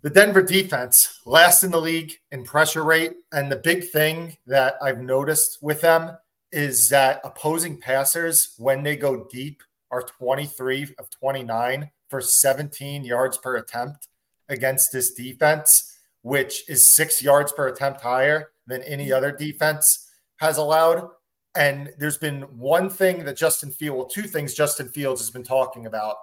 the 0.02 0.10
Denver 0.10 0.42
defense, 0.42 1.22
last 1.26 1.64
in 1.64 1.72
the 1.72 1.80
league 1.80 2.14
in 2.32 2.44
pressure 2.44 2.84
rate. 2.84 3.14
And 3.32 3.52
the 3.52 3.56
big 3.56 3.90
thing 3.90 4.38
that 4.48 4.76
I've 4.82 5.00
noticed 5.00 5.60
with 5.62 5.82
them 5.82 6.18
is 6.52 6.90
that 6.90 7.22
opposing 7.24 7.80
passers, 7.80 8.54
when 8.58 8.84
they 8.84 8.96
go 8.96 9.26
deep, 9.32 9.64
are 9.92 10.04
23 10.04 10.96
of 11.00 11.10
29 11.10 11.90
for 12.10 12.20
17 12.20 13.06
yards 13.06 13.38
per 13.38 13.56
attempt 13.56 14.08
against 14.50 14.92
this 14.92 15.14
defense, 15.14 15.98
which 16.22 16.68
is 16.70 16.96
six 16.96 17.24
yards 17.24 17.52
per 17.52 17.68
attempt 17.68 18.02
higher 18.02 18.50
than 18.68 18.82
any 18.84 19.12
other 19.12 19.32
defense 19.32 20.10
has 20.38 20.58
allowed. 20.58 21.10
And 21.56 21.94
there's 21.98 22.18
been 22.18 22.42
one 22.58 22.90
thing 22.90 23.24
that 23.26 23.38
Justin 23.38 23.70
Fields, 23.72 24.14
two 24.14 24.24
things 24.24 24.54
Justin 24.54 24.90
Fields 24.90 25.22
has 25.22 25.30
been 25.30 25.44
talking 25.44 25.86
about 25.86 26.16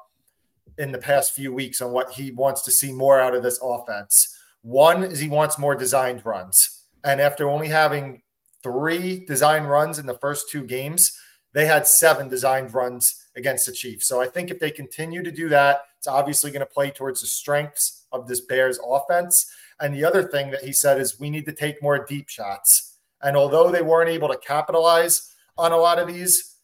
in 0.78 0.90
the 0.92 0.98
past 0.98 1.34
few 1.34 1.52
weeks 1.52 1.80
on 1.80 1.92
what 1.92 2.10
he 2.10 2.32
wants 2.32 2.62
to 2.62 2.70
see 2.70 2.92
more 2.92 3.20
out 3.20 3.34
of 3.34 3.42
this 3.42 3.60
offense. 3.62 4.36
One 4.62 5.04
is 5.04 5.18
he 5.18 5.28
wants 5.28 5.58
more 5.58 5.74
designed 5.74 6.24
runs. 6.24 6.84
And 7.04 7.20
after 7.20 7.48
only 7.48 7.68
having 7.68 8.22
three 8.62 9.24
design 9.24 9.64
runs 9.64 9.98
in 9.98 10.06
the 10.06 10.18
first 10.18 10.50
two 10.50 10.64
games, 10.64 11.16
they 11.52 11.66
had 11.66 11.86
seven 11.86 12.28
designed 12.28 12.74
runs 12.74 13.26
against 13.36 13.66
the 13.66 13.72
Chiefs. 13.72 14.06
So 14.06 14.20
I 14.20 14.26
think 14.26 14.50
if 14.50 14.58
they 14.58 14.70
continue 14.70 15.22
to 15.22 15.32
do 15.32 15.48
that, 15.48 15.82
it's 15.98 16.06
obviously 16.06 16.50
going 16.50 16.60
to 16.60 16.66
play 16.66 16.90
towards 16.90 17.20
the 17.20 17.26
strengths 17.26 18.06
of 18.12 18.26
this 18.26 18.40
Bears 18.40 18.78
offense. 18.84 19.50
And 19.80 19.94
the 19.94 20.04
other 20.04 20.22
thing 20.22 20.50
that 20.50 20.62
he 20.62 20.72
said 20.72 21.00
is 21.00 21.18
we 21.18 21.30
need 21.30 21.46
to 21.46 21.52
take 21.52 21.82
more 21.82 22.04
deep 22.04 22.28
shots. 22.28 22.89
And 23.22 23.36
although 23.36 23.70
they 23.70 23.82
weren't 23.82 24.10
able 24.10 24.28
to 24.28 24.38
capitalize 24.38 25.34
on 25.58 25.72
a 25.72 25.76
lot 25.76 25.98
of 25.98 26.08
these, 26.08 26.56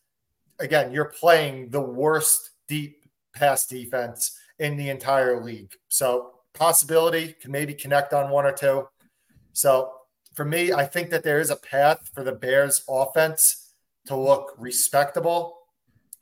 again, 0.58 0.92
you're 0.92 1.12
playing 1.20 1.70
the 1.70 1.80
worst 1.80 2.50
deep 2.68 3.04
pass 3.34 3.66
defense 3.66 4.38
in 4.58 4.76
the 4.76 4.88
entire 4.88 5.42
league. 5.42 5.72
So 5.88 6.32
possibility 6.54 7.34
can 7.40 7.52
maybe 7.52 7.74
connect 7.74 8.12
on 8.12 8.30
one 8.30 8.46
or 8.46 8.52
two. 8.52 8.88
So 9.52 9.92
for 10.34 10.44
me, 10.44 10.72
I 10.72 10.86
think 10.86 11.10
that 11.10 11.24
there 11.24 11.40
is 11.40 11.50
a 11.50 11.56
path 11.56 12.10
for 12.14 12.24
the 12.24 12.32
Bears 12.32 12.82
offense 12.88 13.74
to 14.06 14.16
look 14.16 14.54
respectable. 14.58 15.58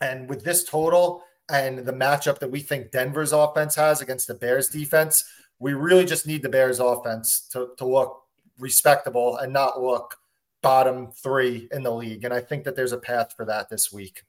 And 0.01 0.29
with 0.29 0.45
this 0.45 0.65
total 0.65 1.23
and 1.49 1.79
the 1.81 1.93
matchup 1.93 2.39
that 2.41 2.51
we 2.51 2.61
think 2.61 2.91
Denver's 2.91 3.33
offense 3.33 3.75
has 3.77 4.01
against 4.01 4.27
the 4.27 4.35
Bears 4.35 4.69
defense, 4.69 5.25
we 5.59 5.75
really 5.75 6.05
just 6.05 6.27
need 6.27 6.43
the 6.43 6.49
Bears 6.49 6.81
offense 6.81 7.47
to, 7.53 7.71
to 7.79 7.87
look 7.87 8.23
respectable 8.59 9.37
and 9.37 9.53
not 9.53 9.83
look 9.83 10.17
bottom 10.65 11.13
three 11.13 11.69
in 11.71 11.83
the 11.83 11.93
league. 11.93 12.25
And 12.25 12.33
I 12.33 12.41
think 12.41 12.65
that 12.65 12.75
there's 12.75 12.93
a 12.93 12.99
path 12.99 13.35
for 13.37 13.45
that 13.45 13.69
this 13.69 13.93
week. 13.93 14.23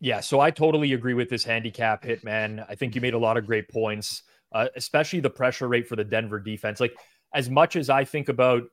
Yeah, 0.00 0.20
so 0.20 0.40
I 0.40 0.50
totally 0.50 0.92
agree 0.92 1.14
with 1.14 1.30
this 1.30 1.44
handicap 1.44 2.04
hitman. 2.04 2.64
I 2.68 2.74
think 2.74 2.94
you 2.94 3.00
made 3.00 3.14
a 3.14 3.18
lot 3.18 3.36
of 3.36 3.46
great 3.46 3.68
points, 3.68 4.22
uh, 4.52 4.68
especially 4.76 5.20
the 5.20 5.30
pressure 5.30 5.68
rate 5.68 5.88
for 5.88 5.96
the 5.96 6.04
Denver 6.04 6.40
defense. 6.40 6.80
Like, 6.80 6.96
as 7.34 7.48
much 7.48 7.76
as 7.76 7.90
I 7.90 8.04
think 8.04 8.28
about 8.28 8.64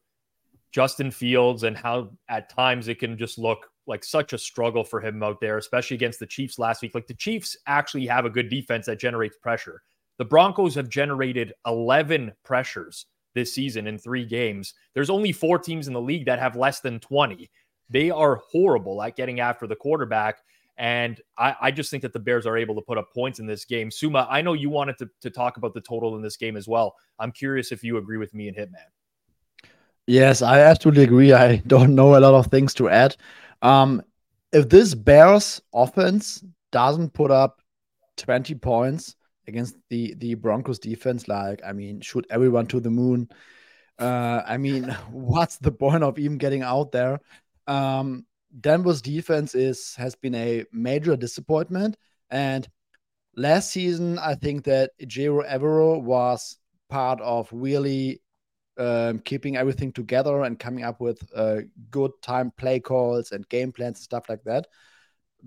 Justin 0.72 1.12
Fields 1.12 1.64
and 1.64 1.78
how 1.78 2.12
at 2.28 2.50
times 2.50 2.88
it 2.88 3.00
can 3.00 3.18
just 3.18 3.38
look 3.38 3.68
like 3.88 4.04
such 4.04 4.34
a 4.34 4.38
struggle 4.38 4.84
for 4.84 5.00
him 5.00 5.22
out 5.22 5.40
there, 5.40 5.58
especially 5.58 5.96
against 5.96 6.20
the 6.20 6.26
Chiefs 6.26 6.60
last 6.60 6.82
week. 6.82 6.96
Like, 6.96 7.08
the 7.08 7.14
Chiefs 7.14 7.56
actually 7.68 8.08
have 8.08 8.26
a 8.26 8.30
good 8.30 8.50
defense 8.50 8.88
that 8.88 9.00
generates 9.00 9.38
pressure. 9.38 9.82
The 10.18 10.26
Broncos 10.26 10.76
have 10.76 10.90
generated 10.90 11.54
11 11.66 12.34
pressures 12.44 13.06
this 13.36 13.54
season 13.54 13.86
in 13.86 14.00
three 14.00 14.26
games. 14.26 14.74
There's 14.96 15.12
only 15.12 15.32
four 15.32 15.60
teams 15.60 15.88
in 15.88 15.94
the 15.94 16.02
league 16.02 16.26
that 16.26 16.40
have 16.40 16.56
less 16.56 16.80
than 16.80 17.00
20. 17.00 17.50
They 17.90 18.10
are 18.10 18.42
horrible 18.52 19.04
at 19.04 19.16
getting 19.16 19.40
after 19.40 19.68
the 19.68 19.76
quarterback. 19.76 20.40
And 20.78 21.22
I, 21.38 21.56
I, 21.62 21.72
just 21.72 21.90
think 21.90 22.02
that 22.02 22.12
the 22.12 22.20
Bears 22.20 22.46
are 22.46 22.58
able 22.58 22.76
to 22.76 22.82
put 22.82 22.98
up 22.98 23.14
points 23.14 23.40
in 23.40 23.46
this 23.46 23.64
game. 23.64 23.90
Sommer, 23.90 24.26
I 24.30 24.42
know 24.42 24.54
you 24.54 24.70
wanted 24.70 24.98
to, 24.98 25.10
to 25.22 25.30
talk 25.30 25.56
about 25.56 25.74
the 25.74 25.80
total 25.80 26.18
in 26.18 26.22
this 26.22 26.36
game 26.36 26.58
as 26.58 26.68
well. 26.68 26.96
I'm 27.18 27.32
curious 27.32 27.72
if 27.72 27.82
you 27.82 27.98
agree 27.98 28.18
with 28.18 28.34
me 28.34 28.50
and 28.50 28.58
Hitman. 28.58 29.70
Yes, 30.08 30.42
I 30.42 30.60
absolutely 30.60 31.04
agree. 31.04 31.32
I 31.32 31.58
don't 31.68 31.96
know 31.96 32.18
a 32.18 32.20
lot 32.20 32.34
of 32.34 32.48
things 32.48 32.74
to 32.76 32.90
add. 32.90 33.16
Um, 33.62 34.02
if 34.52 34.68
this 34.68 34.94
Bears 34.96 35.62
offense 35.74 36.44
doesn't 36.72 37.14
put 37.14 37.32
up 37.32 37.62
20 38.18 38.56
points, 38.56 39.16
against 39.48 39.76
the 39.90 40.14
the 40.16 40.36
Broncos 40.36 40.80
defense. 40.80 41.28
Like, 41.28 41.62
I 41.66 41.74
mean, 41.74 42.02
shoot 42.02 42.26
everyone 42.30 42.68
to 42.68 42.80
the 42.80 42.90
moon. 42.90 43.30
Uh, 43.98 44.42
I 44.46 44.58
mean, 44.58 44.84
what's 45.12 45.58
the 45.58 45.72
point 45.72 46.04
of 46.04 46.20
even 46.20 46.38
getting 46.38 46.62
out 46.62 46.92
there? 46.92 47.20
Um, 47.68 48.26
Denver's 48.60 49.02
defense 49.02 49.56
is 49.56 49.96
has 49.96 50.16
been 50.16 50.36
a 50.36 50.66
major 50.72 51.16
disappointment, 51.16 51.98
and 52.30 52.68
last 53.36 53.72
season 53.72 54.18
I 54.20 54.36
think 54.36 54.66
that 54.66 54.92
Ejiro 55.02 55.48
Evero 55.50 56.02
was 56.02 56.58
part 56.90 57.20
of 57.22 57.50
really 57.52 58.22
um, 58.78 59.20
keeping 59.20 59.58
everything 59.58 59.92
together 59.92 60.44
and 60.44 60.60
coming 60.60 60.84
up 60.84 61.00
with 61.00 61.22
uh, 61.36 61.62
good 61.90 62.12
time 62.22 62.52
play 62.58 62.80
calls 62.80 63.32
and 63.32 63.48
game 63.50 63.72
plans 63.72 63.98
and 64.00 64.04
stuff 64.04 64.30
like 64.30 64.44
that 64.44 64.68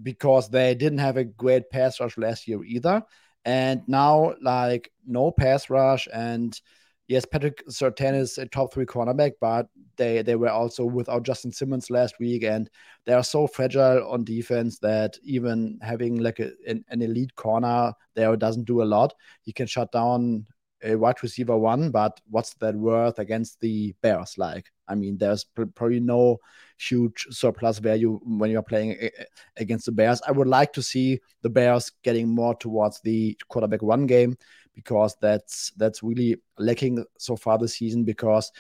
because 0.03 0.49
they 0.49 0.75
didn't 0.75 0.99
have 0.99 1.17
a 1.17 1.25
great 1.25 1.71
pass 1.71 2.01
rush 2.01 2.17
last 2.17 2.49
year 2.49 2.63
either. 2.65 3.03
And 3.49 3.81
now, 3.89 4.35
like, 4.43 4.93
no 5.07 5.31
pass 5.31 5.71
rush. 5.71 6.07
And 6.13 6.61
yes, 7.07 7.25
Patrick 7.25 7.67
Surtain 7.67 8.15
is 8.15 8.37
a 8.37 8.45
top 8.45 8.75
three 8.75 8.85
cornerback, 8.85 9.33
but 9.41 9.69
they, 9.97 10.21
they 10.21 10.37
were 10.37 10.51
also 10.51 10.85
without 10.85 11.23
Justin 11.23 11.51
Simmons 11.51 11.89
last 11.89 12.17
week. 12.21 12.45
And 12.45 12.69
they 13.07 13.15
are 13.15 13.25
so 13.25 13.47
fragile 13.47 14.07
on 14.07 14.23
defense 14.23 14.79
that 14.81 15.17
even 15.23 15.79
having 15.81 16.17
like 16.17 16.41
a, 16.41 16.51
an, 16.67 16.85
an 16.91 17.01
elite 17.01 17.35
corner 17.37 17.95
there 18.15 18.37
doesn't 18.37 18.65
do 18.65 18.83
a 18.83 18.85
lot. 18.85 19.15
He 19.41 19.55
can 19.55 19.67
shut 19.67 19.93
down 19.93 20.45
a 20.83 20.95
wide 20.95 21.23
receiver 21.23 21.57
one, 21.57 21.91
but 21.91 22.21
what's 22.31 22.55
that 22.55 22.75
worth 22.75 23.19
against 23.19 23.61
the 23.61 23.95
Bears? 24.03 24.37
Like, 24.39 24.71
I 24.87 24.95
mean, 24.95 25.19
there's 25.19 25.45
probably 25.45 26.01
no 26.01 26.39
huge 26.79 27.27
surplus 27.31 27.79
value 27.79 28.21
when 28.25 28.51
you're 28.51 28.63
playing 28.63 29.11
against 29.57 29.87
the 29.87 29.93
Bears. 29.93 30.23
I 30.27 30.33
would 30.33 30.49
like 30.49 30.73
to 30.75 30.83
see 30.83 31.21
the 31.43 31.51
Bears 31.51 31.91
getting 32.03 32.29
more 32.29 32.55
towards 32.55 33.01
the 33.01 33.37
quarterback 33.49 33.83
one 33.83 34.07
game 34.07 34.37
because 34.75 35.17
that's 35.21 35.73
that's 35.77 36.03
really 36.03 36.37
lacking 36.59 37.05
so 37.19 37.37
far 37.37 37.59
this 37.59 37.75
season. 37.75 38.05
Because 38.05 38.53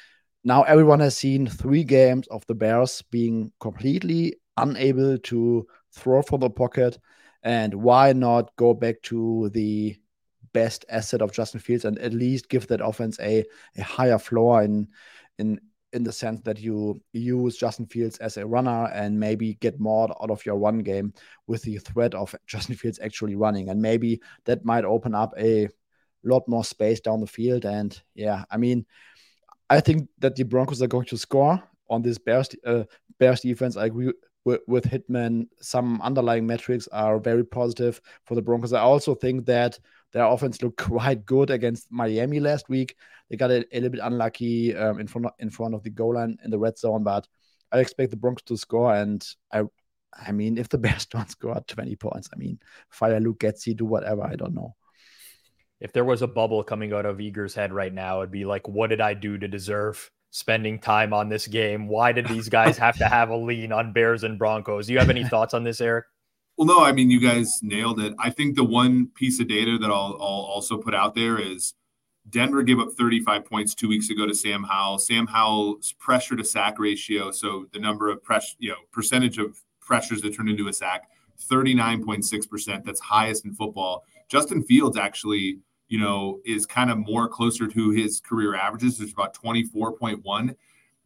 now 0.44 0.62
everyone 0.64 1.00
has 1.00 1.16
seen 1.16 1.46
three 1.46 1.84
games 1.84 2.26
of 2.28 2.44
the 2.46 2.54
Bears 2.54 3.02
being 3.10 3.52
completely 3.60 4.36
unable 4.56 5.18
to 5.18 5.66
throw 5.92 6.22
from 6.22 6.40
the 6.40 6.50
pocket. 6.50 6.98
And 7.44 7.72
why 7.72 8.12
not 8.12 8.54
go 8.56 8.74
back 8.74 9.00
to 9.02 9.48
the 9.54 9.96
best 10.52 10.84
asset 10.88 11.22
of 11.22 11.32
Justin 11.32 11.60
Fields 11.60 11.84
and 11.84 11.98
at 11.98 12.12
least 12.12 12.48
give 12.48 12.66
that 12.68 12.80
offense 12.80 13.18
a, 13.20 13.44
a 13.76 13.82
higher 13.82 14.18
floor 14.18 14.62
in 14.62 14.88
in 15.38 15.60
in 15.92 16.04
the 16.04 16.12
sense 16.12 16.40
that 16.42 16.58
you 16.60 17.00
use 17.12 17.56
Justin 17.56 17.86
Fields 17.86 18.18
as 18.18 18.36
a 18.36 18.46
runner 18.46 18.88
and 18.92 19.18
maybe 19.18 19.54
get 19.54 19.80
more 19.80 20.10
out 20.22 20.30
of 20.30 20.44
your 20.44 20.56
one 20.56 20.80
game 20.80 21.14
with 21.46 21.62
the 21.62 21.78
threat 21.78 22.14
of 22.14 22.34
Justin 22.46 22.74
Fields 22.74 23.00
actually 23.02 23.36
running. 23.36 23.70
And 23.70 23.80
maybe 23.80 24.20
that 24.44 24.64
might 24.64 24.84
open 24.84 25.14
up 25.14 25.32
a 25.38 25.68
lot 26.24 26.46
more 26.46 26.64
space 26.64 27.00
down 27.00 27.20
the 27.20 27.26
field. 27.26 27.64
And 27.64 28.00
yeah, 28.14 28.44
I 28.50 28.58
mean, 28.58 28.84
I 29.70 29.80
think 29.80 30.08
that 30.18 30.36
the 30.36 30.44
Broncos 30.44 30.82
are 30.82 30.88
going 30.88 31.06
to 31.06 31.16
score 31.16 31.62
on 31.88 32.02
this 32.02 32.18
Bears 32.18 32.50
uh, 32.66 32.84
Bears 33.18 33.40
defense. 33.40 33.76
I 33.76 33.86
agree 33.86 34.12
with, 34.44 34.60
with 34.66 34.84
Hitman. 34.84 35.48
Some 35.60 36.00
underlying 36.02 36.46
metrics 36.46 36.86
are 36.88 37.18
very 37.18 37.44
positive 37.44 38.00
for 38.24 38.34
the 38.34 38.42
Broncos. 38.42 38.72
I 38.72 38.80
also 38.80 39.14
think 39.14 39.46
that 39.46 39.78
their 40.12 40.24
offense 40.24 40.62
looked 40.62 40.78
quite 40.78 41.24
good 41.24 41.50
against 41.50 41.90
Miami 41.90 42.40
last 42.40 42.68
week. 42.68 42.96
They 43.30 43.36
got 43.36 43.50
a, 43.50 43.64
a 43.72 43.80
little 43.80 43.90
bit 43.90 44.00
unlucky 44.02 44.74
um, 44.74 45.00
in 45.00 45.06
front 45.06 45.26
of, 45.26 45.32
in 45.38 45.50
front 45.50 45.74
of 45.74 45.82
the 45.82 45.90
goal 45.90 46.14
line 46.14 46.38
in 46.44 46.50
the 46.50 46.58
red 46.58 46.78
zone, 46.78 47.04
but 47.04 47.26
I 47.70 47.80
expect 47.80 48.10
the 48.10 48.16
Broncos 48.16 48.42
to 48.44 48.56
score. 48.56 48.94
And 48.94 49.26
I, 49.52 49.64
I 50.14 50.32
mean, 50.32 50.56
if 50.58 50.68
the 50.68 50.78
Bears 50.78 51.06
don't 51.06 51.30
score 51.30 51.62
20 51.66 51.96
points, 51.96 52.28
I 52.32 52.36
mean, 52.36 52.58
fire 52.88 53.20
Luke 53.20 53.40
Getsy, 53.40 53.76
do 53.76 53.84
whatever. 53.84 54.22
I 54.22 54.36
don't 54.36 54.54
know. 54.54 54.74
If 55.80 55.92
there 55.92 56.04
was 56.04 56.22
a 56.22 56.26
bubble 56.26 56.64
coming 56.64 56.92
out 56.92 57.06
of 57.06 57.20
Eager's 57.20 57.54
head 57.54 57.72
right 57.72 57.92
now, 57.92 58.18
it'd 58.20 58.32
be 58.32 58.44
like, 58.44 58.66
what 58.66 58.90
did 58.90 59.00
I 59.00 59.14
do 59.14 59.38
to 59.38 59.46
deserve 59.46 60.10
spending 60.30 60.80
time 60.80 61.12
on 61.12 61.28
this 61.28 61.46
game? 61.46 61.86
Why 61.86 62.10
did 62.12 62.26
these 62.26 62.48
guys 62.48 62.76
have 62.78 62.98
to 62.98 63.06
have 63.06 63.28
a 63.28 63.36
lean 63.36 63.70
on 63.70 63.92
Bears 63.92 64.24
and 64.24 64.38
Broncos? 64.38 64.86
Do 64.86 64.94
you 64.94 64.98
have 64.98 65.10
any 65.10 65.24
thoughts 65.28 65.54
on 65.54 65.62
this, 65.62 65.80
Eric? 65.80 66.06
Well, 66.58 66.66
no, 66.66 66.82
I 66.82 66.90
mean, 66.90 67.08
you 67.08 67.20
guys 67.20 67.60
nailed 67.62 68.00
it. 68.00 68.14
I 68.18 68.30
think 68.30 68.56
the 68.56 68.64
one 68.64 69.06
piece 69.14 69.38
of 69.38 69.46
data 69.46 69.78
that 69.78 69.90
I'll, 69.90 70.18
I'll 70.20 70.50
also 70.50 70.76
put 70.76 70.92
out 70.92 71.14
there 71.14 71.38
is 71.38 71.74
Denver 72.30 72.64
gave 72.64 72.80
up 72.80 72.88
35 72.98 73.44
points 73.44 73.76
two 73.76 73.88
weeks 73.88 74.10
ago 74.10 74.26
to 74.26 74.34
Sam 74.34 74.64
Howell. 74.64 74.98
Sam 74.98 75.28
Howell's 75.28 75.94
pressure 76.00 76.34
to 76.34 76.44
sack 76.44 76.80
ratio, 76.80 77.30
so 77.30 77.66
the 77.72 77.78
number 77.78 78.10
of 78.10 78.24
press, 78.24 78.56
you 78.58 78.70
know, 78.70 78.78
percentage 78.90 79.38
of 79.38 79.56
pressures 79.80 80.20
that 80.22 80.34
turn 80.34 80.48
into 80.48 80.66
a 80.66 80.72
sack, 80.72 81.08
39.6%. 81.48 82.84
That's 82.84 83.00
highest 83.00 83.44
in 83.44 83.54
football. 83.54 84.02
Justin 84.28 84.64
Fields 84.64 84.98
actually, 84.98 85.60
you 85.86 86.00
know, 86.00 86.40
is 86.44 86.66
kind 86.66 86.90
of 86.90 86.98
more 86.98 87.28
closer 87.28 87.68
to 87.68 87.90
his 87.90 88.20
career 88.20 88.56
averages. 88.56 89.00
It's 89.00 89.12
about 89.12 89.32
24.1 89.32 90.56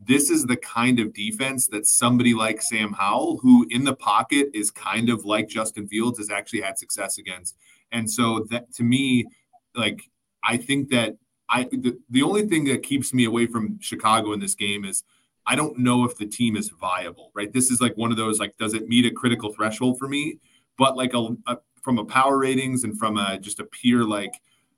this 0.04 0.30
is 0.30 0.44
the 0.44 0.56
kind 0.56 0.98
of 0.98 1.12
defense 1.12 1.68
that 1.68 1.86
somebody 1.86 2.34
like 2.34 2.60
Sam 2.62 2.92
Howell, 2.92 3.38
who 3.38 3.66
in 3.70 3.84
the 3.84 3.94
pocket 3.94 4.48
is 4.54 4.70
kind 4.70 5.08
of 5.08 5.24
like 5.24 5.48
Justin 5.48 5.86
Fields, 5.86 6.18
has 6.18 6.30
actually 6.30 6.60
had 6.60 6.78
success 6.78 7.18
against. 7.18 7.56
And 7.92 8.10
so 8.10 8.46
that 8.50 8.72
to 8.74 8.82
me, 8.82 9.26
like 9.74 10.08
I 10.42 10.56
think 10.56 10.90
that 10.90 11.16
I 11.48 11.64
the, 11.64 11.98
the 12.10 12.22
only 12.22 12.46
thing 12.46 12.64
that 12.64 12.82
keeps 12.82 13.12
me 13.12 13.24
away 13.24 13.46
from 13.46 13.78
Chicago 13.80 14.32
in 14.32 14.40
this 14.40 14.54
game 14.54 14.84
is 14.84 15.04
I 15.46 15.56
don't 15.56 15.78
know 15.78 16.04
if 16.04 16.16
the 16.16 16.26
team 16.26 16.56
is 16.56 16.70
viable, 16.70 17.30
right? 17.34 17.52
This 17.52 17.70
is 17.70 17.80
like 17.80 17.96
one 17.96 18.10
of 18.10 18.16
those 18.16 18.38
like, 18.38 18.56
does 18.58 18.74
it 18.74 18.88
meet 18.88 19.06
a 19.06 19.10
critical 19.10 19.52
threshold 19.52 19.98
for 19.98 20.08
me? 20.08 20.38
But 20.78 20.96
like 20.96 21.14
a, 21.14 21.28
a 21.46 21.58
from 21.82 21.98
a 21.98 22.04
power 22.04 22.38
ratings 22.38 22.84
and 22.84 22.98
from 22.98 23.16
a 23.16 23.38
just 23.38 23.60
a 23.60 23.64
pure 23.64 24.04
like 24.04 24.32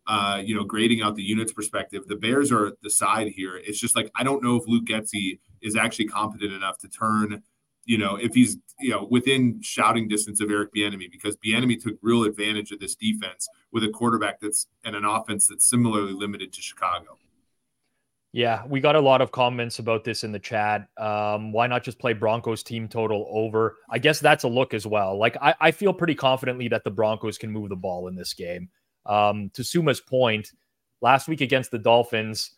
uh, 0.06 0.40
you 0.44 0.54
know, 0.54 0.64
grading 0.64 1.02
out 1.02 1.14
the 1.14 1.22
units 1.22 1.52
perspective, 1.52 2.06
the 2.06 2.16
Bears 2.16 2.52
are 2.52 2.72
the 2.82 2.90
side 2.90 3.28
here. 3.28 3.56
It's 3.56 3.78
just 3.78 3.96
like 3.96 4.10
I 4.14 4.22
don't 4.22 4.42
know 4.42 4.56
if 4.56 4.66
Luke 4.66 4.84
Getsy 4.84 5.38
is 5.62 5.76
actually 5.76 6.06
competent 6.06 6.52
enough 6.52 6.78
to 6.78 6.88
turn, 6.88 7.42
you 7.84 7.98
know, 7.98 8.16
if 8.16 8.34
he's 8.34 8.58
you 8.80 8.90
know 8.90 9.06
within 9.10 9.60
shouting 9.62 10.08
distance 10.08 10.40
of 10.40 10.50
Eric 10.50 10.74
Bieniemy 10.74 11.10
because 11.10 11.36
Bieniemy 11.36 11.82
took 11.82 11.96
real 12.02 12.24
advantage 12.24 12.70
of 12.70 12.80
this 12.80 12.94
defense 12.94 13.48
with 13.72 13.84
a 13.84 13.88
quarterback 13.88 14.40
that's 14.40 14.66
and 14.84 14.94
an 14.94 15.04
offense 15.04 15.46
that's 15.48 15.68
similarly 15.68 16.12
limited 16.12 16.52
to 16.52 16.62
Chicago. 16.62 17.18
Yeah, 18.34 18.66
we 18.66 18.80
got 18.80 18.96
a 18.96 19.00
lot 19.00 19.20
of 19.20 19.30
comments 19.30 19.78
about 19.78 20.02
this 20.02 20.24
in 20.24 20.32
the 20.32 20.40
chat. 20.40 20.88
Um, 20.98 21.52
why 21.52 21.68
not 21.68 21.84
just 21.84 22.00
play 22.00 22.14
Broncos 22.14 22.64
team 22.64 22.88
total 22.88 23.28
over? 23.30 23.76
I 23.88 23.98
guess 23.98 24.18
that's 24.18 24.42
a 24.42 24.48
look 24.48 24.74
as 24.74 24.88
well. 24.88 25.16
Like 25.16 25.36
I, 25.40 25.54
I 25.60 25.70
feel 25.70 25.92
pretty 25.92 26.16
confidently 26.16 26.66
that 26.66 26.82
the 26.82 26.90
Broncos 26.90 27.38
can 27.38 27.52
move 27.52 27.68
the 27.68 27.76
ball 27.76 28.08
in 28.08 28.16
this 28.16 28.34
game. 28.34 28.70
Um, 29.06 29.50
to 29.54 29.62
Sommer's 29.62 30.00
point, 30.00 30.52
last 31.00 31.28
week 31.28 31.40
against 31.40 31.70
the 31.70 31.78
Dolphins, 31.78 32.52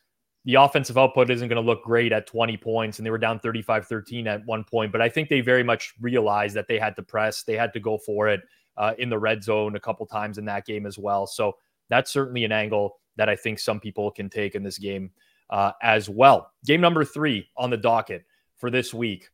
the 0.44 0.54
offensive 0.54 0.96
output 0.96 1.30
isn't 1.30 1.48
going 1.48 1.62
to 1.62 1.66
look 1.66 1.82
great 1.82 2.12
at 2.12 2.26
20 2.26 2.56
points, 2.58 2.98
and 2.98 3.06
they 3.06 3.10
were 3.10 3.18
down 3.18 3.40
35 3.40 3.86
13 3.86 4.28
at 4.28 4.46
one 4.46 4.64
point. 4.64 4.92
But 4.92 5.00
I 5.00 5.08
think 5.08 5.28
they 5.28 5.40
very 5.40 5.64
much 5.64 5.94
realized 6.00 6.54
that 6.54 6.68
they 6.68 6.78
had 6.78 6.94
to 6.96 7.02
press, 7.02 7.42
they 7.42 7.56
had 7.56 7.72
to 7.72 7.80
go 7.80 7.98
for 7.98 8.28
it 8.28 8.42
uh, 8.76 8.94
in 8.98 9.10
the 9.10 9.18
red 9.18 9.42
zone 9.42 9.74
a 9.74 9.80
couple 9.80 10.06
times 10.06 10.38
in 10.38 10.44
that 10.44 10.64
game 10.64 10.86
as 10.86 10.98
well. 10.98 11.26
So 11.26 11.56
that's 11.88 12.12
certainly 12.12 12.44
an 12.44 12.52
angle 12.52 12.98
that 13.16 13.28
I 13.28 13.34
think 13.34 13.58
some 13.58 13.80
people 13.80 14.10
can 14.10 14.28
take 14.28 14.54
in 14.54 14.62
this 14.62 14.78
game 14.78 15.10
uh, 15.50 15.72
as 15.82 16.08
well. 16.08 16.52
Game 16.64 16.80
number 16.80 17.04
three 17.04 17.48
on 17.56 17.70
the 17.70 17.76
docket 17.76 18.24
for 18.56 18.70
this 18.70 18.94
week 18.94 19.30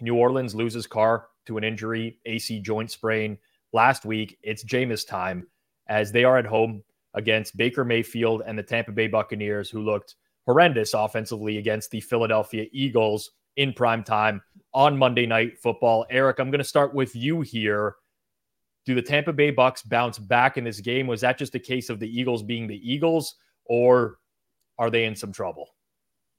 New 0.00 0.14
Orleans 0.14 0.54
loses 0.54 0.86
Carr 0.86 1.26
to 1.46 1.58
an 1.58 1.64
injury, 1.64 2.18
AC 2.26 2.60
joint 2.60 2.90
sprain. 2.90 3.38
Last 3.72 4.04
week, 4.04 4.38
it's 4.42 4.64
Jameis 4.64 5.06
time 5.06 5.46
as 5.90 6.12
they 6.12 6.24
are 6.24 6.38
at 6.38 6.46
home 6.46 6.82
against 7.14 7.56
Baker 7.56 7.84
Mayfield 7.84 8.42
and 8.46 8.58
the 8.58 8.62
Tampa 8.62 8.92
Bay 8.92 9.08
Buccaneers, 9.08 9.68
who 9.68 9.82
looked 9.82 10.14
horrendous 10.46 10.94
offensively 10.94 11.58
against 11.58 11.90
the 11.90 12.00
Philadelphia 12.00 12.66
Eagles 12.72 13.32
in 13.56 13.72
prime 13.72 14.04
time 14.04 14.40
on 14.72 14.96
Monday 14.96 15.26
Night 15.26 15.58
Football. 15.58 16.06
Eric, 16.08 16.38
I'm 16.38 16.50
going 16.50 16.60
to 16.60 16.64
start 16.64 16.94
with 16.94 17.14
you 17.14 17.40
here. 17.42 17.96
Do 18.86 18.94
the 18.94 19.02
Tampa 19.02 19.32
Bay 19.32 19.50
Bucks 19.50 19.82
bounce 19.82 20.18
back 20.18 20.56
in 20.56 20.64
this 20.64 20.80
game? 20.80 21.06
Was 21.06 21.20
that 21.20 21.36
just 21.36 21.54
a 21.54 21.58
case 21.58 21.90
of 21.90 21.98
the 21.98 22.08
Eagles 22.08 22.42
being 22.42 22.66
the 22.66 22.80
Eagles, 22.90 23.34
or 23.64 24.18
are 24.78 24.90
they 24.90 25.04
in 25.04 25.14
some 25.14 25.32
trouble? 25.32 25.68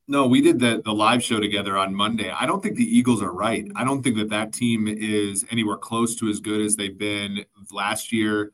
No, 0.07 0.25
we 0.27 0.41
did 0.41 0.59
the 0.59 0.81
the 0.83 0.93
live 0.93 1.23
show 1.23 1.39
together 1.39 1.77
on 1.77 1.93
Monday. 1.93 2.31
I 2.31 2.45
don't 2.45 2.63
think 2.63 2.75
the 2.75 2.97
Eagles 2.97 3.21
are 3.21 3.31
right. 3.31 3.69
I 3.75 3.83
don't 3.83 4.01
think 4.01 4.17
that 4.17 4.29
that 4.29 4.51
team 4.51 4.87
is 4.87 5.45
anywhere 5.51 5.77
close 5.77 6.15
to 6.15 6.29
as 6.29 6.39
good 6.39 6.61
as 6.61 6.75
they've 6.75 6.97
been 6.97 7.45
last 7.71 8.11
year. 8.11 8.51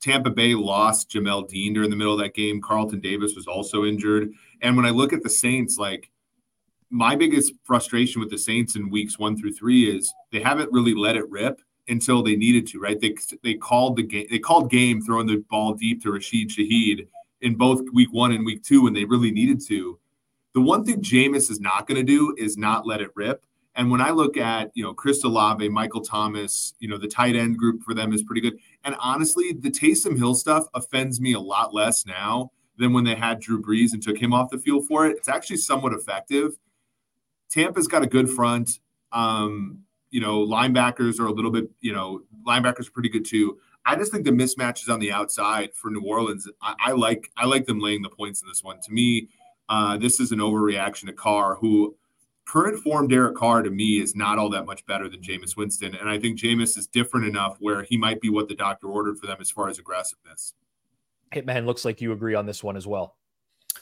Tampa 0.00 0.30
Bay 0.30 0.54
lost 0.54 1.10
Jamel 1.10 1.48
Dean 1.48 1.72
during 1.72 1.90
the 1.90 1.96
middle 1.96 2.12
of 2.12 2.20
that 2.20 2.34
game. 2.34 2.60
Carlton 2.60 3.00
Davis 3.00 3.34
was 3.34 3.46
also 3.46 3.84
injured. 3.84 4.32
And 4.62 4.76
when 4.76 4.86
I 4.86 4.90
look 4.90 5.12
at 5.12 5.22
the 5.22 5.30
Saints, 5.30 5.78
like 5.78 6.10
my 6.90 7.16
biggest 7.16 7.52
frustration 7.64 8.20
with 8.20 8.30
the 8.30 8.38
Saints 8.38 8.76
in 8.76 8.90
weeks 8.90 9.18
one 9.18 9.36
through 9.36 9.52
three 9.52 9.94
is 9.94 10.12
they 10.32 10.40
haven't 10.40 10.72
really 10.72 10.94
let 10.94 11.16
it 11.16 11.28
rip 11.30 11.60
until 11.88 12.22
they 12.22 12.36
needed 12.36 12.66
to, 12.68 12.80
right? 12.80 13.00
They 13.00 13.14
they 13.42 13.54
called 13.54 13.96
the 13.96 14.02
game 14.02 14.26
they 14.30 14.38
called 14.38 14.70
game 14.70 15.02
throwing 15.02 15.26
the 15.26 15.44
ball 15.50 15.74
deep 15.74 16.02
to 16.02 16.12
Rashid 16.12 16.50
Shaheed 16.50 17.08
in 17.40 17.56
both 17.56 17.82
week 17.92 18.12
one 18.12 18.32
and 18.32 18.44
week 18.44 18.62
two 18.62 18.82
when 18.82 18.94
they 18.94 19.04
really 19.04 19.30
needed 19.30 19.60
to. 19.68 19.98
The 20.54 20.60
one 20.60 20.84
thing 20.84 21.00
Jameis 21.00 21.50
is 21.50 21.60
not 21.60 21.86
going 21.86 21.96
to 21.96 22.02
do 22.02 22.34
is 22.38 22.56
not 22.56 22.86
let 22.86 23.00
it 23.00 23.10
rip. 23.14 23.44
And 23.74 23.92
when 23.92 24.00
I 24.00 24.10
look 24.10 24.36
at, 24.36 24.72
you 24.74 24.82
know, 24.82 24.92
Chris 24.92 25.22
Olave, 25.22 25.68
Michael 25.68 26.00
Thomas, 26.00 26.74
you 26.80 26.88
know, 26.88 26.98
the 26.98 27.06
tight 27.06 27.36
end 27.36 27.58
group 27.58 27.82
for 27.82 27.94
them 27.94 28.12
is 28.12 28.24
pretty 28.24 28.40
good. 28.40 28.58
And 28.88 28.96
honestly, 29.00 29.52
the 29.52 29.70
Taysom 29.70 30.16
Hill 30.16 30.34
stuff 30.34 30.66
offends 30.72 31.20
me 31.20 31.34
a 31.34 31.38
lot 31.38 31.74
less 31.74 32.06
now 32.06 32.52
than 32.78 32.94
when 32.94 33.04
they 33.04 33.14
had 33.14 33.38
Drew 33.38 33.60
Brees 33.60 33.92
and 33.92 34.02
took 34.02 34.16
him 34.16 34.32
off 34.32 34.48
the 34.48 34.56
field 34.56 34.86
for 34.86 35.06
it. 35.06 35.18
It's 35.18 35.28
actually 35.28 35.58
somewhat 35.58 35.92
effective. 35.92 36.56
Tampa's 37.50 37.86
got 37.86 38.02
a 38.02 38.06
good 38.06 38.30
front. 38.30 38.80
Um, 39.12 39.80
you 40.08 40.22
know, 40.22 40.38
linebackers 40.38 41.20
are 41.20 41.26
a 41.26 41.30
little 41.30 41.50
bit, 41.50 41.68
you 41.82 41.92
know, 41.92 42.22
linebackers 42.46 42.88
are 42.88 42.92
pretty 42.92 43.10
good 43.10 43.26
too. 43.26 43.58
I 43.84 43.94
just 43.94 44.10
think 44.10 44.24
the 44.24 44.30
mismatches 44.30 44.88
on 44.88 45.00
the 45.00 45.12
outside 45.12 45.74
for 45.74 45.90
New 45.90 46.00
Orleans. 46.00 46.48
I, 46.62 46.74
I 46.86 46.92
like 46.92 47.30
I 47.36 47.44
like 47.44 47.66
them 47.66 47.80
laying 47.80 48.00
the 48.00 48.08
points 48.08 48.40
in 48.40 48.48
this 48.48 48.64
one. 48.64 48.80
To 48.80 48.90
me, 48.90 49.28
uh, 49.68 49.98
this 49.98 50.18
is 50.18 50.32
an 50.32 50.38
overreaction 50.38 51.08
to 51.08 51.12
Carr, 51.12 51.56
who 51.56 51.94
current 52.48 52.82
form 52.82 53.08
Derek 53.08 53.36
Carr 53.36 53.62
to 53.62 53.70
me 53.70 54.00
is 54.00 54.16
not 54.16 54.38
all 54.38 54.48
that 54.50 54.64
much 54.64 54.84
better 54.86 55.08
than 55.08 55.20
Jameis 55.20 55.56
Winston, 55.56 55.94
and 55.94 56.08
I 56.08 56.18
think 56.18 56.38
Jameis 56.38 56.78
is 56.78 56.86
different 56.86 57.26
enough 57.26 57.56
where 57.60 57.82
he 57.82 57.96
might 57.96 58.20
be 58.20 58.30
what 58.30 58.48
the 58.48 58.54
doctor 58.54 58.86
ordered 58.86 59.18
for 59.18 59.26
them 59.26 59.36
as 59.40 59.50
far 59.50 59.68
as 59.68 59.78
aggressiveness. 59.78 60.54
Hitman 61.32 61.66
looks 61.66 61.84
like 61.84 62.00
you 62.00 62.12
agree 62.12 62.34
on 62.34 62.46
this 62.46 62.64
one 62.64 62.76
as 62.76 62.86
well. 62.86 63.16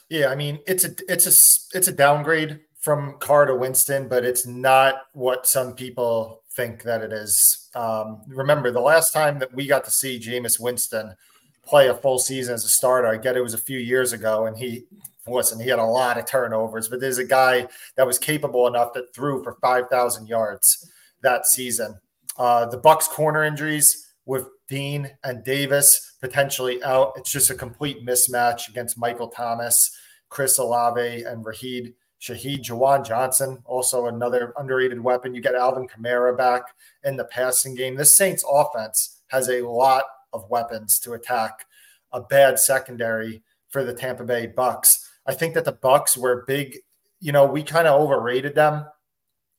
Yeah, 0.09 0.27
I 0.27 0.35
mean 0.35 0.59
it's 0.67 0.83
a 0.83 0.89
it's 1.07 1.25
a 1.25 1.77
it's 1.77 1.87
a 1.87 1.93
downgrade 1.93 2.59
from 2.79 3.17
Carr 3.19 3.45
to 3.45 3.55
Winston, 3.55 4.07
but 4.09 4.25
it's 4.25 4.45
not 4.45 5.03
what 5.13 5.47
some 5.47 5.73
people 5.73 6.43
think 6.51 6.83
that 6.83 7.01
it 7.01 7.13
is. 7.13 7.69
Um, 7.73 8.21
remember, 8.27 8.71
the 8.71 8.81
last 8.81 9.13
time 9.13 9.39
that 9.39 9.53
we 9.53 9.65
got 9.65 9.85
to 9.85 9.91
see 9.91 10.19
Jameis 10.19 10.59
Winston 10.59 11.15
play 11.63 11.87
a 11.87 11.93
full 11.93 12.19
season 12.19 12.53
as 12.53 12.65
a 12.65 12.69
starter, 12.69 13.07
I 13.07 13.17
get 13.17 13.37
it 13.37 13.41
was 13.41 13.53
a 13.53 13.57
few 13.57 13.79
years 13.79 14.13
ago, 14.13 14.45
and 14.45 14.57
he 14.57 14.85
listen, 15.27 15.59
he 15.59 15.69
had 15.69 15.79
a 15.79 15.83
lot 15.83 16.17
of 16.17 16.25
turnovers, 16.25 16.87
but 16.87 16.99
there's 16.99 17.17
a 17.17 17.25
guy 17.25 17.67
that 17.95 18.07
was 18.07 18.19
capable 18.19 18.67
enough 18.67 18.93
that 18.93 19.13
threw 19.13 19.43
for 19.43 19.57
5,000 19.61 20.27
yards 20.27 20.89
that 21.21 21.45
season. 21.45 21.99
Uh, 22.37 22.65
the 22.65 22.77
Bucks 22.77 23.07
corner 23.07 23.43
injuries 23.43 24.13
with 24.25 24.47
Dean 24.67 25.09
and 25.23 25.43
Davis 25.43 26.15
potentially 26.21 26.83
out. 26.83 27.13
It's 27.15 27.31
just 27.31 27.49
a 27.49 27.55
complete 27.55 28.05
mismatch 28.05 28.69
against 28.69 28.97
Michael 28.97 29.29
Thomas, 29.29 29.91
Chris 30.29 30.57
Olave, 30.57 31.23
and 31.23 31.45
Rashid 31.45 31.93
Shaheed 32.21 32.63
Juwan 32.63 33.05
Johnson, 33.05 33.59
also 33.65 34.07
another 34.07 34.53
underrated 34.57 34.99
weapon. 34.99 35.35
You 35.35 35.41
get 35.41 35.55
Alvin 35.55 35.87
Kamara 35.87 36.35
back 36.35 36.63
in 37.03 37.15
the 37.15 37.25
passing 37.25 37.75
game. 37.75 37.95
This 37.95 38.15
Saints 38.15 38.43
offense 38.49 39.21
has 39.27 39.49
a 39.49 39.61
lot 39.61 40.03
of 40.33 40.49
weapons 40.49 40.99
to 40.99 41.13
attack 41.13 41.65
a 42.11 42.21
bad 42.21 42.59
secondary 42.59 43.43
for 43.69 43.83
the 43.83 43.93
Tampa 43.93 44.23
Bay 44.23 44.47
Bucs. 44.47 45.06
I 45.27 45.33
think 45.33 45.53
that 45.53 45.65
the 45.65 45.73
Bucks 45.73 46.17
were 46.17 46.45
big, 46.47 46.77
you 47.19 47.31
know, 47.31 47.45
we 47.45 47.63
kind 47.63 47.87
of 47.87 47.99
overrated 47.99 48.55
them 48.55 48.85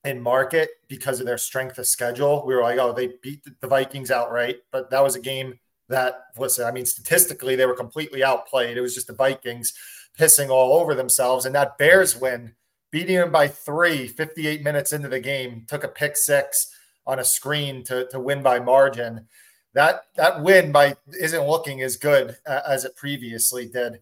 in 0.05 0.21
market 0.21 0.71
because 0.89 1.21
of 1.21 1.27
their 1.27 1.39
strength 1.39 1.79
of 1.79 1.87
schedule. 1.87 2.45
We 2.47 2.55
were 2.55 2.63
like, 2.63 2.79
oh, 2.79 2.93
they 2.93 3.13
beat 3.23 3.43
the 3.61 3.67
Vikings 3.67 4.11
outright, 4.11 4.59
but 4.73 4.91
that 4.91 5.03
was 5.03 5.17
a 5.17 5.21
game 5.21 5.59
that 5.89 6.25
listen, 6.37 6.67
I 6.67 6.71
mean, 6.71 6.87
statistically, 6.87 7.57
they 7.57 7.67
were 7.67 7.75
completely 7.75 8.23
outplayed. 8.23 8.77
It 8.77 8.81
was 8.81 8.95
just 8.95 9.07
the 9.07 9.15
Vikings 9.15 9.75
pissing 10.19 10.51
all 10.51 10.81
over 10.81 10.95
themselves. 10.95 11.47
And 11.47 11.55
that 11.55 11.79
Bears 11.79 12.17
win, 12.17 12.55
beating 12.91 13.17
them 13.17 13.33
by 13.33 13.49
three, 13.49 14.07
58 14.07 14.63
minutes 14.63 14.93
into 14.93 15.09
the 15.09 15.21
game, 15.21 15.65
took 15.69 15.85
a 15.85 15.89
pick 15.89 16.17
six 16.17 16.75
on 17.07 17.19
a 17.19 17.25
screen 17.25 17.85
to, 17.85 18.07
to 18.09 18.21
win 18.21 18.43
by 18.43 18.61
margin. 18.61 19.27
That 19.75 20.03
that 20.17 20.43
win 20.43 20.73
by 20.73 20.97
isn't 21.21 21.47
looking 21.47 21.83
as 21.83 21.97
good 21.97 22.37
uh, 22.47 22.61
as 22.67 22.85
it 22.85 22.97
previously 22.97 23.67
did. 23.67 24.01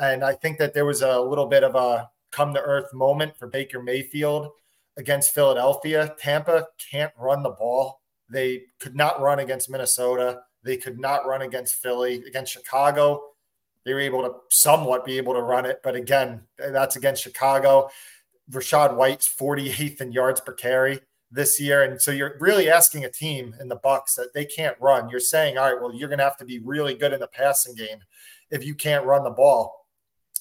And 0.00 0.24
I 0.24 0.32
think 0.34 0.58
that 0.58 0.74
there 0.74 0.84
was 0.84 1.02
a 1.02 1.20
little 1.20 1.46
bit 1.46 1.64
of 1.64 1.74
a 1.74 2.10
come 2.30 2.52
to 2.54 2.60
earth 2.60 2.92
moment 2.92 3.36
for 3.36 3.46
Baker 3.46 3.82
Mayfield 3.82 4.50
against 4.96 5.34
Philadelphia. 5.34 6.14
Tampa 6.18 6.66
can't 6.90 7.12
run 7.18 7.42
the 7.42 7.50
ball. 7.50 8.00
They 8.28 8.64
could 8.80 8.96
not 8.96 9.20
run 9.20 9.38
against 9.38 9.70
Minnesota. 9.70 10.40
They 10.62 10.76
could 10.76 10.98
not 10.98 11.26
run 11.26 11.42
against 11.42 11.76
Philly. 11.76 12.22
Against 12.26 12.52
Chicago, 12.52 13.22
they 13.84 13.94
were 13.94 14.00
able 14.00 14.22
to 14.22 14.32
somewhat 14.50 15.04
be 15.04 15.16
able 15.16 15.34
to 15.34 15.42
run 15.42 15.64
it. 15.64 15.80
But 15.82 15.94
again, 15.94 16.42
that's 16.58 16.96
against 16.96 17.22
Chicago. 17.22 17.88
Rachaad 18.50 18.96
White's 18.96 19.28
48th 19.28 20.00
in 20.00 20.12
yards 20.12 20.40
per 20.40 20.52
carry 20.52 21.00
this 21.30 21.60
year. 21.60 21.82
And 21.82 22.00
so 22.00 22.10
you're 22.10 22.36
really 22.40 22.68
asking 22.68 23.04
a 23.04 23.10
team 23.10 23.54
in 23.60 23.68
the 23.68 23.76
Bucks 23.76 24.14
that 24.14 24.34
they 24.34 24.44
can't 24.44 24.76
run. 24.80 25.08
You're 25.08 25.20
saying, 25.20 25.58
all 25.58 25.72
right, 25.72 25.80
well, 25.80 25.94
you're 25.94 26.08
going 26.08 26.18
to 26.18 26.24
have 26.24 26.36
to 26.38 26.44
be 26.44 26.58
really 26.58 26.94
good 26.94 27.12
in 27.12 27.20
the 27.20 27.28
passing 27.28 27.74
game 27.74 27.98
if 28.50 28.64
you 28.64 28.74
can't 28.74 29.04
run 29.04 29.24
the 29.24 29.30
ball. 29.30 29.85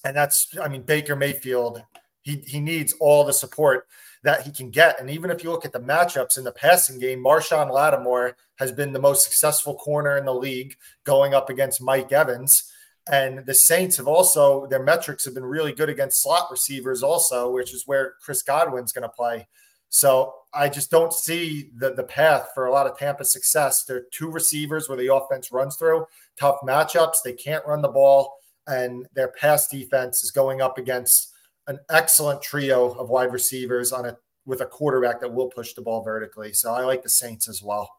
And 0.05 0.15
that's, 0.15 0.47
I 0.61 0.69
mean, 0.69 0.83
Baker 0.83 1.15
Mayfield, 1.15 1.83
he, 2.21 2.37
he 2.47 2.59
needs 2.59 2.93
all 3.01 3.25
the 3.25 3.33
support 3.33 3.87
that 4.23 4.43
he 4.43 4.51
can 4.51 4.69
get. 4.69 4.99
And 4.99 5.09
even 5.09 5.31
if 5.31 5.43
you 5.43 5.51
look 5.51 5.65
at 5.65 5.73
the 5.73 5.79
matchups 5.79 6.37
in 6.37 6.43
the 6.43 6.51
passing 6.51 6.99
game, 6.99 7.23
Marshon 7.23 7.71
Lattimore 7.71 8.37
has 8.57 8.71
been 8.71 8.93
the 8.93 8.99
most 8.99 9.23
successful 9.23 9.75
corner 9.75 10.15
in 10.17 10.25
the 10.25 10.33
league 10.33 10.77
going 11.05 11.33
up 11.33 11.49
against 11.49 11.81
Mike 11.81 12.11
Evans. 12.11 12.71
And 13.11 13.45
the 13.45 13.53
Saints 13.53 13.97
have 13.97 14.07
also, 14.07 14.67
their 14.67 14.81
metrics 14.81 15.25
have 15.25 15.33
been 15.33 15.45
really 15.45 15.73
good 15.73 15.89
against 15.89 16.21
slot 16.21 16.49
receivers, 16.51 17.03
also, 17.03 17.51
which 17.51 17.73
is 17.73 17.87
where 17.87 18.13
Chris 18.23 18.43
Godwin's 18.43 18.91
going 18.91 19.03
to 19.03 19.09
play. 19.09 19.47
So 19.89 20.33
I 20.53 20.69
just 20.69 20.91
don't 20.91 21.13
see 21.13 21.69
the, 21.75 21.93
the 21.93 22.03
path 22.03 22.49
for 22.53 22.65
a 22.65 22.71
lot 22.71 22.87
of 22.87 22.97
Tampa 22.97 23.25
success. 23.25 23.85
There 23.85 23.97
are 23.97 24.07
two 24.11 24.29
receivers 24.29 24.87
where 24.87 24.97
the 24.97 25.13
offense 25.13 25.51
runs 25.51 25.77
through, 25.77 26.05
tough 26.39 26.57
matchups. 26.63 27.17
They 27.23 27.33
can't 27.33 27.65
run 27.65 27.81
the 27.81 27.89
ball, 27.89 28.35
and 28.67 29.07
their 29.13 29.29
pass 29.29 29.67
defense 29.67 30.23
is 30.23 30.31
going 30.31 30.61
up 30.61 30.77
against 30.77 31.31
an 31.67 31.79
excellent 31.89 32.41
trio 32.41 32.91
of 32.91 33.09
wide 33.09 33.31
receivers 33.33 33.91
on 33.91 34.05
a 34.05 34.17
with 34.45 34.61
a 34.61 34.65
quarterback 34.65 35.19
that 35.21 35.33
will 35.33 35.49
push 35.49 35.73
the 35.73 35.81
ball 35.81 36.03
vertically. 36.03 36.53
So 36.53 36.71
I 36.71 36.83
like 36.83 37.01
the 37.01 37.09
Saints 37.09 37.49
as 37.49 37.63
well. 37.63 37.89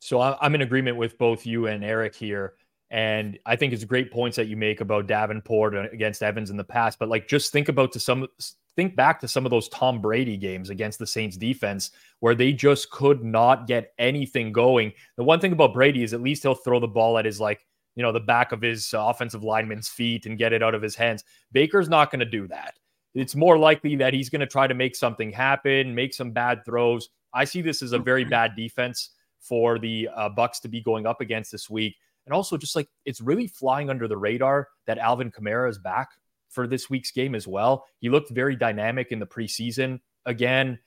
So 0.00 0.20
I'm 0.20 0.54
in 0.54 0.62
agreement 0.62 0.96
with 0.96 1.16
both 1.18 1.46
you 1.46 1.66
and 1.66 1.84
Eric 1.84 2.14
here. 2.14 2.54
And 2.90 3.38
I 3.44 3.56
think 3.56 3.72
it's 3.72 3.84
great 3.84 4.12
points 4.12 4.36
that 4.36 4.46
you 4.46 4.56
make 4.56 4.80
about 4.80 5.06
Davenport 5.06 5.92
against 5.92 6.22
Evans 6.22 6.50
in 6.50 6.56
the 6.56 6.64
past. 6.64 6.98
But 6.98 7.08
like, 7.08 7.26
just 7.26 7.52
think 7.52 7.68
about 7.68 7.92
to 7.92 8.00
some, 8.00 8.28
think 8.76 8.96
back 8.96 9.20
to 9.20 9.28
some 9.28 9.44
of 9.44 9.50
those 9.50 9.68
Tom 9.70 10.00
Brady 10.00 10.36
games 10.36 10.70
against 10.70 10.98
the 10.98 11.06
Saints 11.06 11.36
defense 11.36 11.90
where 12.20 12.34
they 12.34 12.52
just 12.52 12.90
could 12.90 13.24
not 13.24 13.66
get 13.66 13.94
anything 13.98 14.52
going. 14.52 14.92
The 15.16 15.24
one 15.24 15.40
thing 15.40 15.52
about 15.52 15.74
Brady 15.74 16.02
is 16.02 16.14
at 16.14 16.20
least 16.20 16.42
he'll 16.42 16.54
throw 16.54 16.80
the 16.80 16.86
ball 16.86 17.18
at 17.18 17.24
his 17.24 17.40
like, 17.40 17.66
you 17.96 18.02
know, 18.02 18.12
the 18.12 18.20
back 18.20 18.52
of 18.52 18.60
his 18.60 18.92
offensive 18.96 19.44
lineman's 19.44 19.88
feet 19.88 20.26
and 20.26 20.38
get 20.38 20.52
it 20.52 20.62
out 20.62 20.74
of 20.74 20.82
his 20.82 20.96
hands. 20.96 21.24
Baker's 21.52 21.88
not 21.88 22.10
going 22.10 22.20
to 22.20 22.26
do 22.26 22.48
that 22.48 22.74
it's 23.14 23.36
more 23.36 23.56
likely 23.56 23.96
that 23.96 24.12
he's 24.12 24.28
going 24.28 24.40
to 24.40 24.46
try 24.46 24.66
to 24.66 24.74
make 24.74 24.96
something 24.96 25.30
happen, 25.30 25.94
make 25.94 26.12
some 26.12 26.32
bad 26.32 26.64
throws. 26.64 27.08
I 27.32 27.44
see 27.44 27.62
this 27.62 27.82
as 27.82 27.92
a 27.92 27.98
very 27.98 28.24
bad 28.24 28.56
defense 28.56 29.10
for 29.40 29.78
the 29.78 30.08
uh, 30.14 30.30
Bucs 30.30 30.60
to 30.62 30.68
be 30.68 30.80
going 30.80 31.06
up 31.06 31.20
against 31.20 31.52
this 31.52 31.70
week. 31.70 31.96
And 32.26 32.34
also, 32.34 32.56
just 32.56 32.74
like 32.74 32.88
it's 33.04 33.20
really 33.20 33.46
flying 33.46 33.90
under 33.90 34.08
the 34.08 34.16
radar 34.16 34.68
that 34.86 34.98
Alvin 34.98 35.30
Kamara 35.30 35.68
is 35.68 35.78
back 35.78 36.10
for 36.48 36.66
this 36.66 36.88
week's 36.88 37.10
game 37.10 37.34
as 37.34 37.46
well. 37.46 37.84
He 38.00 38.08
looked 38.08 38.30
very 38.30 38.56
dynamic 38.56 39.12
in 39.12 39.18
the 39.18 39.26
preseason. 39.26 40.00
Again, 40.24 40.78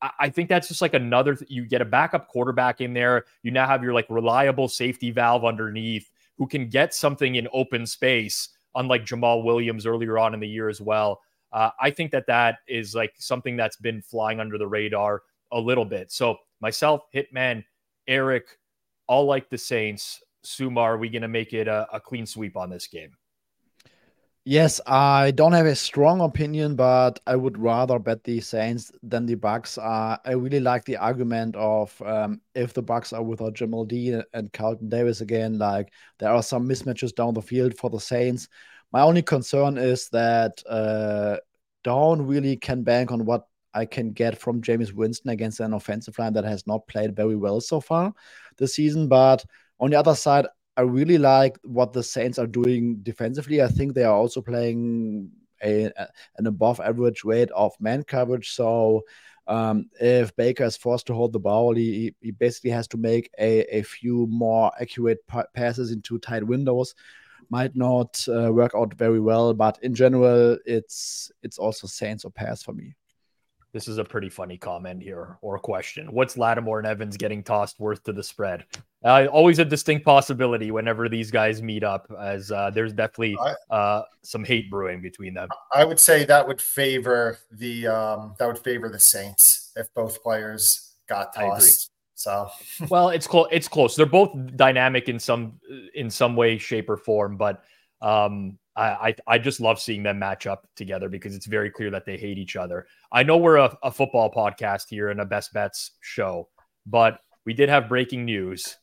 I, 0.00 0.10
I 0.18 0.28
think 0.30 0.48
that's 0.48 0.66
just 0.66 0.80
like 0.80 0.94
another. 0.94 1.34
Th- 1.34 1.50
you 1.50 1.66
get 1.66 1.82
a 1.82 1.84
backup 1.84 2.28
quarterback 2.28 2.80
in 2.80 2.94
there. 2.94 3.26
You 3.42 3.50
now 3.50 3.66
have 3.66 3.82
your 3.82 3.92
like 3.92 4.06
reliable 4.08 4.66
safety 4.66 5.10
valve 5.10 5.44
underneath 5.44 6.10
who 6.38 6.46
can 6.46 6.68
get 6.68 6.94
something 6.94 7.34
in 7.34 7.48
open 7.52 7.84
space, 7.84 8.48
unlike 8.76 9.04
Jamaal 9.04 9.44
Williams 9.44 9.84
earlier 9.84 10.18
on 10.18 10.34
in 10.34 10.40
the 10.40 10.48
year 10.48 10.68
as 10.68 10.80
well. 10.80 11.20
Uh, 11.52 11.70
I 11.80 11.90
think 11.90 12.12
that 12.12 12.26
that 12.28 12.58
is 12.68 12.94
like 12.94 13.12
something 13.18 13.56
that's 13.56 13.76
been 13.76 14.00
flying 14.00 14.38
under 14.38 14.56
the 14.56 14.66
radar 14.66 15.22
a 15.52 15.58
little 15.58 15.84
bit. 15.84 16.12
So 16.12 16.36
myself, 16.60 17.02
Hitman, 17.14 17.64
Eric, 18.06 18.46
all 19.08 19.24
like 19.24 19.50
the 19.50 19.58
Saints. 19.58 20.22
Sommer, 20.44 20.80
are 20.80 20.98
we 20.98 21.08
going 21.08 21.22
to 21.22 21.28
make 21.28 21.52
it 21.52 21.66
a, 21.66 21.88
a 21.92 22.00
clean 22.00 22.24
sweep 22.24 22.56
on 22.56 22.70
this 22.70 22.86
game? 22.86 23.17
Yes, 24.50 24.80
I 24.86 25.32
don't 25.32 25.52
have 25.52 25.66
a 25.66 25.76
strong 25.76 26.22
opinion, 26.22 26.74
but 26.74 27.20
I 27.26 27.36
would 27.36 27.58
rather 27.58 27.98
bet 27.98 28.24
the 28.24 28.40
Saints 28.40 28.90
than 29.02 29.26
the 29.26 29.34
Bucks. 29.34 29.76
Uh, 29.76 30.16
I 30.24 30.32
really 30.32 30.58
like 30.58 30.86
the 30.86 30.96
argument 30.96 31.54
of 31.54 32.00
um, 32.00 32.40
if 32.54 32.72
the 32.72 32.80
Bucks 32.80 33.12
are 33.12 33.22
without 33.22 33.52
Jamel 33.52 33.86
Dean 33.86 34.22
and 34.32 34.50
Carlton 34.54 34.88
Davis 34.88 35.20
again, 35.20 35.58
like 35.58 35.92
there 36.18 36.30
are 36.30 36.42
some 36.42 36.66
mismatches 36.66 37.14
down 37.14 37.34
the 37.34 37.42
field 37.42 37.76
for 37.76 37.90
the 37.90 38.00
Saints. 38.00 38.48
My 38.90 39.02
only 39.02 39.20
concern 39.20 39.76
is 39.76 40.08
that 40.12 40.62
uh, 40.66 41.36
Dawn 41.84 42.22
really 42.26 42.56
can 42.56 42.82
bank 42.84 43.12
on 43.12 43.26
what 43.26 43.46
I 43.74 43.84
can 43.84 44.12
get 44.12 44.38
from 44.40 44.62
Jameis 44.62 44.94
Winston 44.94 45.28
against 45.28 45.60
an 45.60 45.74
offensive 45.74 46.18
line 46.18 46.32
that 46.32 46.46
has 46.46 46.66
not 46.66 46.86
played 46.86 47.14
very 47.14 47.36
well 47.36 47.60
so 47.60 47.82
far 47.82 48.14
this 48.56 48.76
season. 48.76 49.08
But 49.08 49.44
on 49.78 49.90
the 49.90 49.98
other 49.98 50.14
side, 50.14 50.46
I 50.78 50.82
really 50.82 51.18
like 51.18 51.58
what 51.64 51.92
the 51.92 52.04
Saints 52.04 52.38
are 52.38 52.46
doing 52.46 53.00
defensively. 53.02 53.60
I 53.60 53.66
think 53.66 53.94
they 53.94 54.04
are 54.04 54.14
also 54.14 54.40
playing 54.40 55.28
a, 55.60 55.90
an 56.36 56.46
above 56.46 56.78
average 56.78 57.24
rate 57.24 57.50
of 57.50 57.72
man 57.80 58.04
coverage. 58.04 58.50
So 58.50 59.02
um, 59.48 59.90
if 60.00 60.34
Baker 60.36 60.62
is 60.62 60.76
forced 60.76 61.08
to 61.08 61.14
hold 61.14 61.32
the 61.32 61.40
ball, 61.40 61.74
he, 61.74 62.14
he 62.20 62.30
basically 62.30 62.70
has 62.70 62.86
to 62.88 62.96
make 62.96 63.28
a, 63.40 63.78
a 63.78 63.82
few 63.82 64.28
more 64.30 64.70
accurate 64.80 65.18
passes 65.52 65.90
into 65.90 66.16
tight 66.20 66.46
windows 66.46 66.94
might 67.50 67.74
not 67.74 68.24
uh, 68.28 68.52
work 68.52 68.72
out 68.76 68.94
very 68.94 69.20
well. 69.20 69.54
But 69.54 69.78
in 69.82 69.94
general, 69.94 70.58
it's 70.64 71.32
it's 71.42 71.58
also 71.58 71.88
Saints 71.88 72.24
or 72.24 72.30
pass 72.30 72.62
for 72.62 72.72
me. 72.72 72.94
This 73.72 73.86
is 73.86 73.98
a 73.98 74.04
pretty 74.04 74.30
funny 74.30 74.56
comment 74.56 75.02
here 75.02 75.36
or 75.42 75.58
question. 75.58 76.06
What's 76.10 76.38
Lattimore 76.38 76.78
and 76.78 76.86
Evans 76.86 77.16
getting 77.16 77.42
tossed 77.42 77.78
worth 77.78 78.02
to 78.04 78.12
the 78.12 78.22
spread? 78.22 78.64
Uh, 79.04 79.26
always 79.30 79.58
a 79.58 79.64
distinct 79.64 80.06
possibility 80.06 80.70
whenever 80.70 81.08
these 81.08 81.30
guys 81.30 81.62
meet 81.62 81.84
up, 81.84 82.10
as 82.18 82.50
uh, 82.50 82.70
there's 82.70 82.94
definitely 82.94 83.36
uh, 83.70 84.02
some 84.22 84.42
hate 84.42 84.70
brewing 84.70 85.02
between 85.02 85.34
them. 85.34 85.48
I 85.74 85.84
would 85.84 86.00
say 86.00 86.24
that 86.24 86.46
would 86.48 86.62
favor 86.62 87.38
the 87.52 87.86
um, 87.86 88.34
that 88.38 88.46
would 88.46 88.58
favor 88.58 88.88
the 88.88 88.98
Saints 88.98 89.72
if 89.76 89.92
both 89.92 90.22
players 90.22 90.94
got 91.06 91.34
tossed. 91.34 91.90
So 92.14 92.48
well, 92.88 93.10
it's 93.10 93.26
close. 93.26 93.48
It's 93.52 93.68
close. 93.68 93.94
They're 93.94 94.06
both 94.06 94.34
dynamic 94.56 95.08
in 95.08 95.18
some 95.18 95.60
in 95.94 96.10
some 96.10 96.36
way, 96.36 96.58
shape, 96.58 96.88
or 96.88 96.96
form. 96.96 97.36
But 97.36 97.62
um, 98.00 98.58
I, 98.80 99.14
I 99.26 99.38
just 99.38 99.60
love 99.60 99.80
seeing 99.80 100.02
them 100.02 100.18
match 100.18 100.46
up 100.46 100.66
together 100.76 101.08
because 101.08 101.34
it's 101.34 101.46
very 101.46 101.70
clear 101.70 101.90
that 101.90 102.06
they 102.06 102.16
hate 102.16 102.38
each 102.38 102.56
other. 102.56 102.86
I 103.10 103.22
know 103.22 103.36
we're 103.36 103.56
a, 103.56 103.76
a 103.82 103.90
football 103.90 104.30
podcast 104.30 104.88
here 104.88 105.10
and 105.10 105.20
a 105.20 105.24
best 105.24 105.52
bets 105.52 105.92
show, 106.00 106.48
but 106.86 107.20
we 107.44 107.54
did 107.54 107.68
have 107.68 107.88
breaking 107.88 108.24
news. 108.24 108.76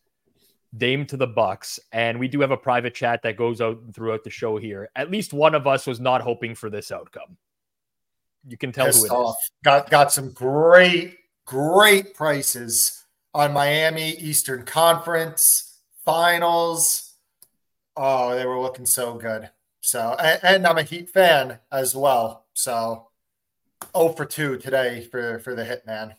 Dame 0.77 1.05
to 1.05 1.15
the 1.15 1.27
Bucks, 1.27 1.79
and 1.93 2.19
we 2.19 2.27
do 2.27 2.41
have 2.41 2.51
a 2.51 2.57
private 2.57 2.93
chat 2.93 3.21
that 3.23 3.37
goes 3.37 3.61
out 3.61 3.79
throughout 3.93 4.25
the 4.25 4.29
show 4.29 4.57
here. 4.57 4.89
At 4.95 5.09
least 5.09 5.31
one 5.33 5.55
of 5.55 5.67
us 5.67 5.87
was 5.87 6.01
not 6.01 6.21
hoping 6.21 6.53
for 6.53 6.69
this 6.69 6.91
outcome. 6.91 7.37
You 8.47 8.57
can 8.57 8.73
tell 8.73 8.87
Pissed 8.87 8.99
who 8.99 9.05
it 9.05 9.11
off. 9.11 9.37
is. 9.41 9.51
Got 9.63 9.89
got 9.89 10.11
some 10.11 10.31
great 10.31 11.17
great 11.45 12.13
prices 12.13 13.05
on 13.33 13.53
Miami 13.53 14.11
Eastern 14.11 14.65
Conference 14.65 15.79
Finals. 16.03 17.13
Oh, 17.95 18.35
they 18.35 18.45
were 18.45 18.59
looking 18.59 18.85
so 18.85 19.13
good. 19.13 19.49
So, 19.85 20.15
and, 20.17 20.39
and, 20.43 20.67
I'm 20.67 20.79
a 20.79 20.83
Heat 20.83 21.11
fan 21.11 21.59
as 21.71 21.95
well. 21.95 22.47
So, 22.55 23.09
0 23.95 24.13
for 24.13 24.25
2 24.25 24.57
today 24.57 25.07
for 25.11 25.37
for 25.37 25.53
the 25.53 25.63
Hitman. 25.63 26.15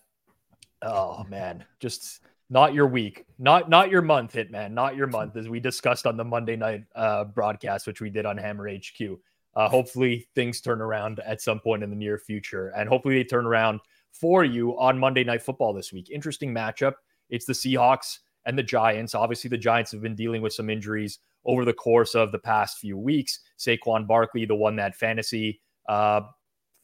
Oh 0.83 1.25
man, 1.29 1.65
just 1.81 2.21
not 2.49 2.75
your 2.75 2.87
week, 2.87 3.25
not 3.41 3.69
not 3.69 3.91
your 3.91 4.03
month, 4.03 4.35
Hitman, 4.35 4.71
not 4.71 4.95
your 4.95 5.09
month, 5.09 5.35
as 5.37 5.49
we 5.49 5.59
discussed 5.59 6.07
on 6.07 6.17
the 6.17 6.23
Monday 6.23 6.55
night 6.55 6.85
uh, 6.95 7.25
broadcast, 7.25 7.89
which 7.89 8.01
we 8.01 8.09
did 8.09 8.25
on 8.25 8.39
Hammer 8.39 8.71
HQ. 8.71 9.19
Uh, 9.57 9.69
hopefully, 9.69 10.29
things 10.37 10.61
turn 10.61 10.81
around 10.81 11.19
at 11.27 11.41
some 11.41 11.59
point 11.59 11.83
in 11.83 11.91
the 11.91 11.97
near 11.97 12.19
future, 12.19 12.69
and 12.69 12.89
hopefully, 12.89 13.17
they 13.17 13.25
turn 13.25 13.47
around 13.47 13.81
for 14.13 14.45
you 14.45 14.79
on 14.79 14.97
Monday 14.97 15.25
Night 15.25 15.43
Football 15.43 15.73
this 15.73 15.93
week. 15.93 16.09
Interesting 16.09 16.55
matchup. 16.55 16.95
It's 17.31 17.47
the 17.47 17.53
Seahawks 17.53 18.21
and 18.47 18.57
the 18.57 18.63
Giants. 18.63 19.15
Obviously, 19.15 19.49
the 19.49 19.59
Giants 19.59 19.93
have 19.93 20.01
been 20.01 20.15
dealing 20.15 20.41
with 20.41 20.53
some 20.53 20.71
injuries 20.71 21.19
over 21.45 21.65
the 21.65 21.73
course 21.73 22.15
of 22.15 22.33
the 22.33 22.39
past 22.39 22.79
few 22.79 22.97
weeks. 22.97 23.41
Saquon 23.59 24.07
Barkley, 24.07 24.47
the 24.47 24.55
one 24.55 24.77
that 24.77 24.95
fantasy 24.95 25.61
uh, 25.89 26.23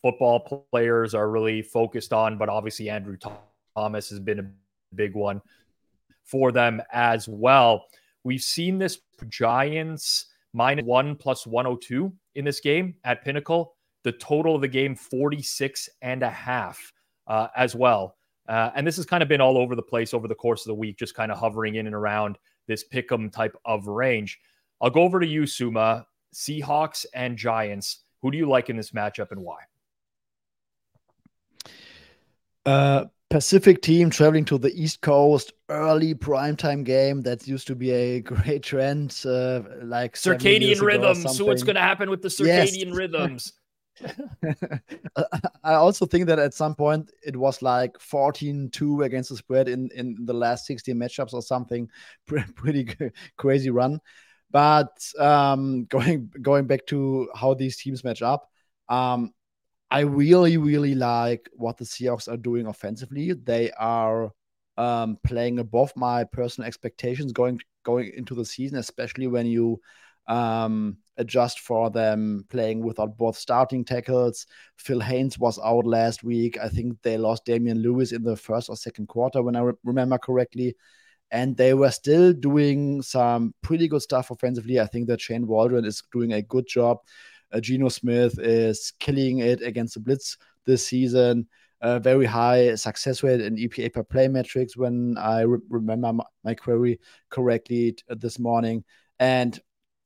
football 0.02 0.66
players 0.70 1.14
are 1.14 1.30
really 1.30 1.62
focused 1.62 2.12
on, 2.12 2.36
but 2.36 2.48
obviously 2.48 2.90
Andrew 2.90 3.16
Thomas 3.76 4.10
has 4.10 4.20
been 4.20 4.40
a 4.40 4.50
big 4.94 5.14
one 5.14 5.40
for 6.24 6.52
them 6.52 6.82
as 6.92 7.28
well. 7.28 7.86
We've 8.24 8.42
seen 8.42 8.78
this 8.78 8.98
Giants 9.28 10.26
minus 10.52 10.84
one 10.84 11.16
plus 11.16 11.46
102 11.46 12.12
in 12.34 12.44
this 12.44 12.60
game 12.60 12.94
at 13.04 13.24
Pinnacle. 13.24 13.74
The 14.04 14.12
total 14.12 14.56
of 14.56 14.60
the 14.60 14.68
game 14.68 14.94
46 14.94 15.88
and 16.02 16.22
a 16.22 16.30
half 16.30 16.92
uh, 17.26 17.48
as 17.56 17.74
well. 17.74 18.16
Uh, 18.48 18.70
and 18.74 18.86
this 18.86 18.96
has 18.96 19.06
kind 19.06 19.22
of 19.22 19.28
been 19.28 19.40
all 19.40 19.56
over 19.56 19.74
the 19.74 19.82
place 19.82 20.12
over 20.12 20.26
the 20.26 20.34
course 20.34 20.62
of 20.62 20.68
the 20.68 20.74
week, 20.74 20.98
just 20.98 21.14
kind 21.14 21.30
of 21.30 21.38
hovering 21.38 21.76
in 21.76 21.86
and 21.86 21.94
around 21.94 22.38
this 22.66 22.84
pick 22.84 23.10
'em 23.12 23.30
type 23.30 23.56
of 23.64 23.86
range. 23.86 24.40
I'll 24.80 24.90
go 24.90 25.02
over 25.02 25.20
to 25.20 25.26
you, 25.26 25.46
Sommer. 25.46 26.04
Seahawks 26.34 27.06
and 27.14 27.36
Giants. 27.36 28.00
Who 28.22 28.30
do 28.30 28.38
you 28.38 28.48
like 28.48 28.70
in 28.70 28.76
this 28.76 28.90
matchup 28.90 29.30
and 29.30 29.42
why? 29.42 29.58
Uh, 32.64 33.04
Pacific 33.30 33.82
team 33.82 34.10
traveling 34.10 34.44
to 34.46 34.58
the 34.58 34.72
East 34.74 35.00
Coast, 35.00 35.52
early 35.68 36.14
primetime 36.14 36.84
game. 36.84 37.22
That 37.22 37.46
used 37.46 37.66
to 37.68 37.74
be 37.74 37.90
a 37.90 38.20
great 38.20 38.62
trend. 38.62 39.18
Uh, 39.24 39.62
like 39.82 40.14
circadian 40.14 40.80
rhythms. 40.80 41.36
So 41.36 41.44
what's 41.44 41.62
going 41.62 41.76
to 41.76 41.82
happen 41.82 42.10
with 42.10 42.22
the 42.22 42.28
circadian 42.28 42.86
yes. 42.86 42.96
rhythms? 42.96 43.52
I 45.64 45.74
also 45.74 46.06
think 46.06 46.26
that 46.26 46.38
at 46.38 46.54
some 46.54 46.74
point 46.74 47.10
it 47.24 47.36
was 47.36 47.62
like 47.62 47.98
14-2 47.98 49.04
against 49.04 49.30
the 49.30 49.36
spread 49.36 49.68
in, 49.68 49.90
in 49.94 50.16
the 50.24 50.32
last 50.32 50.66
16 50.66 50.96
matchups 50.96 51.32
or 51.32 51.42
something. 51.42 51.88
Pretty 52.26 52.88
crazy 53.36 53.70
run. 53.70 54.00
But 54.50 54.96
um, 55.18 55.84
going 55.88 56.30
going 56.40 56.66
back 56.66 56.86
to 56.86 57.28
how 57.34 57.54
these 57.54 57.76
teams 57.76 58.04
match 58.04 58.22
up, 58.22 58.48
um, 58.88 59.32
I 59.90 60.00
really 60.00 60.56
really 60.56 60.94
like 60.94 61.48
what 61.54 61.76
the 61.78 61.84
Seahawks 61.84 62.32
are 62.32 62.36
doing 62.36 62.66
offensively. 62.66 63.32
They 63.32 63.70
are 63.72 64.32
um, 64.76 65.18
playing 65.24 65.58
above 65.58 65.92
my 65.96 66.24
personal 66.24 66.66
expectations 66.66 67.32
going 67.32 67.60
going 67.84 68.12
into 68.16 68.34
the 68.34 68.44
season, 68.44 68.78
especially 68.78 69.26
when 69.26 69.46
you 69.46 69.80
um, 70.26 70.98
adjust 71.16 71.60
for 71.60 71.90
them 71.90 72.44
playing 72.48 72.82
without 72.84 73.16
both 73.16 73.36
starting 73.36 73.84
tackles. 73.84 74.46
Phil 74.76 75.00
Haynes 75.00 75.38
was 75.38 75.58
out 75.58 75.86
last 75.86 76.22
week. 76.24 76.58
I 76.58 76.68
think 76.68 76.96
they 77.02 77.18
lost 77.18 77.44
Damien 77.44 77.78
Lewis 77.78 78.12
in 78.12 78.22
the 78.22 78.36
first 78.36 78.68
or 78.68 78.76
second 78.76 79.08
quarter, 79.08 79.42
when 79.42 79.56
I 79.56 79.60
re- 79.60 79.74
remember 79.84 80.18
correctly. 80.18 80.74
And 81.30 81.56
they 81.56 81.72
were 81.72 81.90
still 81.90 82.32
doing 82.32 83.00
some 83.00 83.54
pretty 83.62 83.88
good 83.88 84.02
stuff 84.02 84.30
offensively. 84.30 84.80
I 84.80 84.86
think 84.86 85.08
that 85.08 85.20
Shane 85.20 85.46
Waldron 85.46 85.84
is 85.84 86.02
doing 86.12 86.34
a 86.34 86.42
good 86.42 86.66
job. 86.66 86.98
Uh, 87.52 87.60
Geno 87.60 87.88
Smith 87.88 88.38
is 88.38 88.92
killing 88.98 89.38
it 89.38 89.62
against 89.62 89.94
the 89.94 90.00
Blitz 90.00 90.36
this 90.66 90.86
season. 90.86 91.48
Uh, 91.80 91.98
very 91.98 92.26
high 92.26 92.74
success 92.76 93.22
rate 93.22 93.40
in 93.40 93.56
EPA 93.56 93.92
per 93.92 94.04
play 94.04 94.28
metrics 94.28 94.76
when 94.76 95.16
I 95.18 95.40
re- 95.40 95.58
remember 95.68 96.12
my, 96.12 96.24
my, 96.44 96.54
query 96.54 97.00
correctly 97.28 97.92
t- 97.92 98.04
this 98.08 98.38
morning. 98.38 98.84
And 99.18 99.58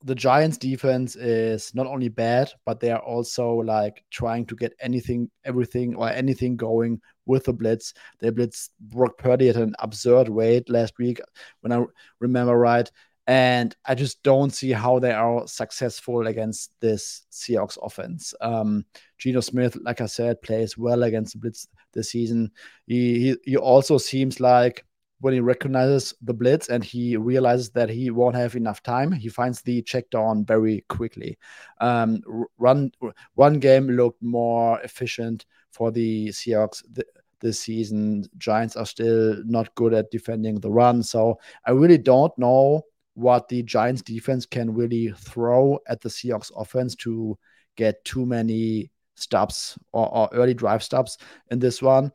the 0.03 0.15
Giants 0.15 0.57
defense 0.57 1.15
is 1.15 1.73
not 1.73 1.87
only 1.87 2.09
bad, 2.09 2.51
but 2.65 2.79
they 2.79 2.91
are 2.91 2.99
also 2.99 3.51
like 3.51 4.03
trying 4.11 4.45
to 4.45 4.55
get 4.55 4.73
anything, 4.79 5.29
everything, 5.43 5.95
or 5.95 6.09
anything 6.09 6.55
going 6.55 7.01
with 7.25 7.45
the 7.45 7.53
blitz. 7.53 7.93
They 8.19 8.29
blitz 8.29 8.69
Brock 8.79 9.17
Purdy 9.17 9.49
at 9.49 9.55
an 9.55 9.75
absurd 9.79 10.29
rate 10.29 10.69
last 10.69 10.97
week, 10.99 11.19
when 11.61 11.71
I 11.71 11.83
remember 12.19 12.57
right. 12.57 12.89
And 13.25 13.75
I 13.85 13.93
just 13.93 14.23
don't 14.23 14.51
see 14.51 14.71
how 14.71 14.99
they 14.99 15.11
are 15.11 15.45
successful 15.47 16.27
against 16.27 16.71
this 16.79 17.25
Seahawks 17.29 17.77
offense. 17.81 18.33
Um, 18.39 18.85
Geno 19.17 19.41
Smith, 19.41 19.77
like 19.81 19.99
I 19.99 20.05
said, 20.05 20.41
plays 20.41 20.77
well 20.77 21.03
against 21.03 21.33
the 21.33 21.39
blitz 21.39 21.67
this 21.93 22.11
season. 22.11 22.51
He, 22.85 23.19
he, 23.19 23.37
he 23.43 23.57
also 23.57 23.97
seems 23.97 24.39
like 24.39 24.85
when 25.19 25.33
he 25.33 25.39
recognizes 25.39 26.13
the 26.21 26.33
blitz 26.33 26.69
and 26.69 26.83
he 26.83 27.17
realizes 27.17 27.69
that 27.71 27.89
he 27.89 28.11
won't 28.11 28.35
have 28.35 28.55
enough 28.55 28.83
time, 28.83 29.11
he 29.11 29.29
finds 29.29 29.61
the 29.61 29.81
check 29.81 30.09
down 30.09 30.45
very 30.45 30.85
quickly. 30.89 31.37
Um, 31.81 32.21
run 32.57 32.91
run 33.35 33.59
game 33.59 33.87
looked 33.87 34.21
more 34.21 34.79
efficient 34.81 35.45
for 35.71 35.91
the 35.91 36.27
Seahawks 36.29 36.83
th- 36.93 37.07
this 37.39 37.59
season. 37.59 38.25
Giants 38.37 38.75
are 38.75 38.85
still 38.85 39.41
not 39.45 39.73
good 39.75 39.93
at 39.93 40.11
defending 40.11 40.59
the 40.59 40.71
run, 40.71 41.01
so 41.01 41.39
I 41.65 41.71
really 41.71 41.97
don't 41.97 42.35
know 42.37 42.83
what 43.15 43.47
the 43.47 43.63
Giants 43.63 44.03
defense 44.03 44.45
can 44.45 44.71
really 44.71 45.11
throw 45.17 45.79
at 45.87 46.01
the 46.01 46.09
Seahawks 46.09 46.51
offense 46.55 46.95
to 46.97 47.37
get 47.75 48.03
too 48.05 48.25
many 48.25 48.91
stops 49.15 49.77
or, 49.91 50.07
or 50.15 50.29
early 50.33 50.53
drive 50.53 50.83
stops 50.83 51.17
in 51.49 51.57
this 51.57 51.81
one. 51.81 52.11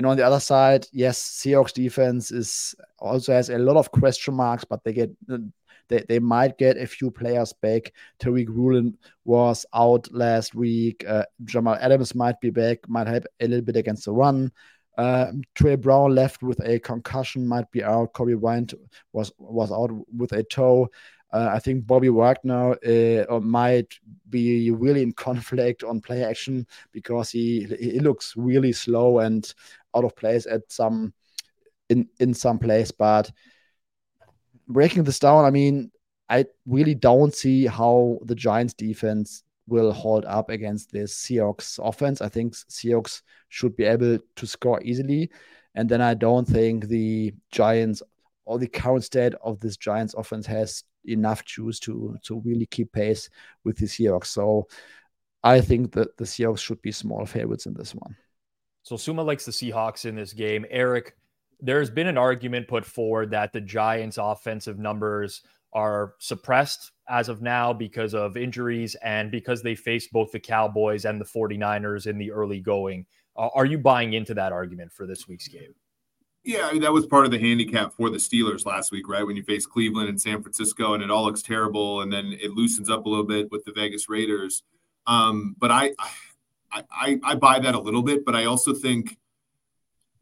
And 0.00 0.06
on 0.06 0.16
the 0.16 0.24
other 0.24 0.40
side, 0.40 0.86
yes, 0.92 1.20
Seahawks 1.22 1.74
defense 1.74 2.30
is 2.30 2.74
also 3.00 3.34
has 3.34 3.50
a 3.50 3.58
lot 3.58 3.76
of 3.76 3.90
question 3.90 4.32
marks, 4.32 4.64
but 4.64 4.82
they 4.82 4.94
get 4.94 5.10
they, 5.90 6.02
they 6.08 6.18
might 6.18 6.56
get 6.56 6.78
a 6.78 6.86
few 6.86 7.10
players 7.10 7.52
back. 7.52 7.92
Tariq 8.18 8.48
Woolen 8.48 8.96
was 9.26 9.66
out 9.74 10.10
last 10.10 10.54
week. 10.54 11.04
Uh, 11.06 11.26
Jamal 11.44 11.76
Adams 11.78 12.14
might 12.14 12.40
be 12.40 12.48
back, 12.48 12.88
might 12.88 13.08
help 13.08 13.24
a 13.40 13.46
little 13.46 13.62
bit 13.62 13.76
against 13.76 14.06
the 14.06 14.12
run. 14.12 14.50
Uh, 14.96 15.32
Tre 15.54 15.76
Brown 15.76 16.14
left 16.14 16.42
with 16.42 16.66
a 16.66 16.78
concussion, 16.78 17.46
might 17.46 17.70
be 17.70 17.84
out. 17.84 18.14
Coby 18.14 18.40
Bryant 18.40 18.72
was 19.12 19.30
was 19.36 19.70
out 19.70 19.90
with 20.16 20.32
a 20.32 20.42
toe. 20.44 20.88
Uh, 21.32 21.50
I 21.52 21.58
think 21.60 21.86
Bobby 21.86 22.08
Wagner 22.08 22.76
uh, 22.84 23.40
might 23.40 23.94
be 24.28 24.70
really 24.70 25.02
in 25.02 25.12
conflict 25.26 25.84
on 25.84 26.00
play 26.00 26.24
action 26.24 26.66
because 26.92 27.30
he 27.30 27.66
he 27.78 28.00
looks 28.00 28.34
really 28.36 28.72
slow 28.72 29.20
and 29.20 29.52
out 29.94 30.04
of 30.04 30.16
place 30.16 30.46
at 30.46 30.70
some 30.70 31.12
in 31.88 32.08
in 32.18 32.34
some 32.34 32.58
place. 32.58 32.90
But 32.90 33.30
breaking 34.68 35.04
this 35.04 35.18
down, 35.18 35.44
I 35.44 35.50
mean, 35.50 35.90
I 36.28 36.46
really 36.66 36.94
don't 36.94 37.34
see 37.34 37.66
how 37.66 38.18
the 38.24 38.34
Giants 38.34 38.74
defense 38.74 39.44
will 39.66 39.92
hold 39.92 40.24
up 40.24 40.50
against 40.50 40.90
this 40.90 41.14
Seahawks 41.14 41.78
offense. 41.82 42.20
I 42.20 42.28
think 42.28 42.54
Seahawks 42.54 43.22
should 43.48 43.76
be 43.76 43.84
able 43.84 44.18
to 44.36 44.46
score 44.46 44.82
easily. 44.82 45.30
And 45.74 45.88
then 45.88 46.00
I 46.00 46.14
don't 46.14 46.46
think 46.46 46.86
the 46.88 47.32
Giants 47.52 48.02
or 48.44 48.58
the 48.58 48.66
current 48.66 49.04
state 49.04 49.34
of 49.42 49.60
this 49.60 49.76
Giants 49.76 50.14
offense 50.14 50.46
has 50.46 50.82
enough 51.04 51.44
juice 51.44 51.78
to 51.80 52.16
to 52.22 52.40
really 52.40 52.66
keep 52.66 52.92
pace 52.92 53.28
with 53.64 53.78
the 53.78 53.86
Seahawks. 53.86 54.26
So 54.26 54.68
I 55.42 55.60
think 55.60 55.92
that 55.92 56.16
the 56.16 56.24
Seahawks 56.24 56.58
should 56.58 56.82
be 56.82 56.92
small 56.92 57.24
favorites 57.26 57.66
in 57.66 57.74
this 57.74 57.94
one. 57.94 58.16
So 58.82 58.96
Sommer 58.96 59.22
likes 59.22 59.44
the 59.44 59.52
Seahawks 59.52 60.04
in 60.04 60.14
this 60.14 60.32
game. 60.32 60.66
Eric, 60.70 61.16
there's 61.60 61.90
been 61.90 62.06
an 62.06 62.18
argument 62.18 62.68
put 62.68 62.84
forward 62.84 63.30
that 63.30 63.52
the 63.52 63.60
Giants' 63.60 64.18
offensive 64.18 64.78
numbers 64.78 65.42
are 65.72 66.14
suppressed 66.18 66.92
as 67.08 67.28
of 67.28 67.42
now 67.42 67.72
because 67.72 68.14
of 68.14 68.36
injuries 68.36 68.96
and 69.02 69.30
because 69.30 69.62
they 69.62 69.74
faced 69.74 70.12
both 70.12 70.32
the 70.32 70.40
Cowboys 70.40 71.04
and 71.04 71.20
the 71.20 71.24
49ers 71.24 72.06
in 72.06 72.18
the 72.18 72.32
early 72.32 72.60
going. 72.60 73.06
Uh, 73.36 73.48
are 73.54 73.66
you 73.66 73.78
buying 73.78 74.14
into 74.14 74.34
that 74.34 74.52
argument 74.52 74.92
for 74.92 75.06
this 75.06 75.28
week's 75.28 75.48
game? 75.48 75.74
Yeah, 76.42 76.66
I 76.66 76.72
mean, 76.72 76.80
that 76.82 76.92
was 76.92 77.06
part 77.06 77.26
of 77.26 77.30
the 77.30 77.38
handicap 77.38 77.92
for 77.92 78.08
the 78.08 78.16
Steelers 78.16 78.64
last 78.64 78.92
week, 78.92 79.08
right? 79.08 79.26
When 79.26 79.36
you 79.36 79.42
face 79.42 79.66
Cleveland 79.66 80.08
and 80.08 80.20
San 80.20 80.42
Francisco, 80.42 80.94
and 80.94 81.02
it 81.02 81.10
all 81.10 81.24
looks 81.24 81.42
terrible, 81.42 82.00
and 82.00 82.10
then 82.10 82.36
it 82.40 82.52
loosens 82.52 82.88
up 82.88 83.04
a 83.04 83.08
little 83.08 83.26
bit 83.26 83.50
with 83.50 83.64
the 83.64 83.72
Vegas 83.72 84.08
Raiders. 84.08 84.62
Um, 85.06 85.54
but 85.58 85.70
I, 85.70 85.92
I, 86.72 86.84
I, 86.90 87.20
I 87.22 87.34
buy 87.34 87.58
that 87.58 87.74
a 87.74 87.80
little 87.80 88.02
bit, 88.02 88.24
but 88.24 88.34
I 88.34 88.46
also 88.46 88.72
think 88.72 89.18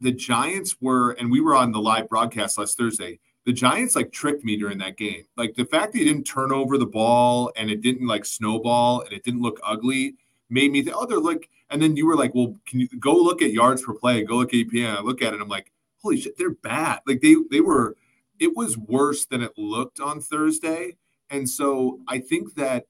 the 0.01 0.11
Giants 0.11 0.81
were, 0.81 1.11
and 1.11 1.31
we 1.31 1.39
were 1.39 1.55
on 1.55 1.71
the 1.71 1.79
live 1.79 2.09
broadcast 2.09 2.57
last 2.57 2.77
Thursday. 2.77 3.19
The 3.45 3.53
Giants 3.53 3.95
like 3.95 4.11
tricked 4.11 4.43
me 4.43 4.57
during 4.57 4.77
that 4.79 4.97
game. 4.97 5.23
Like 5.37 5.55
the 5.55 5.65
fact 5.65 5.93
that 5.93 5.99
he 5.99 6.05
didn't 6.05 6.25
turn 6.25 6.51
over 6.51 6.77
the 6.77 6.85
ball 6.85 7.51
and 7.55 7.69
it 7.69 7.81
didn't 7.81 8.07
like 8.07 8.25
snowball 8.25 9.01
and 9.01 9.13
it 9.13 9.23
didn't 9.23 9.41
look 9.41 9.59
ugly 9.63 10.15
made 10.49 10.71
me 10.71 10.83
think, 10.83 10.95
oh, 10.97 11.05
they're 11.05 11.19
like, 11.19 11.49
and 11.69 11.81
then 11.81 11.95
you 11.95 12.05
were 12.05 12.15
like, 12.15 12.35
well, 12.35 12.55
can 12.65 12.81
you 12.81 12.87
go 12.99 13.15
look 13.15 13.41
at 13.41 13.51
yards 13.51 13.81
per 13.81 13.93
play? 13.93 14.23
Go 14.23 14.35
look 14.37 14.53
at 14.53 14.67
EPA. 14.67 14.97
I 14.97 15.01
look 15.01 15.21
at 15.21 15.33
it. 15.33 15.41
I'm 15.41 15.47
like, 15.47 15.71
holy 16.01 16.19
shit, 16.19 16.37
they're 16.37 16.51
bad. 16.51 16.99
Like 17.07 17.21
they 17.21 17.35
they 17.51 17.61
were 17.61 17.95
it 18.39 18.55
was 18.55 18.77
worse 18.77 19.25
than 19.25 19.41
it 19.41 19.51
looked 19.57 19.99
on 19.99 20.21
Thursday. 20.21 20.95
And 21.29 21.47
so 21.47 21.99
I 22.07 22.19
think 22.19 22.55
that 22.55 22.85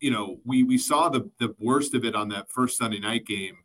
you 0.00 0.10
know, 0.10 0.38
we 0.44 0.62
we 0.62 0.78
saw 0.78 1.08
the 1.08 1.30
the 1.38 1.54
worst 1.58 1.94
of 1.94 2.04
it 2.04 2.14
on 2.14 2.28
that 2.28 2.50
first 2.50 2.78
Sunday 2.78 3.00
night 3.00 3.26
game. 3.26 3.56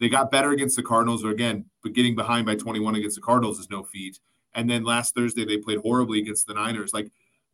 They 0.00 0.08
got 0.08 0.30
better 0.30 0.52
against 0.52 0.76
the 0.76 0.82
Cardinals, 0.82 1.24
or 1.24 1.30
again, 1.30 1.64
but 1.82 1.92
getting 1.92 2.14
behind 2.14 2.46
by 2.46 2.54
21 2.54 2.94
against 2.94 3.16
the 3.16 3.22
Cardinals 3.22 3.58
is 3.58 3.68
no 3.70 3.82
feat. 3.82 4.20
And 4.54 4.70
then 4.70 4.84
last 4.84 5.14
Thursday 5.14 5.44
they 5.44 5.58
played 5.58 5.78
horribly 5.78 6.20
against 6.20 6.46
the 6.46 6.54
Niners. 6.54 6.92
Like 6.92 7.10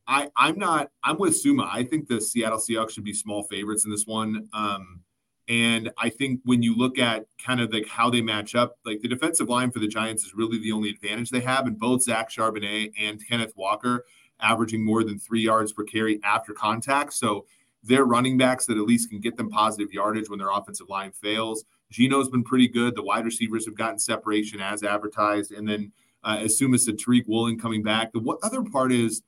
I 0.07 0.31
I'm 0.37 0.59
not 0.59 0.91
I'm 1.03 1.19
with 1.19 1.37
Sommer. 1.37 1.65
I 1.65 1.85
think 1.85 2.09
the 2.09 2.21
Seattle 2.21 2.59
Seahawks 2.59 2.91
should 2.91 3.05
be 3.05 3.15
small 3.15 3.45
favorites 3.45 3.85
in 3.85 3.91
this 3.91 4.07
one. 4.07 4.49
Um, 4.53 5.01
and 5.49 5.91
I 5.99 6.09
think 6.09 6.41
when 6.45 6.63
you 6.63 6.75
look 6.75 6.99
at 6.99 7.27
kind 7.45 7.61
of 7.61 7.73
like 7.73 7.87
how 7.87 8.09
they 8.09 8.23
match 8.23 8.55
up, 8.55 8.79
like 8.85 9.01
the 9.01 9.09
defensive 9.09 9.49
line 9.49 9.71
for 9.71 9.79
the 9.79 9.89
Giants 9.89 10.25
is 10.25 10.35
really 10.35 10.59
the 10.59 10.73
only 10.73 10.89
advantage 10.89 11.31
they 11.31 11.41
have. 11.41 11.67
And 11.67 11.79
both 11.79 12.03
Zach 12.03 12.31
Charbonnet 12.31 12.93
and 12.99 13.27
Kenneth 13.27 13.53
Walker 13.55 14.05
averaging 14.41 14.85
more 14.85 15.05
than 15.05 15.19
three 15.19 15.43
yards 15.43 15.73
per 15.73 15.85
carry 15.85 16.19
after 16.25 16.55
contact. 16.55 17.13
So 17.13 17.45
they're 17.83 18.07
running 18.07 18.39
backs 18.39 18.65
that 18.67 18.79
at 18.79 18.85
least 18.85 19.11
can 19.11 19.21
get 19.21 19.37
them 19.37 19.51
positive 19.51 19.93
yardage 19.93 20.31
when 20.31 20.39
their 20.39 20.51
offensive 20.51 20.89
line 20.89 21.13
fails. 21.13 21.65
Geno's 21.91 22.31
been 22.31 22.43
pretty 22.43 22.67
good. 22.67 22.97
The 22.97 23.03
wide 23.03 23.27
receivers 23.27 23.67
have 23.67 23.77
gotten 23.77 23.99
separation 23.99 24.61
as 24.61 24.83
advertised. 24.83 25.53
And 25.53 25.69
then 25.69 25.93
uh, 26.25 26.39
as 26.41 26.57
soon 26.57 26.73
as 26.73 26.87
the 26.87 26.93
Tariq 26.93 27.29
Woolen 27.29 27.59
coming 27.59 27.83
back, 27.83 28.13
the 28.13 28.21
what 28.21 28.39
other 28.43 28.63
part 28.63 28.93
is 28.93 29.23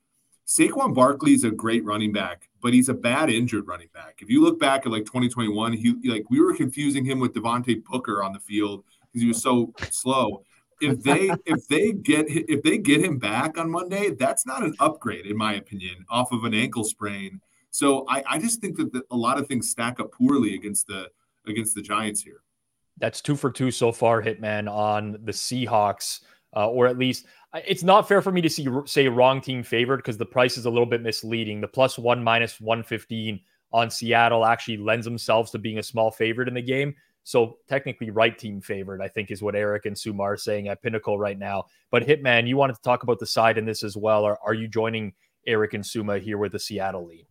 Saquon 0.46 0.94
Barkley 0.94 1.34
is 1.34 1.44
a 1.44 1.50
great 1.50 1.84
running 1.84 2.12
back, 2.12 2.48
but 2.62 2.72
he's 2.72 2.88
a 2.88 2.94
bad 2.94 3.30
injured 3.30 3.66
running 3.66 3.88
back. 3.92 4.20
If 4.22 4.30
you 4.30 4.42
look 4.42 4.60
back 4.60 4.86
at 4.86 4.92
like 4.92 5.04
2021, 5.04 5.72
he 5.72 5.96
like 6.04 6.30
we 6.30 6.40
were 6.40 6.54
confusing 6.54 7.04
him 7.04 7.18
with 7.18 7.34
Devontae 7.34 7.82
Booker 7.84 8.22
on 8.22 8.32
the 8.32 8.38
field 8.38 8.84
because 9.00 9.22
he 9.22 9.28
was 9.28 9.42
so 9.42 9.72
slow. 9.90 10.44
If 10.80 11.02
they 11.02 11.30
if 11.46 11.66
they 11.66 11.92
get 11.92 12.26
if 12.28 12.62
they 12.62 12.78
get 12.78 13.04
him 13.04 13.18
back 13.18 13.58
on 13.58 13.70
Monday, 13.70 14.10
that's 14.10 14.46
not 14.46 14.62
an 14.62 14.74
upgrade 14.78 15.26
in 15.26 15.36
my 15.36 15.54
opinion 15.54 16.04
off 16.08 16.30
of 16.30 16.44
an 16.44 16.54
ankle 16.54 16.84
sprain. 16.84 17.40
So 17.70 18.06
I, 18.08 18.22
I 18.26 18.38
just 18.38 18.60
think 18.60 18.76
that 18.76 18.92
the, 18.92 19.02
a 19.10 19.16
lot 19.16 19.38
of 19.38 19.48
things 19.48 19.68
stack 19.68 20.00
up 20.00 20.12
poorly 20.12 20.54
against 20.54 20.86
the 20.86 21.10
against 21.48 21.74
the 21.74 21.82
Giants 21.82 22.22
here. 22.22 22.42
That's 22.98 23.20
two 23.20 23.36
for 23.36 23.50
two 23.50 23.70
so 23.70 23.92
far, 23.92 24.22
Hitman 24.22 24.70
on 24.70 25.18
the 25.24 25.32
Seahawks, 25.32 26.20
uh, 26.56 26.68
or 26.68 26.86
at 26.86 26.96
least 26.96 27.26
it's 27.54 27.82
not 27.82 28.08
fair 28.08 28.22
for 28.22 28.32
me 28.32 28.40
to 28.42 28.50
see 28.50 28.66
say 28.86 29.08
wrong 29.08 29.40
team 29.40 29.62
favored 29.62 29.98
because 29.98 30.18
the 30.18 30.26
price 30.26 30.56
is 30.56 30.66
a 30.66 30.70
little 30.70 30.86
bit 30.86 31.02
misleading. 31.02 31.60
The 31.60 31.68
plus 31.68 31.98
one 31.98 32.22
minus 32.22 32.60
one 32.60 32.82
fifteen 32.82 33.40
on 33.72 33.90
Seattle 33.90 34.44
actually 34.44 34.76
lends 34.76 35.04
themselves 35.04 35.50
to 35.50 35.58
being 35.58 35.78
a 35.78 35.82
small 35.82 36.10
favorite 36.10 36.48
in 36.48 36.54
the 36.54 36.62
game. 36.62 36.94
So 37.24 37.58
technically, 37.68 38.10
right 38.10 38.38
team 38.38 38.60
favored, 38.60 39.02
I 39.02 39.08
think, 39.08 39.32
is 39.32 39.42
what 39.42 39.56
Eric 39.56 39.86
and 39.86 39.98
Sommer 39.98 40.22
are 40.22 40.36
saying 40.36 40.68
at 40.68 40.80
Pinnacle 40.80 41.18
right 41.18 41.38
now. 41.38 41.64
But 41.90 42.06
Hitman, 42.06 42.46
you 42.46 42.56
wanted 42.56 42.76
to 42.76 42.82
talk 42.82 43.02
about 43.02 43.18
the 43.18 43.26
side 43.26 43.58
in 43.58 43.64
this 43.64 43.82
as 43.82 43.96
well. 43.96 44.24
Are, 44.24 44.38
are 44.44 44.54
you 44.54 44.68
joining 44.68 45.12
Eric 45.44 45.74
and 45.74 45.84
Sommer 45.84 46.18
here 46.20 46.38
with 46.38 46.52
the 46.52 46.60
Seattle 46.60 47.04
lead? 47.04 47.26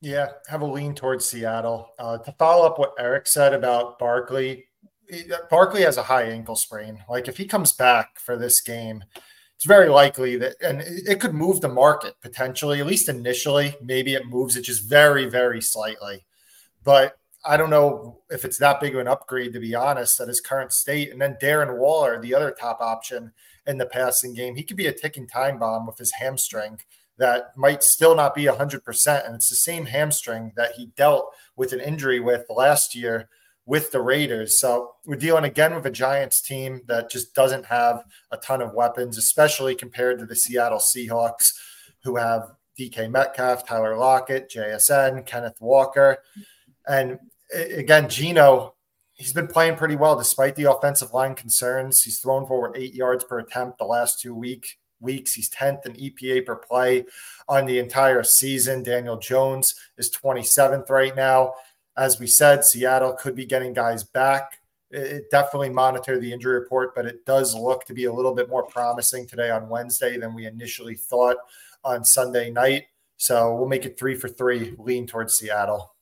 Yeah, 0.00 0.28
have 0.48 0.62
a 0.62 0.66
lean 0.66 0.94
towards 0.94 1.28
Seattle. 1.28 1.90
Uh, 1.98 2.18
to 2.18 2.32
follow 2.38 2.64
up 2.64 2.78
what 2.78 2.94
Eric 2.98 3.26
said 3.26 3.52
about 3.52 3.98
Barkley, 3.98 4.66
Barkley 5.50 5.82
has 5.82 5.96
a 5.96 6.02
high 6.04 6.30
ankle 6.30 6.56
sprain. 6.56 7.02
Like 7.08 7.26
if 7.26 7.36
he 7.36 7.44
comes 7.44 7.72
back 7.72 8.20
for 8.20 8.36
this 8.36 8.60
game, 8.60 9.02
it's 9.60 9.66
very 9.66 9.90
likely 9.90 10.36
that, 10.36 10.54
and 10.62 10.80
it 10.80 11.20
could 11.20 11.34
move 11.34 11.60
the 11.60 11.68
market 11.68 12.14
potentially, 12.22 12.80
at 12.80 12.86
least 12.86 13.10
initially. 13.10 13.76
Maybe 13.82 14.14
it 14.14 14.24
moves 14.24 14.56
it 14.56 14.62
just 14.62 14.88
very, 14.88 15.26
very 15.26 15.60
slightly. 15.60 16.24
But 16.82 17.18
I 17.44 17.58
don't 17.58 17.68
know 17.68 18.22
if 18.30 18.46
it's 18.46 18.56
that 18.56 18.80
big 18.80 18.94
of 18.94 19.02
an 19.02 19.06
upgrade, 19.06 19.52
to 19.52 19.60
be 19.60 19.74
honest, 19.74 20.18
at 20.18 20.28
his 20.28 20.40
current 20.40 20.72
state. 20.72 21.12
And 21.12 21.20
then 21.20 21.36
Darren 21.42 21.76
Waller, 21.76 22.18
the 22.18 22.34
other 22.34 22.56
top 22.58 22.80
option 22.80 23.32
in 23.66 23.76
the 23.76 23.84
passing 23.84 24.32
game, 24.32 24.56
he 24.56 24.62
could 24.62 24.78
be 24.78 24.86
a 24.86 24.94
ticking 24.94 25.26
time 25.26 25.58
bomb 25.58 25.86
with 25.86 25.98
his 25.98 26.12
hamstring 26.12 26.80
that 27.18 27.54
might 27.54 27.82
still 27.82 28.16
not 28.16 28.34
be 28.34 28.44
100%. 28.44 29.26
And 29.26 29.34
it's 29.34 29.50
the 29.50 29.56
same 29.56 29.84
hamstring 29.84 30.52
that 30.56 30.72
he 30.72 30.86
dealt 30.96 31.34
with 31.54 31.74
an 31.74 31.80
injury 31.80 32.18
with 32.18 32.46
last 32.48 32.94
year 32.94 33.28
with 33.70 33.92
the 33.92 34.00
Raiders. 34.00 34.58
So 34.58 34.94
we're 35.06 35.14
dealing 35.14 35.44
again 35.44 35.76
with 35.76 35.86
a 35.86 35.92
Giants 35.92 36.42
team 36.42 36.80
that 36.88 37.08
just 37.08 37.36
doesn't 37.36 37.66
have 37.66 38.02
a 38.32 38.36
ton 38.36 38.60
of 38.60 38.74
weapons, 38.74 39.16
especially 39.16 39.76
compared 39.76 40.18
to 40.18 40.26
the 40.26 40.34
Seattle 40.34 40.80
Seahawks, 40.80 41.52
who 42.02 42.16
have 42.16 42.50
DK 42.76 43.08
Metcalf, 43.08 43.64
Tyler 43.64 43.96
Lockett, 43.96 44.50
JSN, 44.50 45.24
Kenneth 45.24 45.60
Walker. 45.60 46.18
And 46.88 47.20
again, 47.54 48.08
Geno, 48.08 48.74
he's 49.12 49.32
been 49.32 49.46
playing 49.46 49.76
pretty 49.76 49.94
well 49.94 50.18
despite 50.18 50.56
the 50.56 50.68
offensive 50.68 51.12
line 51.12 51.36
concerns. 51.36 52.02
He's 52.02 52.18
thrown 52.18 52.48
for 52.48 52.76
eight 52.76 52.94
yards 52.94 53.22
per 53.22 53.38
attempt 53.38 53.78
the 53.78 53.84
last 53.84 54.20
two 54.20 54.34
week 54.34 54.78
weeks. 54.98 55.34
He's 55.34 55.48
10th 55.48 55.86
in 55.86 55.92
EPA 55.92 56.44
per 56.44 56.56
play 56.56 57.06
on 57.48 57.66
the 57.66 57.78
entire 57.78 58.24
season. 58.24 58.82
Daniel 58.82 59.16
Jones 59.16 59.76
is 59.96 60.10
27th 60.10 60.90
right 60.90 61.14
now 61.14 61.54
as 61.96 62.18
we 62.18 62.26
said, 62.26 62.64
Seattle 62.64 63.12
could 63.12 63.34
be 63.34 63.46
getting 63.46 63.72
guys 63.72 64.04
back. 64.04 64.60
It 64.90 65.30
definitely 65.30 65.70
monitor 65.70 66.18
the 66.18 66.32
injury 66.32 66.58
report, 66.58 66.94
but 66.94 67.06
it 67.06 67.24
does 67.24 67.54
look 67.54 67.84
to 67.86 67.94
be 67.94 68.06
a 68.06 68.12
little 68.12 68.34
bit 68.34 68.48
more 68.48 68.64
promising 68.64 69.26
today 69.26 69.50
on 69.50 69.68
Wednesday 69.68 70.18
than 70.18 70.34
we 70.34 70.46
initially 70.46 70.96
thought 70.96 71.36
on 71.84 72.04
Sunday 72.04 72.50
night. 72.50 72.84
So 73.16 73.54
we'll 73.54 73.68
make 73.68 73.84
it 73.84 73.98
three 73.98 74.14
for 74.14 74.28
three, 74.28 74.74
lean 74.78 75.06
towards 75.06 75.34
Seattle. 75.34 75.94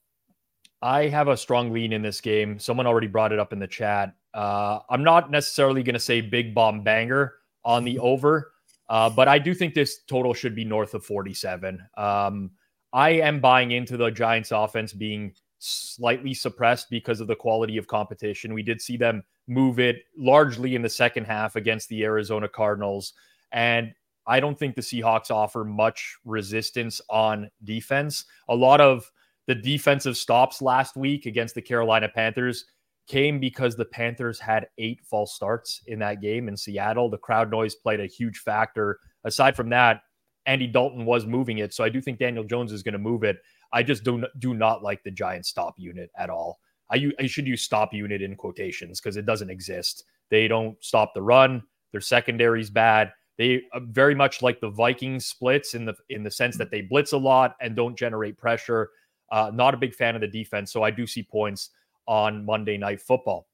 I 0.81 1.09
have 1.09 1.29
a 1.29 1.37
strong 1.37 1.73
lean 1.73 1.93
in 1.93 2.03
this 2.03 2.21
game. 2.21 2.59
Someone 2.59 2.87
already 2.87 3.09
brought 3.09 3.33
it 3.33 3.41
up 3.41 3.53
in 3.53 3.59
the 3.59 3.67
chat. 3.67 4.15
Uh, 4.33 4.79
I'm 4.89 5.03
not 5.03 5.31
necessarily 5.31 5.83
going 5.83 5.95
to 5.95 6.01
say 6.01 6.21
big 6.21 6.55
bomb 6.55 6.85
banger 6.85 7.35
on 7.65 7.85
the 7.85 7.99
over, 7.99 8.53
uh, 8.89 9.11
but 9.11 9.27
I 9.27 9.39
do 9.39 9.55
think 9.55 9.75
this 9.75 10.01
total 10.05 10.33
should 10.33 10.55
be 10.55 10.65
north 10.65 10.95
of 10.95 11.05
47. 11.05 11.81
Um, 11.97 12.53
I 12.93 13.11
am 13.11 13.41
buying 13.41 13.73
into 13.73 13.97
the 13.97 14.11
Giants 14.11 14.53
offense 14.53 14.93
being 14.93 15.35
slightly 15.59 16.35
suppressed 16.35 16.89
because 16.91 17.21
of 17.21 17.27
the 17.27 17.37
quality 17.37 17.77
of 17.77 17.87
competition. 17.87 18.55
We 18.55 18.63
did 18.63 18.81
see 18.81 18.97
them 18.97 19.23
move 19.47 19.79
it 19.79 20.03
largely 20.17 20.75
in 20.75 20.83
the 20.83 20.89
second 20.89 21.25
half 21.25 21.57
against 21.57 21.89
the 21.89 22.05
Arizona 22.05 22.49
Cardinals. 22.49 23.15
And 23.53 23.93
I 24.27 24.41
don't 24.41 24.59
think 24.59 24.75
the 24.75 24.83
Seahawks 24.83 25.31
offer 25.31 25.65
much 25.65 26.17
resistance 26.25 27.01
on 27.09 27.51
defense. 27.65 28.27
A 28.49 28.55
lot 28.55 28.81
of 28.81 29.11
the 29.47 29.55
defensive 29.55 30.17
stops 30.17 30.61
last 30.61 30.97
week 30.97 31.25
against 31.25 31.55
the 31.55 31.63
Carolina 31.63 32.09
Panthers 32.15 32.67
came 33.07 33.41
because 33.41 33.75
the 33.75 33.87
Panthers 33.87 34.39
had 34.39 34.69
eight 34.77 35.01
false 35.03 35.35
starts 35.35 35.81
in 35.87 35.99
that 36.01 36.21
game 36.21 36.47
in 36.47 36.57
Seattle. 36.57 37.09
The 37.09 37.17
crowd 37.17 37.51
noise 37.51 37.75
played 37.75 38.01
a 38.01 38.07
huge 38.07 38.39
factor. 38.41 39.01
Aside 39.25 39.57
from 39.57 39.71
that, 39.71 40.03
Andy 40.45 40.67
Dalton 40.67 41.07
was 41.07 41.27
moving 41.27 41.59
it. 41.59 41.73
So 41.73 41.83
I 41.83 41.89
do 41.89 42.03
think 42.03 42.19
Daniel 42.19 42.45
Jones 42.45 42.71
is 42.71 42.83
going 42.83 42.93
to 42.93 42.99
move 42.99 43.25
it. 43.25 43.39
I 43.73 43.83
just 43.83 44.05
do, 44.05 44.25
do 44.39 44.55
not 44.55 44.83
like 44.83 45.03
the 45.03 45.11
giant 45.11 45.47
stop 45.47 45.75
unit 45.79 46.11
at 46.17 46.31
all. 46.31 46.61
I, 46.91 47.11
I 47.19 47.27
should 47.27 47.47
use 47.47 47.63
stop 47.63 47.93
unit 47.93 48.23
in 48.23 48.35
quotations 48.35 49.01
because 49.01 49.17
it 49.17 49.27
doesn't 49.27 49.51
exist. 49.51 50.05
They 50.31 50.49
don't 50.49 50.83
stop 50.83 51.15
the 51.15 51.23
run. 51.23 51.63
Their 51.93 52.01
secondary's 52.01 52.71
bad. 52.71 53.13
They 53.37 53.63
uh, 53.73 53.81
very 53.81 54.15
much 54.15 54.43
like 54.43 54.61
the 54.61 54.71
Vikings 54.71 55.27
splits 55.27 55.75
in 55.75 55.85
the 55.85 55.95
in 56.11 56.23
the 56.23 56.31
sense 56.31 56.57
that 56.59 56.71
they 56.71 56.83
blitz 56.83 57.13
a 57.13 57.19
lot 57.19 57.57
and 57.61 57.77
don't 57.77 57.97
generate 57.97 58.37
pressure. 58.37 58.91
Uh, 59.31 59.51
not 59.55 59.75
a 59.75 59.77
big 59.77 59.95
fan 59.95 60.15
of 60.15 60.21
the 60.21 60.29
defense, 60.29 60.73
so 60.73 60.83
I 60.83 60.91
do 60.91 61.07
see 61.07 61.23
points 61.23 61.71
on 62.07 62.45
Monday 62.45 62.77
Night 62.77 63.01
Football. 63.01 63.47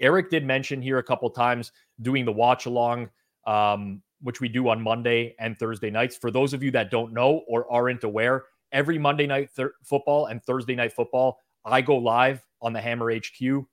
Eric 0.00 0.30
did 0.30 0.44
mention 0.44 0.80
here 0.80 0.98
a 0.98 1.02
couple 1.02 1.28
times 1.30 1.72
doing 2.02 2.24
the 2.24 2.32
watch 2.32 2.66
along, 2.66 3.10
um, 3.46 4.02
which 4.22 4.40
we 4.40 4.48
do 4.48 4.68
on 4.68 4.80
Monday 4.80 5.34
and 5.38 5.58
Thursday 5.58 5.90
nights. 5.90 6.16
For 6.16 6.30
those 6.30 6.54
of 6.54 6.62
you 6.62 6.70
that 6.70 6.90
don't 6.90 7.12
know 7.12 7.42
or 7.48 7.70
aren't 7.70 8.04
aware, 8.04 8.44
every 8.72 8.98
Monday 8.98 9.26
night 9.26 9.50
football 9.82 10.26
and 10.26 10.42
Thursday 10.42 10.74
night 10.74 10.92
football, 10.92 11.38
I 11.64 11.80
go 11.80 11.96
live 11.96 12.44
on 12.62 12.72
the 12.72 12.80
Hammer 12.80 13.14
HQ 13.14 13.64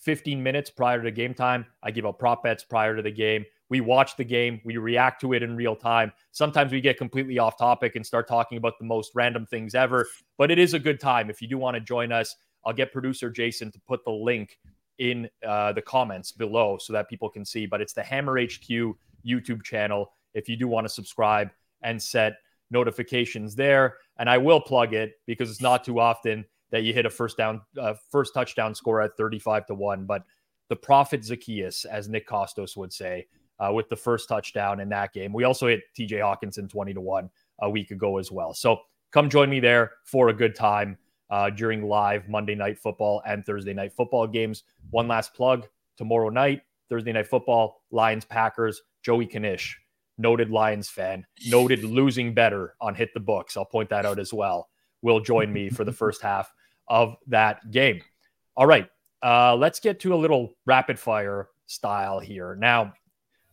15 0.00 0.42
minutes 0.42 0.70
prior 0.70 1.02
to 1.02 1.10
game 1.10 1.34
time. 1.34 1.66
I 1.82 1.90
give 1.90 2.06
out 2.06 2.18
prop 2.18 2.42
bets 2.42 2.64
prior 2.64 2.96
to 2.96 3.02
the 3.02 3.10
game. 3.10 3.44
We 3.68 3.80
watch 3.80 4.16
the 4.16 4.24
game, 4.24 4.60
we 4.64 4.78
react 4.78 5.20
to 5.20 5.32
it 5.32 5.44
in 5.44 5.54
real 5.54 5.76
time. 5.76 6.12
Sometimes 6.32 6.72
we 6.72 6.80
get 6.80 6.98
completely 6.98 7.38
off 7.38 7.56
topic 7.56 7.94
and 7.94 8.04
start 8.04 8.26
talking 8.26 8.58
about 8.58 8.78
the 8.80 8.84
most 8.84 9.12
random 9.14 9.46
things 9.46 9.76
ever, 9.76 10.08
but 10.38 10.50
it 10.50 10.58
is 10.58 10.74
a 10.74 10.78
good 10.78 10.98
time. 10.98 11.30
If 11.30 11.40
you 11.40 11.46
do 11.46 11.56
want 11.56 11.76
to 11.76 11.80
join 11.80 12.10
us, 12.10 12.34
I'll 12.64 12.72
get 12.72 12.92
producer 12.92 13.30
Jason 13.30 13.70
to 13.70 13.80
put 13.86 14.04
the 14.04 14.10
link 14.10 14.58
in 14.98 15.28
uh, 15.46 15.72
the 15.72 15.82
comments 15.82 16.32
below 16.32 16.78
so 16.78 16.92
that 16.92 17.08
people 17.08 17.30
can 17.30 17.44
see. 17.44 17.64
But 17.64 17.80
it's 17.80 17.92
the 17.92 18.02
Hammer 18.02 18.40
HQ 18.40 18.96
YouTube 19.24 19.62
channel 19.62 20.12
if 20.34 20.48
you 20.48 20.56
do 20.56 20.66
want 20.66 20.86
to 20.86 20.92
subscribe 20.92 21.50
and 21.82 22.02
set 22.02 22.34
notifications 22.70 23.54
there. 23.54 23.98
And 24.18 24.28
I 24.28 24.38
will 24.38 24.60
plug 24.60 24.94
it 24.94 25.14
because 25.26 25.50
it's 25.50 25.60
not 25.60 25.84
too 25.84 26.00
often 26.00 26.44
that 26.70 26.82
you 26.82 26.92
hit 26.92 27.06
a 27.06 27.10
first 27.10 27.36
down, 27.36 27.60
uh, 27.78 27.94
first 28.10 28.34
touchdown 28.34 28.74
score 28.74 29.00
at 29.00 29.16
35 29.16 29.66
to 29.66 29.74
1. 29.74 30.04
But 30.04 30.24
the 30.68 30.76
prophet 30.76 31.24
Zacchaeus, 31.24 31.84
as 31.84 32.08
Nick 32.08 32.28
Kostos 32.28 32.76
would 32.76 32.92
say, 32.92 33.26
uh, 33.60 33.72
with 33.72 33.88
the 33.88 33.96
first 33.96 34.28
touchdown 34.28 34.80
in 34.80 34.88
that 34.88 35.12
game. 35.12 35.32
We 35.32 35.44
also 35.44 35.66
hit 35.66 35.82
TJ 35.98 36.20
Hockenson 36.20 36.68
20 36.68 36.94
to 36.94 37.00
1 37.00 37.30
a 37.60 37.70
week 37.70 37.90
ago 37.90 38.18
as 38.18 38.32
well. 38.32 38.54
So 38.54 38.80
come 39.10 39.28
join 39.28 39.50
me 39.50 39.60
there 39.60 39.92
for 40.04 40.30
a 40.30 40.32
good 40.32 40.54
time 40.54 40.96
uh, 41.28 41.50
during 41.50 41.82
live 41.82 42.28
Monday 42.28 42.54
night 42.54 42.78
football 42.78 43.22
and 43.26 43.44
Thursday 43.44 43.74
night 43.74 43.92
football 43.92 44.26
games. 44.26 44.64
One 44.90 45.08
last 45.08 45.34
plug 45.34 45.68
tomorrow 45.96 46.30
night, 46.30 46.62
Thursday 46.88 47.12
night 47.12 47.26
football, 47.26 47.82
Lions 47.90 48.24
Packers, 48.24 48.82
Joey 49.02 49.26
Knish, 49.26 49.78
noted 50.20 50.50
Lions 50.50 50.88
fan, 50.88 51.26
noted 51.46 51.82
losing 51.82 52.34
bettor 52.34 52.74
on 52.80 52.94
Hit 52.94 53.10
the 53.14 53.20
Books. 53.20 53.56
I'll 53.56 53.64
point 53.64 53.88
that 53.90 54.06
out 54.06 54.18
as 54.18 54.32
well. 54.32 54.68
Will 55.02 55.20
join 55.20 55.52
me 55.52 55.70
for 55.70 55.84
the 55.84 55.92
first 55.92 56.20
half 56.20 56.52
of 56.88 57.16
that 57.28 57.70
game. 57.70 58.00
All 58.56 58.66
right, 58.66 58.88
uh, 59.22 59.56
let's 59.56 59.80
get 59.80 60.00
to 60.00 60.14
a 60.14 60.16
little 60.16 60.54
rapid 60.66 60.98
fire 60.98 61.48
style 61.66 62.18
here. 62.18 62.56
Now, 62.56 62.92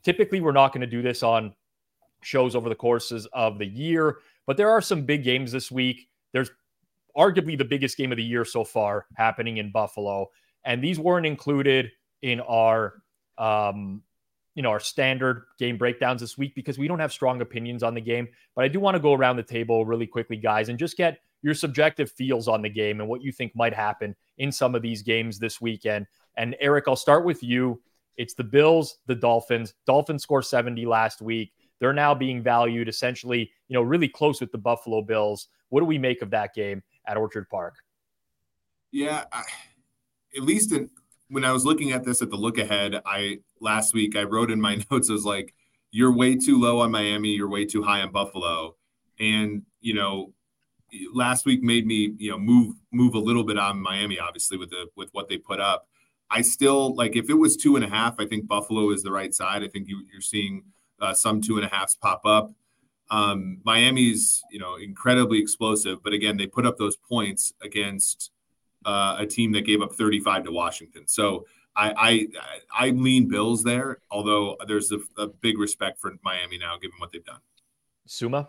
typically, 0.04 0.42
we're 0.42 0.52
not 0.52 0.74
going 0.74 0.82
to 0.82 0.88
do 0.88 1.02
this 1.02 1.24
on 1.24 1.54
shows 2.22 2.56
over 2.56 2.68
the 2.68 2.76
courses 2.76 3.28
of 3.32 3.58
the 3.60 3.66
year, 3.66 4.18
but 4.46 4.58
there 4.58 4.70
are 4.70 4.82
some 4.82 5.04
big 5.04 5.24
games 5.24 5.52
this 5.52 5.72
week. 5.72 6.10
There's 6.34 6.52
arguably 7.16 7.58
the 7.58 7.66
biggest 7.66 7.98
game 7.98 8.12
of 8.12 8.18
the 8.18 8.24
year 8.24 8.44
so 8.44 8.64
far 8.64 9.06
happening 9.16 9.58
in 9.58 9.72
Buffalo, 9.72 10.30
and 10.66 10.84
these 10.84 11.00
weren't 11.00 11.26
included 11.26 11.92
in 12.24 12.42
our 12.42 12.96
um, 13.38 14.02
you 14.58 14.64
know 14.64 14.72
our 14.72 14.80
standard 14.80 15.44
game 15.58 15.78
breakdowns 15.78 16.20
this 16.20 16.38
week 16.38 16.54
because 16.56 16.78
we 16.78 16.90
don't 16.90 17.00
have 17.00 17.14
strong 17.14 17.40
opinions 17.40 17.84
on 17.84 17.94
the 17.94 18.02
game 18.02 18.28
but 18.56 18.66
i 18.66 18.68
do 18.68 18.80
want 18.80 18.96
to 18.96 19.00
go 19.00 19.14
around 19.14 19.38
the 19.38 19.44
table 19.44 19.86
really 19.86 20.08
quickly 20.08 20.36
guys 20.36 20.68
and 20.68 20.78
just 20.78 20.98
get 20.98 21.20
your 21.42 21.54
subjective 21.54 22.12
feels 22.12 22.48
on 22.48 22.62
the 22.62 22.70
game 22.70 23.00
and 23.00 23.10
what 23.10 23.22
you 23.22 23.32
think 23.32 23.56
might 23.56 23.74
happen 23.74 24.16
in 24.38 24.52
some 24.52 24.76
of 24.76 24.82
these 24.82 25.02
games 25.02 25.40
this 25.40 25.62
weekend. 25.62 26.08
And 26.36 26.56
Eric, 26.60 26.86
I'll 26.88 26.96
start 26.96 27.26
with 27.26 27.44
you. 27.44 27.82
It's 28.18 28.34
the 28.34 28.44
Bills, 28.44 28.98
the 29.06 29.16
Dolphins. 29.16 29.74
Dolphins 29.86 30.24
score 30.24 30.42
70 30.42 30.86
last 30.86 31.22
week. 31.22 31.54
They're 31.80 31.94
now 31.94 32.16
being 32.16 32.42
valued 32.42 32.90
essentially, 32.90 33.52
you 33.68 33.74
know, 33.76 33.82
really 33.82 34.08
close 34.08 34.42
with 34.42 34.52
the 34.52 34.58
Buffalo 34.58 35.02
Bills. 35.02 35.48
What 35.70 35.82
do 35.82 35.86
we 35.86 36.00
make 36.00 36.22
of 36.22 36.32
that 36.32 36.56
game 36.56 36.82
at 37.06 37.18
Orchard 37.18 37.48
Park? 37.50 37.76
Yeah, 38.92 39.26
I, 39.32 39.44
at 40.36 40.44
least 40.44 40.72
in, 40.72 40.90
when 41.30 41.44
I 41.44 41.52
was 41.52 41.66
looking 41.66 41.92
at 41.92 42.04
this 42.04 42.22
at 42.22 42.30
the 42.30 42.38
look 42.38 42.58
ahead, 42.58 43.02
I 43.06 43.40
last 43.60 43.94
week 43.94 44.16
I 44.16 44.24
wrote 44.24 44.52
in 44.52 44.62
my 44.62 44.84
notes 44.92 45.10
was 45.10 45.26
like, 45.26 45.54
"You're 45.92 46.14
way 46.14 46.36
too 46.36 46.60
low 46.60 46.80
on 46.80 46.92
Miami. 46.92 47.30
You're 47.30 47.50
way 47.50 47.66
too 47.66 47.84
high 47.84 48.02
on 48.02 48.12
Buffalo." 48.12 48.76
And 49.20 49.64
you 49.82 49.94
know, 49.94 50.34
last 51.14 51.46
week 51.46 51.62
made 51.64 51.86
me 51.86 52.14
you 52.18 52.32
know 52.32 52.40
move 52.40 52.76
move 52.92 53.16
a 53.16 53.20
little 53.20 53.44
bit 53.44 53.58
on 53.58 53.82
Miami, 53.82 54.20
obviously 54.20 54.58
with 54.58 54.70
the 54.70 54.88
with 54.96 55.10
what 55.12 55.30
they 55.30 55.38
put 55.38 55.60
up. 55.60 55.88
I 56.30 56.42
still 56.42 56.96
like 56.96 57.16
if 57.16 57.30
it 57.30 57.36
was 57.36 57.56
two 57.56 57.76
and 57.76 57.86
a 57.86 57.90
half, 57.90 58.16
I 58.20 58.26
think 58.26 58.48
Buffalo 58.48 58.92
is 58.92 59.04
the 59.04 59.12
right 59.12 59.34
side. 59.34 59.64
I 59.64 59.68
think 59.68 59.88
you, 59.88 60.06
are 60.18 60.22
seeing 60.22 60.64
uh, 61.02 61.14
some 61.14 61.42
two 61.42 61.58
and 61.58 61.66
a 61.66 61.70
halfs 61.70 61.96
pop 61.96 62.22
up. 62.26 62.52
Um, 63.10 63.62
Miami's 63.64 64.42
you 64.52 64.60
know 64.60 64.76
incredibly 64.76 65.40
explosive, 65.40 66.04
but 66.04 66.14
again 66.14 66.38
they 66.38 66.48
put 66.48 66.66
up 66.66 66.78
those 66.78 66.98
points 66.98 67.54
against 67.62 68.32
uh, 68.86 69.18
a 69.20 69.26
team 69.26 69.52
that 69.54 69.62
gave 69.62 69.82
up 69.82 69.94
35 69.94 70.46
to 70.46 70.52
Washington. 70.52 71.08
So 71.08 71.46
I 71.76 71.94
I, 71.98 72.88
I 72.88 72.90
lean 72.90 73.28
Bills 73.28 73.64
there, 73.64 74.00
although 74.12 74.58
there's 74.68 74.92
a, 74.92 75.00
a 75.18 75.28
big 75.28 75.58
respect 75.60 76.00
for 76.00 76.14
Miami 76.24 76.58
now 76.58 76.78
given 76.78 76.98
what 77.00 77.12
they've 77.12 77.24
done. 77.24 77.40
Sommer. 78.06 78.48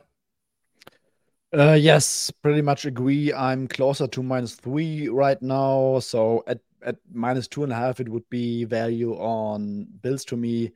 Uh, 1.57 1.73
yes, 1.73 2.31
pretty 2.43 2.61
much 2.61 2.85
agree. 2.85 3.33
I'm 3.33 3.69
closer 3.69 4.07
to 4.07 4.23
minus 4.23 4.55
three 4.55 5.09
right 5.09 5.41
now. 5.41 5.99
So 6.01 6.45
at, 6.47 6.61
at 6.83 6.97
minus 7.11 7.49
two 7.49 7.65
and 7.65 7.73
a 7.73 7.77
half, 7.77 8.01
it 8.01 8.09
would 8.09 8.29
be 8.29 8.65
value 8.65 9.15
on 9.15 9.87
Bills 10.03 10.27
to 10.27 10.37
me. 10.37 10.73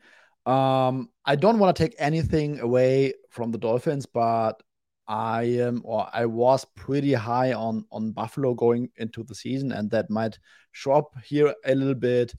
Um, 0.46 1.10
I 1.26 1.36
don't 1.36 1.58
want 1.58 1.76
to 1.76 1.82
take 1.82 1.94
anything 1.98 2.60
away 2.60 3.12
from 3.28 3.52
the 3.52 3.58
Dolphins, 3.58 4.06
but 4.06 4.62
I 5.08 5.42
am 5.42 5.82
or 5.84 6.08
I 6.12 6.26
was 6.26 6.64
pretty 6.76 7.12
high 7.12 7.52
on 7.52 7.84
on 7.90 8.12
Buffalo 8.12 8.54
going 8.54 8.90
into 8.96 9.22
the 9.24 9.34
season, 9.34 9.72
and 9.72 9.90
that 9.90 10.10
might 10.10 10.38
show 10.72 10.92
up 10.92 11.14
here 11.24 11.54
a 11.64 11.74
little 11.74 11.94
bit. 11.94 12.34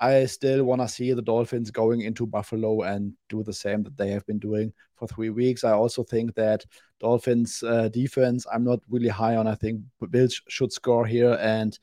I 0.00 0.26
still 0.26 0.64
want 0.64 0.80
to 0.80 0.88
see 0.88 1.12
the 1.12 1.22
Dolphins 1.22 1.70
going 1.70 2.02
into 2.02 2.24
Buffalo 2.26 2.82
and 2.82 3.14
do 3.28 3.42
the 3.42 3.52
same 3.52 3.82
that 3.82 3.96
they 3.96 4.10
have 4.10 4.24
been 4.26 4.38
doing 4.38 4.72
for 4.94 5.08
three 5.08 5.30
weeks. 5.30 5.64
I 5.64 5.72
also 5.72 6.04
think 6.04 6.34
that 6.34 6.64
Dolphins 7.00 7.64
uh, 7.64 7.88
defense, 7.88 8.46
I'm 8.52 8.62
not 8.62 8.80
really 8.88 9.08
high 9.08 9.36
on. 9.36 9.48
I 9.48 9.56
think 9.56 9.80
Bills 10.10 10.40
should 10.48 10.72
score 10.72 11.06
here, 11.06 11.36
and 11.40 11.76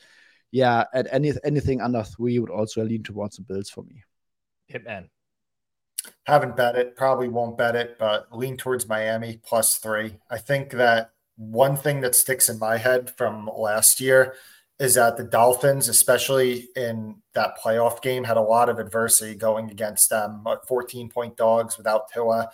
yeah, 0.52 0.86
at 0.94 1.08
any 1.12 1.34
anything 1.44 1.82
under 1.82 2.04
three 2.04 2.40
would 2.40 2.50
also 2.50 2.84
lean 2.84 3.04
towards 3.04 3.38
the 3.38 3.42
Bills 3.42 3.70
for 3.70 3.84
me. 3.84 4.04
Hitman. 4.72 5.10
Haven't 6.26 6.56
bet 6.56 6.76
it, 6.76 6.96
probably 6.96 7.28
won't 7.28 7.58
bet 7.58 7.76
it, 7.76 7.98
but 8.00 8.28
lean 8.36 8.58
towards 8.58 8.88
Miami 8.88 9.40
plus 9.46 9.78
three. 9.78 10.18
I 10.30 10.38
think 10.38 10.72
that 10.72 11.12
one 11.38 11.76
thing 11.76 12.02
that 12.02 12.16
sticks 12.16 12.50
in 12.50 12.60
my 12.60 12.78
head 12.78 13.12
from 13.18 13.50
last 13.56 14.00
year 14.00 14.36
is 14.80 14.96
that 14.96 15.16
the 15.16 15.24
Dolphins, 15.24 15.88
especially 15.88 16.68
in 16.76 17.16
that 17.34 17.58
playoff 17.64 18.02
game, 18.02 18.24
had 18.24 18.38
a 18.38 18.42
lot 18.42 18.70
of 18.70 18.80
adversity 18.80 19.36
going 19.36 19.72
against 19.72 20.10
them. 20.10 20.44
Uh, 20.46 20.58
14 20.68 21.10
point 21.10 21.38
dogs 21.38 21.78
without 21.78 22.12
Tua, 22.14 22.50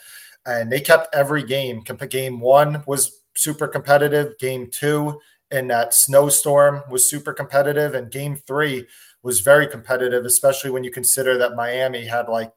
and 0.45 0.71
they 0.71 0.81
kept 0.81 1.13
every 1.15 1.43
game. 1.43 1.81
Game 1.81 2.39
one 2.39 2.83
was 2.85 3.21
super 3.35 3.67
competitive. 3.67 4.37
Game 4.39 4.69
two 4.69 5.19
in 5.49 5.67
that 5.67 5.93
snowstorm 5.93 6.83
was 6.89 7.09
super 7.09 7.33
competitive, 7.33 7.95
and 7.95 8.11
game 8.11 8.35
three 8.35 8.87
was 9.23 9.41
very 9.41 9.67
competitive, 9.67 10.25
especially 10.25 10.71
when 10.71 10.83
you 10.83 10.91
consider 10.91 11.37
that 11.37 11.55
Miami 11.55 12.05
had 12.05 12.27
like 12.27 12.51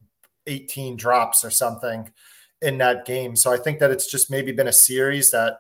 18 0.47 0.97
drops 0.97 1.45
or 1.45 1.51
something 1.51 2.11
in 2.62 2.78
that 2.78 3.05
game. 3.05 3.36
So 3.36 3.53
I 3.53 3.57
think 3.57 3.78
that 3.78 3.90
it's 3.90 4.11
just 4.11 4.30
maybe 4.30 4.53
been 4.53 4.68
a 4.68 4.72
series 4.72 5.30
that 5.30 5.59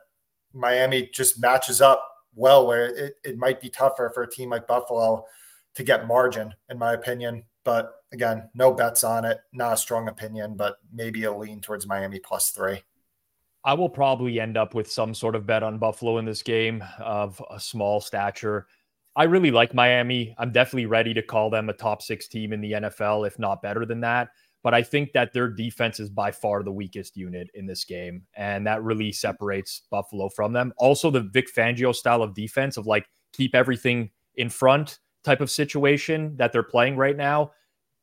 Miami 0.52 1.10
just 1.12 1.40
matches 1.40 1.80
up 1.80 2.08
well 2.34 2.66
where 2.66 2.86
it, 2.86 3.14
it 3.24 3.38
might 3.38 3.60
be 3.60 3.68
tougher 3.68 4.10
for 4.14 4.22
a 4.22 4.30
team 4.30 4.50
like 4.50 4.66
Buffalo 4.66 5.24
to 5.74 5.82
get 5.82 6.06
margin, 6.06 6.54
in 6.70 6.78
my 6.78 6.92
opinion. 6.92 7.44
But 7.64 7.92
again, 8.12 8.48
no 8.54 8.72
bets 8.72 9.04
on 9.04 9.24
it. 9.24 9.40
Not 9.52 9.74
a 9.74 9.76
strong 9.76 10.08
opinion, 10.08 10.56
but 10.56 10.76
maybe 10.92 11.24
a 11.24 11.32
lean 11.32 11.60
towards 11.60 11.86
Miami 11.86 12.20
plus 12.20 12.50
three. 12.50 12.82
I 13.64 13.74
will 13.74 13.88
probably 13.88 14.40
end 14.40 14.56
up 14.56 14.74
with 14.74 14.90
some 14.90 15.14
sort 15.14 15.34
of 15.34 15.46
bet 15.46 15.62
on 15.62 15.78
Buffalo 15.78 16.18
in 16.18 16.26
this 16.26 16.42
game 16.42 16.84
of 16.98 17.42
a 17.50 17.58
small 17.58 18.00
stature. 18.00 18.66
I 19.16 19.24
really 19.24 19.50
like 19.50 19.74
Miami. 19.74 20.34
I'm 20.38 20.52
definitely 20.52 20.86
ready 20.86 21.14
to 21.14 21.22
call 21.22 21.48
them 21.48 21.68
a 21.68 21.72
top 21.72 22.02
six 22.02 22.28
team 22.28 22.52
in 22.52 22.60
the 22.60 22.72
NFL, 22.72 23.26
if 23.26 23.38
not 23.38 23.62
better 23.62 23.86
than 23.86 24.00
that. 24.00 24.28
But 24.64 24.74
I 24.74 24.82
think 24.82 25.12
that 25.12 25.34
their 25.34 25.48
defense 25.48 26.00
is 26.00 26.08
by 26.08 26.32
far 26.32 26.62
the 26.62 26.72
weakest 26.72 27.16
unit 27.16 27.50
in 27.54 27.66
this 27.66 27.84
game. 27.84 28.22
And 28.34 28.66
that 28.66 28.82
really 28.82 29.12
separates 29.12 29.82
Buffalo 29.90 30.30
from 30.30 30.54
them. 30.54 30.72
Also, 30.78 31.10
the 31.10 31.20
Vic 31.20 31.54
Fangio 31.54 31.94
style 31.94 32.22
of 32.22 32.34
defense 32.34 32.78
of 32.78 32.86
like 32.86 33.06
keep 33.34 33.54
everything 33.54 34.10
in 34.36 34.48
front 34.48 34.98
type 35.22 35.42
of 35.42 35.50
situation 35.50 36.34
that 36.38 36.50
they're 36.50 36.62
playing 36.62 36.96
right 36.96 37.16
now. 37.16 37.52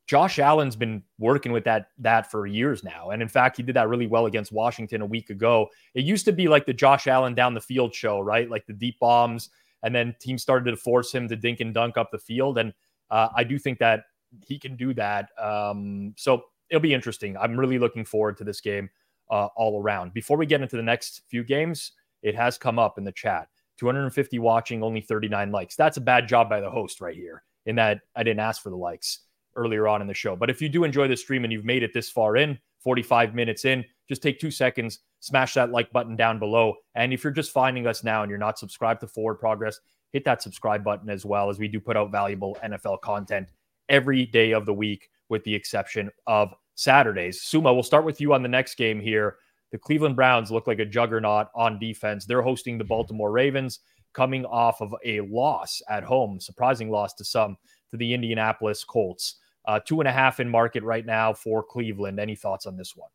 Josh 0.05 0.39
Allen's 0.39 0.75
been 0.75 1.01
working 1.19 1.51
with 1.51 1.63
that 1.63 1.87
that 1.97 2.29
for 2.29 2.45
years 2.45 2.83
now. 2.83 3.09
And 3.09 3.21
in 3.21 3.27
fact, 3.27 3.57
he 3.57 3.63
did 3.63 3.75
that 3.75 3.89
really 3.89 4.07
well 4.07 4.27
against 4.27 4.51
Washington 4.51 5.01
a 5.01 5.05
week 5.05 5.31
ago. 5.31 5.67
It 5.95 6.03
used 6.03 6.25
to 6.25 6.31
be 6.31 6.47
like 6.47 6.65
the 6.65 6.73
Josh 6.73 7.07
Allen 7.07 7.33
down 7.33 7.53
the 7.53 7.61
field 7.61 7.95
show, 7.95 8.19
right? 8.19 8.49
Like 8.49 8.67
the 8.67 8.73
deep 8.73 8.99
bombs, 8.99 9.49
and 9.83 9.95
then 9.95 10.15
teams 10.19 10.41
started 10.43 10.69
to 10.69 10.77
force 10.77 11.11
him 11.11 11.27
to 11.27 11.35
dink 11.35 11.59
and 11.59 11.73
dunk 11.73 11.97
up 11.97 12.11
the 12.11 12.19
field. 12.19 12.57
And 12.57 12.73
uh, 13.09 13.29
I 13.35 13.43
do 13.43 13.57
think 13.57 13.79
that 13.79 14.03
he 14.45 14.59
can 14.59 14.75
do 14.75 14.93
that. 14.95 15.29
Um, 15.39 16.13
so 16.17 16.43
it'll 16.71 16.81
be 16.81 16.93
interesting. 16.93 17.37
I'm 17.37 17.59
really 17.59 17.77
looking 17.77 18.05
forward 18.05 18.37
to 18.37 18.43
this 18.43 18.61
game 18.61 18.89
uh, 19.29 19.49
all 19.55 19.79
around. 19.79 20.13
Before 20.13 20.37
we 20.37 20.45
get 20.47 20.61
into 20.61 20.77
the 20.77 20.83
next 20.83 21.21
few 21.29 21.43
games, 21.43 21.91
it 22.23 22.35
has 22.35 22.57
come 22.57 22.79
up 22.79 22.97
in 22.97 23.03
the 23.03 23.11
chat 23.11 23.49
250 23.77 24.39
watching, 24.39 24.81
only 24.81 25.01
39 25.01 25.51
likes. 25.51 25.75
That's 25.75 25.97
a 25.97 26.01
bad 26.01 26.27
job 26.27 26.49
by 26.49 26.61
the 26.61 26.69
host 26.69 27.01
right 27.01 27.15
here, 27.15 27.43
in 27.65 27.75
that 27.75 27.99
I 28.15 28.23
didn't 28.23 28.39
ask 28.39 28.63
for 28.63 28.69
the 28.69 28.77
likes 28.77 29.19
earlier 29.55 29.87
on 29.87 30.01
in 30.01 30.07
the 30.07 30.13
show. 30.13 30.35
But 30.35 30.49
if 30.49 30.61
you 30.61 30.69
do 30.69 30.83
enjoy 30.83 31.07
the 31.07 31.17
stream 31.17 31.43
and 31.43 31.51
you've 31.51 31.65
made 31.65 31.83
it 31.83 31.93
this 31.93 32.09
far 32.09 32.37
in, 32.37 32.57
45 32.79 33.35
minutes 33.35 33.65
in, 33.65 33.85
just 34.07 34.23
take 34.23 34.39
two 34.39 34.51
seconds, 34.51 34.99
smash 35.19 35.53
that 35.53 35.71
like 35.71 35.91
button 35.91 36.15
down 36.15 36.39
below. 36.39 36.75
And 36.95 37.13
if 37.13 37.23
you're 37.23 37.33
just 37.33 37.51
finding 37.51 37.85
us 37.85 38.03
now 38.03 38.23
and 38.23 38.29
you're 38.29 38.39
not 38.39 38.57
subscribed 38.57 39.01
to 39.01 39.07
Forward 39.07 39.35
Progress, 39.35 39.79
hit 40.11 40.25
that 40.25 40.41
subscribe 40.41 40.83
button 40.83 41.09
as 41.09 41.25
well 41.25 41.49
as 41.49 41.59
we 41.59 41.67
do 41.67 41.79
put 41.79 41.97
out 41.97 42.11
valuable 42.11 42.57
NFL 42.63 43.01
content 43.01 43.49
every 43.89 44.25
day 44.25 44.51
of 44.51 44.65
the 44.65 44.73
week, 44.73 45.09
with 45.29 45.43
the 45.43 45.53
exception 45.53 46.09
of 46.27 46.53
Saturdays. 46.75 47.41
Sommer, 47.41 47.73
we'll 47.73 47.83
start 47.83 48.05
with 48.05 48.21
you 48.21 48.33
on 48.33 48.43
the 48.43 48.49
next 48.49 48.75
game 48.75 48.99
here. 48.99 49.37
The 49.71 49.77
Cleveland 49.77 50.15
Browns 50.15 50.51
look 50.51 50.67
like 50.67 50.79
a 50.79 50.85
juggernaut 50.85 51.47
on 51.55 51.79
defense. 51.79 52.25
They're 52.25 52.41
hosting 52.41 52.77
the 52.77 52.83
Baltimore 52.83 53.31
Ravens, 53.31 53.79
coming 54.13 54.45
off 54.45 54.81
of 54.81 54.93
a 55.05 55.21
loss 55.21 55.81
at 55.89 56.03
home, 56.03 56.39
surprising 56.39 56.89
loss 56.89 57.13
to 57.13 57.23
some, 57.23 57.57
to 57.89 57.97
the 57.97 58.13
Indianapolis 58.13 58.83
Colts. 58.83 59.37
Uh, 59.65 59.79
two 59.79 60.01
and 60.01 60.07
a 60.07 60.11
half 60.11 60.39
in 60.39 60.49
market 60.49 60.83
right 60.83 61.05
now 61.05 61.33
for 61.33 61.63
Cleveland. 61.63 62.19
Any 62.19 62.35
thoughts 62.35 62.65
on 62.65 62.75
this 62.75 62.95
one? 62.95 63.09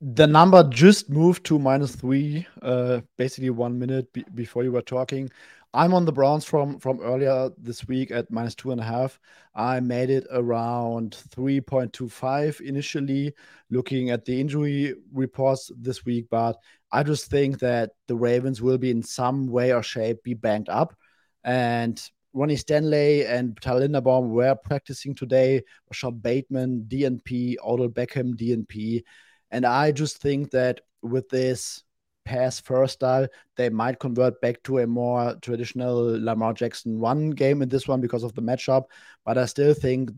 The 0.00 0.26
number 0.26 0.62
just 0.68 1.10
moved 1.10 1.44
to 1.46 1.58
minus 1.58 1.96
three, 1.96 2.46
uh, 2.62 3.00
basically 3.18 3.50
one 3.50 3.78
minute 3.78 4.12
be- 4.12 4.24
before 4.34 4.62
you 4.62 4.70
were 4.70 4.82
talking. 4.82 5.30
I'm 5.72 5.92
on 5.92 6.04
the 6.04 6.12
Browns 6.12 6.44
from 6.44 6.78
from 6.78 7.00
earlier 7.00 7.50
this 7.58 7.88
week 7.88 8.12
at 8.12 8.30
minus 8.30 8.54
two 8.54 8.70
and 8.70 8.80
a 8.80 8.84
half. 8.84 9.18
I 9.56 9.80
made 9.80 10.08
it 10.10 10.24
around 10.30 11.16
3.25 11.30 12.60
initially, 12.60 13.34
looking 13.70 14.10
at 14.10 14.24
the 14.24 14.40
injury 14.40 14.94
reports 15.12 15.72
this 15.76 16.04
week, 16.04 16.26
but 16.30 16.56
I 16.92 17.02
just 17.02 17.28
think 17.28 17.58
that 17.58 17.90
the 18.06 18.14
Ravens 18.14 18.62
will 18.62 18.78
be 18.78 18.92
in 18.92 19.02
some 19.02 19.48
way 19.48 19.72
or 19.72 19.82
shape 19.82 20.22
be 20.22 20.34
banked 20.34 20.68
up. 20.68 20.94
And 21.42 22.00
Ronnie 22.32 22.56
Stanley 22.56 23.26
and 23.26 23.60
Tyler 23.60 23.88
Linderbaum 23.88 24.28
were 24.28 24.54
practicing 24.54 25.16
today. 25.16 25.62
Rashod 25.90 26.22
Bateman, 26.22 26.84
DNP, 26.88 27.56
Odell 27.64 27.88
Beckham, 27.88 28.36
DNP. 28.36 29.02
And 29.50 29.64
I 29.64 29.92
just 29.92 30.18
think 30.18 30.50
that 30.50 30.80
with 31.02 31.28
this 31.28 31.82
pass 32.24 32.58
first 32.58 32.94
style, 32.94 33.28
they 33.56 33.68
might 33.68 34.00
convert 34.00 34.40
back 34.40 34.62
to 34.64 34.78
a 34.78 34.86
more 34.86 35.36
traditional 35.42 36.20
Lamar 36.20 36.54
Jackson 36.54 36.98
one 36.98 37.30
game 37.30 37.62
in 37.62 37.68
this 37.68 37.86
one 37.86 38.00
because 38.00 38.22
of 38.22 38.34
the 38.34 38.42
matchup. 38.42 38.84
But 39.24 39.38
I 39.38 39.46
still 39.46 39.74
think 39.74 40.10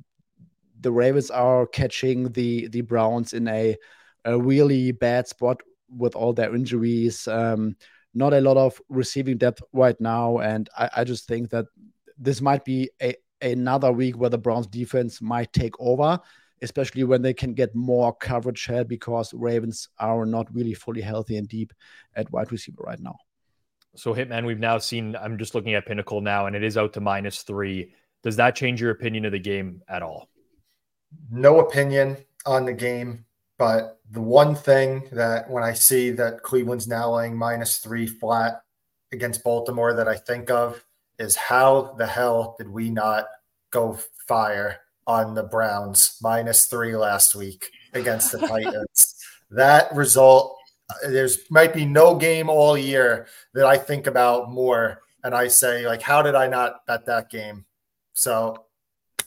the 0.81 0.93
Ravens 0.93 1.31
are 1.31 1.67
catching 1.67 2.31
the 2.33 2.69
the 2.69 2.83
Browns 2.83 3.33
in 3.33 3.49
a, 3.49 3.77
a 4.25 4.39
really 4.39 4.93
bad 4.93 5.27
spot 5.27 5.61
with 5.89 6.15
all 6.15 6.33
their 6.33 6.55
injuries. 6.55 7.27
Um, 7.29 7.77
not 8.15 8.33
a 8.33 8.41
lot 8.41 8.57
of 8.57 8.81
receiving 8.89 9.37
depth 9.37 9.63
right 9.73 10.01
now, 10.01 10.39
and 10.39 10.69
I, 10.77 10.91
I 10.99 11.05
just 11.05 11.27
think 11.27 11.51
that 11.51 11.67
this 12.19 12.41
might 12.41 12.65
be 12.65 12.91
a 13.03 13.15
another 13.43 13.93
week 13.93 14.17
where 14.17 14.31
the 14.31 14.39
Browns 14.39 14.67
defense 14.67 15.21
might 15.21 15.53
take 15.53 15.79
over 15.79 16.19
especially 16.63 17.05
when 17.05 17.23
they 17.23 17.35
can 17.35 17.55
get 17.55 17.75
more 17.75 18.15
coverage 18.15 18.65
help 18.67 18.89
because 18.89 19.33
Ravens 19.35 19.89
are 19.99 20.25
not 20.27 20.53
really 20.55 20.75
fully 20.75 21.01
healthy 21.01 21.37
and 21.37 21.49
deep 21.49 21.73
at 22.15 22.31
wide 22.33 22.53
receiver 22.53 22.83
right 22.83 23.01
now. 23.01 23.17
So, 23.95 24.15
Hitman, 24.15 24.47
we've 24.47 24.59
now 24.59 24.79
seen, 24.79 25.17
I'm 25.17 25.39
just 25.39 25.55
looking 25.55 25.75
at 25.75 25.87
Pinnacle 25.87 26.21
now, 26.21 26.47
and 26.47 26.55
it 26.55 26.63
is 26.63 26.77
out 26.77 26.93
to 26.95 27.01
minus 27.01 27.43
three. 27.43 27.95
Does 28.23 28.37
that 28.37 28.55
change 28.55 28.81
your 28.81 28.91
opinion 28.91 29.25
of 29.25 29.33
the 29.33 29.39
game 29.39 29.83
at 29.89 30.03
all? 30.03 30.29
No 31.31 31.61
opinion 31.61 32.19
on 32.45 32.67
the 32.67 32.73
game. 32.73 33.25
But 33.59 34.01
the 34.11 34.21
one 34.21 34.55
thing 34.55 35.09
that 35.13 35.49
when 35.49 35.63
I 35.63 35.73
see 35.73 36.11
that 36.11 36.43
Cleveland's 36.43 36.87
now 36.87 37.15
laying 37.15 37.37
minus 37.37 37.79
three 37.79 38.07
flat 38.07 38.61
against 39.13 39.45
Baltimore 39.45 39.95
that 39.95 40.09
I 40.09 40.17
think 40.17 40.51
of 40.51 40.85
is 41.19 41.37
how 41.37 41.95
the 41.97 42.07
hell 42.07 42.55
did 42.59 42.69
we 42.69 42.91
not 42.91 43.27
go 43.71 43.99
fire 44.29 44.81
on 45.07 45.35
the 45.35 45.43
Browns 45.43 46.19
minus 46.23 46.67
three 46.67 46.97
last 46.97 47.35
week 47.35 47.71
against 47.95 48.33
the 48.33 48.39
Titans. 48.39 49.15
that 49.51 49.95
result, 49.95 50.57
there's 51.09 51.39
might 51.51 51.73
be 51.73 51.85
no 51.85 52.15
game 52.15 52.49
all 52.49 52.77
year 52.77 53.27
that 53.55 53.67
I 53.67 53.77
think 53.77 54.07
about 54.07 54.51
more, 54.51 55.03
and 55.25 55.35
I 55.35 55.49
say 55.49 55.87
like, 55.87 56.03
how 56.03 56.23
did 56.23 56.35
I 56.35 56.47
not 56.47 56.87
bet 56.87 57.07
that 57.07 57.31
game? 57.31 57.65
So 58.15 58.67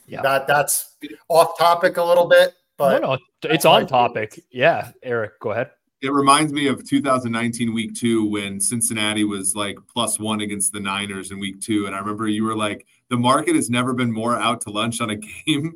yeah, 0.07 0.21
that 0.21 0.47
that's 0.47 0.95
off 1.27 1.57
topic 1.57 1.97
a 1.97 2.03
little 2.03 2.27
bit, 2.27 2.53
but 2.77 3.01
no, 3.01 3.13
no, 3.15 3.17
it's 3.43 3.65
on 3.65 3.88
topic. 3.88 4.43
Yeah, 4.51 4.91
Eric, 5.03 5.39
go 5.39 5.51
ahead. 5.51 5.71
It 6.02 6.14
reminds 6.14 6.54
me 6.54 6.68
of 6.68 6.88
2019 6.88 7.74
week 7.74 7.93
two 7.93 8.26
when 8.26 8.60
Cincinnati 8.62 9.26
was 9.26 9.54
like 9.54 9.78
plus 9.91 10.18
one 10.18 10.39
against 10.39 10.72
the 10.72 10.80
Niners 10.80 11.32
in 11.32 11.39
week 11.39 11.60
two. 11.60 11.88
And 11.88 11.95
I 11.95 12.00
remember 12.00 12.28
you 12.28 12.45
were 12.45 12.56
like, 12.56 12.86
the 13.10 13.18
market 13.18 13.56
has 13.56 13.70
never 13.70 13.93
been 13.93 14.12
more 14.12 14.38
out 14.38 14.62
to 14.62 14.70
lunch 14.70 15.02
on 15.02 15.10
a 15.10 15.16
game. 15.45 15.74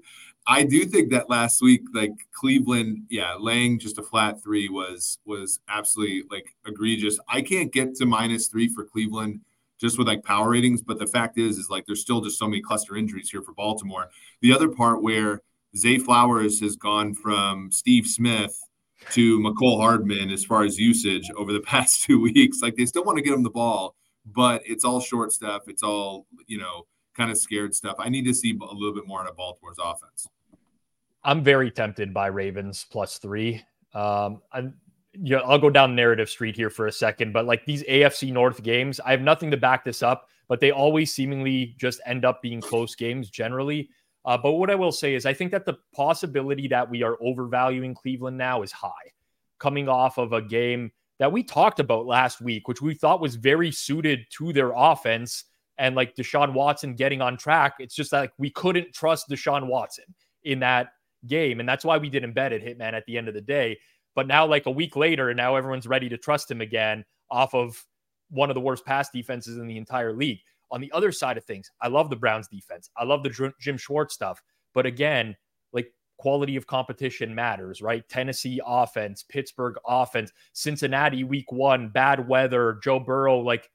I 0.48 0.64
do 0.64 0.86
think 0.86 1.12
that 1.12 1.30
last 1.30 1.62
week, 1.62 1.82
like 1.94 2.14
Cleveland, 2.34 3.04
yeah, 3.10 3.36
laying 3.38 3.80
just 3.80 3.98
a 3.98 4.04
flat 4.04 4.42
three 4.42 4.70
was 4.70 5.18
was 5.26 5.60
absolutely 5.70 6.24
like 6.30 6.54
egregious. 6.66 7.20
I 7.28 7.42
can't 7.42 7.72
get 7.72 7.96
to 7.96 8.06
minus 8.06 8.48
three 8.48 8.68
for 8.68 8.84
Cleveland 8.84 9.42
just 9.80 9.98
with 9.98 10.08
like 10.08 10.24
power 10.24 10.50
ratings, 10.50 10.82
but 10.82 11.00
the 11.00 11.08
fact 11.08 11.38
is, 11.38 11.58
is 11.58 11.70
like 11.70 11.86
there's 11.86 12.02
still 12.02 12.22
just 12.22 12.38
so 12.38 12.48
many 12.48 12.62
cluster 12.62 12.96
injuries 12.96 13.30
here 13.30 13.42
for 13.42 13.54
Baltimore. 13.54 14.10
The 14.42 14.54
other 14.54 14.70
part 14.70 15.02
where 15.02 15.42
Zay 15.76 15.98
Flowers 15.98 16.60
has 16.62 16.76
gone 16.76 17.14
from 17.14 17.72
Steve 17.72 18.06
Smith 18.08 18.58
to 19.12 19.39
Mecole 19.39 19.80
Hardman 19.80 20.32
as 20.32 20.43
far 20.43 20.64
as 20.64 20.78
usage 20.78 21.30
over 21.38 21.54
the 21.54 21.60
past 21.62 22.04
two 22.04 22.22
weeks. 22.22 22.62
Like 22.62 22.76
they 22.76 22.86
still 22.86 23.04
want 23.04 23.18
to 23.18 23.24
get 23.24 23.34
him 23.34 23.43
the 23.43 23.49
ball, 23.49 23.95
but 24.26 24.62
it's 24.66 24.86
all 24.86 24.99
short 24.99 25.32
stuff. 25.32 25.64
It's 25.68 25.84
all, 25.84 26.28
you 26.47 26.58
know, 26.58 26.88
kind 27.16 27.32
of 27.32 27.38
scared 27.38 27.76
stuff. 27.76 27.95
I 27.99 28.10
need 28.10 28.26
to 28.26 28.34
see 28.34 28.58
a 28.60 28.74
little 28.74 28.93
bit 28.93 29.08
more 29.08 29.22
out 29.22 29.30
of 29.30 29.38
Baltimore's 29.38 29.78
offense. 29.84 30.28
I'm 31.24 31.43
very 31.43 31.72
tempted 31.72 32.14
by 32.14 32.28
Ravens 32.28 32.86
plus 32.89 33.18
three. 33.18 33.64
Um, 33.93 34.41
I'm, 34.51 34.76
I'll 35.45 35.60
go 35.60 35.70
down 35.70 35.95
narrative 35.95 36.30
street 36.30 36.56
here 36.56 36.70
for 36.70 36.88
a 36.88 36.91
second, 36.91 37.34
but 37.34 37.45
like 37.45 37.66
these 37.66 37.84
AFC 37.84 38.34
North 38.34 38.64
games, 38.64 38.99
I 38.99 39.12
have 39.12 39.22
nothing 39.22 39.51
to 39.51 39.58
back 39.58 39.86
this 39.86 40.01
up, 40.01 40.28
but 40.47 40.60
they 40.60 40.72
always 40.72 41.14
seemingly 41.14 41.76
just 41.78 42.01
end 42.06 42.26
up 42.26 42.41
being 42.41 42.60
close 42.60 42.95
games 42.95 43.30
generally. 43.30 43.89
Uh, 44.26 44.38
but 44.38 44.54
what 44.54 44.70
I 44.70 44.76
will 44.76 44.92
say 44.92 45.16
is, 45.16 45.26
I 45.26 45.34
think 45.34 45.52
that 45.52 45.66
the 45.66 45.78
possibility 45.94 46.68
that 46.70 46.90
we 46.90 47.04
are 47.04 47.18
overvaluing 47.22 47.94
Cleveland 47.94 48.38
now 48.38 48.62
is 48.62 48.72
high, 48.72 49.12
coming 49.60 49.90
off 49.90 50.18
of 50.18 50.34
a 50.34 50.42
game 50.42 50.92
that 51.20 51.32
we 51.32 51.44
talked 51.44 51.80
about 51.80 52.06
last 52.06 52.42
week, 52.42 52.68
which 52.68 52.82
we 52.82 52.94
thought 52.94 53.22
was 53.22 53.36
very 53.36 53.72
suited 53.72 54.26
to 54.38 54.54
their 54.54 54.72
offense 54.76 55.46
and 55.78 55.96
like 55.96 56.16
Deshaun 56.16 56.54
Watson 56.54 56.96
getting 56.96 57.22
on 57.22 57.38
track. 57.38 57.76
It's 57.80 57.96
just 57.96 58.12
like 58.12 58.32
we 58.38 58.50
couldn't 58.50 58.94
trust 58.94 59.30
Deshaun 59.30 59.68
Watson 59.68 60.06
in 60.44 60.60
that 60.60 60.90
game. 61.28 61.60
And 61.60 61.68
that's 61.68 61.86
why 61.86 61.98
we 61.98 62.10
didn't 62.10 62.34
bet 62.34 62.54
it, 62.54 62.64
Hitman, 62.64 62.94
at 62.94 63.06
the 63.06 63.18
end 63.18 63.28
of 63.28 63.34
the 63.34 63.42
day. 63.42 63.80
But 64.16 64.28
now, 64.28 64.46
like 64.46 64.68
a 64.68 64.72
week 64.72 64.96
later, 64.96 65.30
and 65.30 65.38
now 65.38 65.56
everyone's 65.56 65.88
ready 65.88 66.10
to 66.10 66.18
trust 66.18 66.50
him 66.50 66.62
again 66.62 67.04
off 67.30 67.56
of 67.56 67.84
one 68.30 68.50
of 68.50 68.54
the 68.54 68.62
worst 68.62 68.86
pass 68.86 69.10
defenses 69.10 69.58
in 69.58 69.68
the 69.68 69.78
entire 69.78 70.14
league. 70.14 70.40
On 70.74 70.82
the 70.82 70.92
other 70.92 71.12
side 71.12 71.38
of 71.38 71.46
things, 71.46 71.70
I 71.82 71.88
love 71.88 72.10
the 72.10 72.16
Browns 72.16 72.48
defense. 72.48 72.90
I 72.98 73.04
love 73.04 73.22
the 73.22 73.54
Jim 73.62 73.78
Schwartz 73.78 74.16
stuff. 74.16 74.42
But 74.74 74.88
again, 74.88 75.38
like 75.72 75.94
quality 76.18 76.56
of 76.56 76.66
competition 76.66 77.34
matters, 77.36 77.80
right? 77.80 78.10
Tennessee 78.10 78.60
offense, 78.66 79.22
Pittsburgh 79.22 79.76
offense, 79.88 80.32
Cincinnati 80.54 81.24
week 81.24 81.52
one, 81.52 81.90
bad 81.90 82.28
weather, 82.28 82.80
Joe 82.84 83.00
Burrow, 83.00 83.40
like 83.40 83.70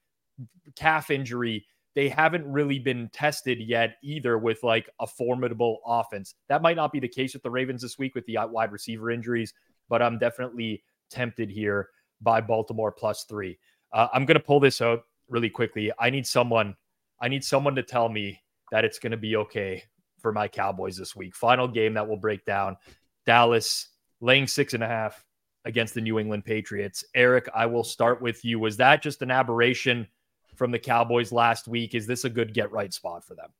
calf 0.75 1.11
injury. 1.11 1.65
They 1.95 2.09
haven't 2.09 2.51
really 2.51 2.81
been 2.81 3.11
tested 3.13 3.61
yet 3.61 3.97
either 4.03 4.37
with 4.37 4.65
like 4.65 4.91
a 4.99 5.07
formidable 5.07 5.79
offense. 5.87 6.35
That 6.49 6.63
might 6.63 6.77
not 6.77 6.93
be 6.93 6.99
the 6.99 7.09
case 7.09 7.33
with 7.33 7.45
the 7.45 7.51
Ravens 7.51 7.83
this 7.83 7.97
week 7.97 8.17
with 8.17 8.27
the 8.27 8.39
wide 8.51 8.73
receiver 8.73 9.11
injuries, 9.11 9.55
but 9.89 10.03
I'm 10.03 10.19
definitely 10.19 10.83
tempted 11.11 11.49
here 11.49 11.91
by 12.21 12.41
Baltimore 12.41 12.91
plus 12.91 13.23
three. 13.23 13.57
Uh, 13.93 14.09
I'm 14.13 14.27
going 14.27 14.37
to 14.37 14.45
pull 14.45 14.59
this 14.59 14.81
out 14.81 15.05
really 15.29 15.51
quickly. 15.51 15.93
I 15.99 16.11
need 16.11 16.27
someone 16.27 16.75
I 17.21 17.29
need 17.29 17.45
someone 17.45 17.75
to 17.77 17.83
tell 17.83 18.09
me 18.09 18.41
that 18.71 18.85
it's 18.85 18.99
going 18.99 19.13
to 19.13 19.17
be 19.17 19.37
okay 19.37 19.83
for 20.21 20.33
my 20.33 20.49
Cowboys 20.49 20.97
this 20.97 21.17
week. 21.17 21.35
Final 21.35 21.69
game 21.69 21.95
that 21.95 22.09
will 22.09 22.17
break 22.17 22.45
down 22.45 22.77
Dallas 23.27 23.89
laying 24.21 24.47
six 24.47 24.75
and 24.75 24.83
a 24.83 24.89
half 24.89 25.25
against 25.65 25.95
the 25.95 26.01
New 26.01 26.19
England 26.19 26.45
Patriots. 26.45 27.05
Eric, 27.15 27.49
I 27.55 27.67
will 27.67 27.85
start 27.85 28.23
with 28.23 28.45
you. 28.45 28.59
Was 28.59 28.77
that 28.79 29.03
just 29.03 29.23
an 29.23 29.31
aberration 29.31 30.07
from 30.57 30.71
the 30.71 30.79
Cowboys 30.79 31.33
last 31.33 31.69
week? 31.69 31.95
Is 31.95 32.07
this 32.07 32.25
a 32.25 32.31
good 32.31 32.55
get 32.55 32.73
right 32.73 32.93
spot 32.93 33.25
for 33.25 33.35
them? 33.35 33.51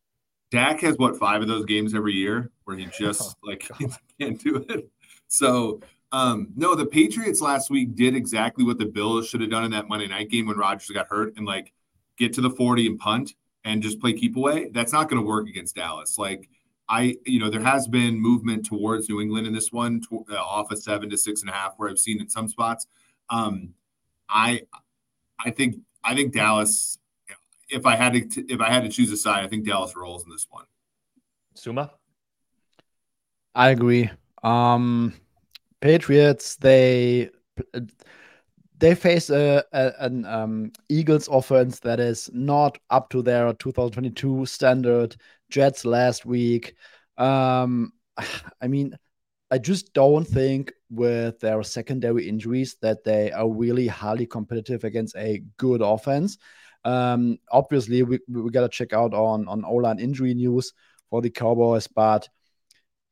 Dak 0.51 0.81
has 0.81 0.97
what 0.97 1.19
five 1.19 1.43
of 1.43 1.49
those 1.49 1.67
games 1.67 1.95
every 1.95 2.15
year 2.15 2.51
where 2.65 2.77
he 2.77 2.87
just 2.99 3.37
oh, 3.45 3.49
like 3.49 3.69
can't 4.21 4.43
do 4.43 4.65
it. 4.69 4.91
So 5.29 5.81
um, 6.11 6.49
no, 6.57 6.75
the 6.75 6.87
Patriots 6.87 7.41
last 7.41 7.71
week 7.71 7.95
did 7.95 8.17
exactly 8.17 8.65
what 8.65 8.79
the 8.79 8.87
Bills 8.87 9.29
should 9.29 9.43
have 9.43 9.51
done 9.51 9.65
in 9.65 9.71
that 9.73 9.89
Monday 9.89 10.09
night 10.09 10.31
game 10.31 10.47
when 10.47 10.57
Rodgers 10.57 10.89
got 10.89 11.09
hurt 11.09 11.35
and 11.37 11.45
like 11.45 11.73
get 12.17 12.33
to 12.35 12.41
the 12.41 12.51
40 12.51 12.87
and 12.87 12.99
punt 12.99 13.35
and 13.69 13.83
just 13.83 14.01
play 14.01 14.15
keep 14.15 14.35
away, 14.37 14.71
that's 14.73 14.93
not 14.93 15.09
going 15.09 15.21
to 15.23 15.29
work 15.29 15.47
against 15.47 15.77
Dallas. 15.77 16.17
Like 16.17 16.49
I, 16.89 17.19
you 17.27 17.39
know, 17.39 17.51
there 17.51 17.61
has 17.61 17.87
been 17.87 18.19
movement 18.19 18.65
towards 18.65 19.09
New 19.09 19.21
England 19.21 19.47
in 19.47 19.53
this 19.53 19.71
one, 19.71 20.01
to, 20.09 20.25
uh, 20.31 20.37
off 20.37 20.73
of 20.73 20.79
seven 20.79 21.11
to 21.11 21.19
six 21.19 21.43
and 21.43 21.51
a 21.51 21.53
half, 21.53 21.75
where 21.77 21.91
I've 21.91 21.99
seen 21.99 22.19
in 22.21 22.29
some 22.31 22.49
spots. 22.49 22.87
Um, 23.29 23.75
I, 24.27 24.63
I 25.39 25.51
think, 25.51 25.77
I 26.03 26.15
think 26.15 26.33
Dallas. 26.33 26.99
If 27.71 27.85
I 27.85 27.97
had 27.97 28.13
to, 28.15 28.53
if 28.55 28.61
I 28.63 28.71
had 28.71 28.85
to 28.85 28.89
choose 28.89 29.13
a 29.13 29.17
side, 29.19 29.45
I 29.45 29.49
think 29.49 29.67
Dallas 29.67 29.95
rolls 29.95 30.25
in 30.25 30.31
this 30.31 30.47
one. 30.49 30.65
Sommer, 31.55 31.91
I 33.55 33.69
agree. 33.69 34.11
Um, 34.43 35.13
Patriots, 35.83 36.57
they 36.57 37.29
they 38.79 38.95
face 38.95 39.31
a, 39.31 39.65
a 39.73 39.93
an 40.01 40.25
um, 40.25 40.73
Eagles 40.89 41.29
offense 41.29 41.81
that 41.81 42.01
is 42.01 42.31
not 42.33 42.79
up 42.91 43.11
to 43.11 43.23
their 43.23 43.53
2022 43.55 44.47
standard. 44.47 45.17
Jets 45.51 45.85
last 45.85 46.27
week, 46.27 46.75
Um, 47.17 47.93
I 48.63 48.69
mean, 48.69 48.97
I 49.51 49.59
just 49.59 49.93
don't 49.95 50.27
think 50.27 50.73
with 50.91 51.41
their 51.41 51.63
secondary 51.63 52.29
injuries 52.29 52.77
that 52.83 53.05
they 53.05 53.33
are 53.33 53.49
really 53.51 53.87
highly 53.89 54.27
competitive 54.27 54.85
against 54.85 55.17
a 55.17 55.43
good 55.57 55.81
offense. 55.83 56.39
Um, 56.85 57.39
obviously, 57.51 58.03
we, 58.03 58.21
we 58.29 58.51
got 58.51 58.63
to 58.63 58.69
check 58.69 58.93
out 58.93 59.15
on 59.15 59.49
on 59.49 59.65
O-line 59.65 59.99
injury 59.99 60.35
news 60.35 60.73
for 61.11 61.23
the 61.23 61.31
Cowboys, 61.31 61.87
but 61.89 62.29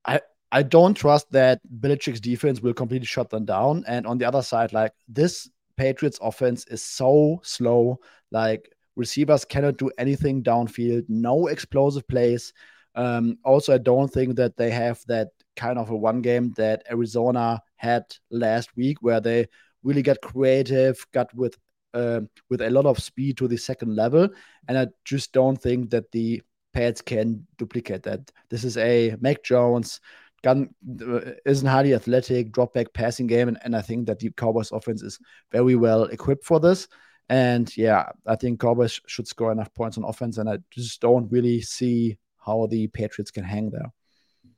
I 0.05 0.21
I 0.53 0.63
don't 0.63 0.95
trust 0.95 1.31
that 1.33 1.61
Belichick's 1.69 2.21
defense 2.21 2.61
will 2.61 2.75
completely 2.75 3.07
shut 3.07 3.31
them 3.31 3.45
down. 3.45 3.85
And 3.89 4.07
on 4.07 4.19
the 4.19 4.27
other 4.27 4.43
side, 4.43 4.73
like 4.73 4.93
this 5.09 5.51
Patriots 5.77 6.19
offense 6.23 6.67
is 6.69 6.83
so 6.83 7.41
slow. 7.43 8.01
Like 8.31 8.71
receivers 8.97 9.45
cannot 9.45 9.77
do 9.77 9.91
anything 9.99 10.43
downfield, 10.43 11.05
no 11.09 11.47
explosive 11.47 12.07
plays. 12.09 12.53
Um, 12.95 13.39
also, 13.45 13.75
I 13.75 13.79
don't 13.79 14.09
think 14.09 14.37
that 14.37 14.57
they 14.57 14.71
have 14.71 15.03
that 15.07 15.29
kind 15.55 15.79
of 15.79 15.91
a 15.91 15.97
one 15.97 16.23
game 16.23 16.53
that 16.57 16.83
Arizona 16.91 17.61
had 17.77 18.05
last 18.31 18.75
week, 18.77 19.03
where 19.03 19.21
they 19.21 19.47
really 19.83 20.03
got 20.03 20.21
creative, 20.23 21.07
got 21.13 21.33
with 21.35 21.57
uh, 21.95 22.21
with 22.51 22.61
a 22.63 22.71
lot 22.71 22.87
of 22.87 22.99
speed 22.99 23.37
to 23.39 23.49
the 23.49 23.57
second 23.57 23.95
level, 23.95 24.29
and 24.69 24.79
I 24.79 24.89
just 25.05 25.33
don't 25.33 25.61
think 25.61 25.91
that 25.91 26.11
the 26.13 26.43
Pats 26.73 27.01
can 27.01 27.47
duplicate 27.57 28.03
that. 28.03 28.31
This 28.51 28.63
is 28.63 28.77
a 28.77 29.17
Mac 29.21 29.43
Jones 29.43 29.99
gun 30.47 30.71
uh, 31.03 31.33
isn't 31.45 31.67
highly 31.67 31.93
athletic, 31.93 32.53
drop 32.53 32.73
back 32.73 32.93
passing 32.93 33.27
game, 33.27 33.49
and, 33.49 33.59
and 33.65 33.75
I 33.75 33.83
think 33.83 34.07
that 34.07 34.21
the 34.21 34.31
Cowboys 34.31 34.71
offense 34.71 35.03
is 35.03 35.19
very 35.51 35.75
well 35.75 36.05
equipped 36.05 36.45
for 36.45 36.61
this. 36.61 36.87
And 37.29 37.77
yeah, 37.77 38.11
I 38.27 38.37
think 38.37 38.61
Cowboys 38.61 39.01
should 39.09 39.27
score 39.27 39.51
enough 39.51 39.75
points 39.75 39.99
on 39.99 40.05
offense, 40.05 40.39
and 40.39 40.49
I 40.49 40.59
just 40.71 41.01
don't 41.01 41.31
really 41.33 41.61
see 41.63 42.17
how 42.39 42.67
the 42.67 42.87
Patriots 42.87 43.33
can 43.33 43.43
hang 43.43 43.71
there. 43.71 43.93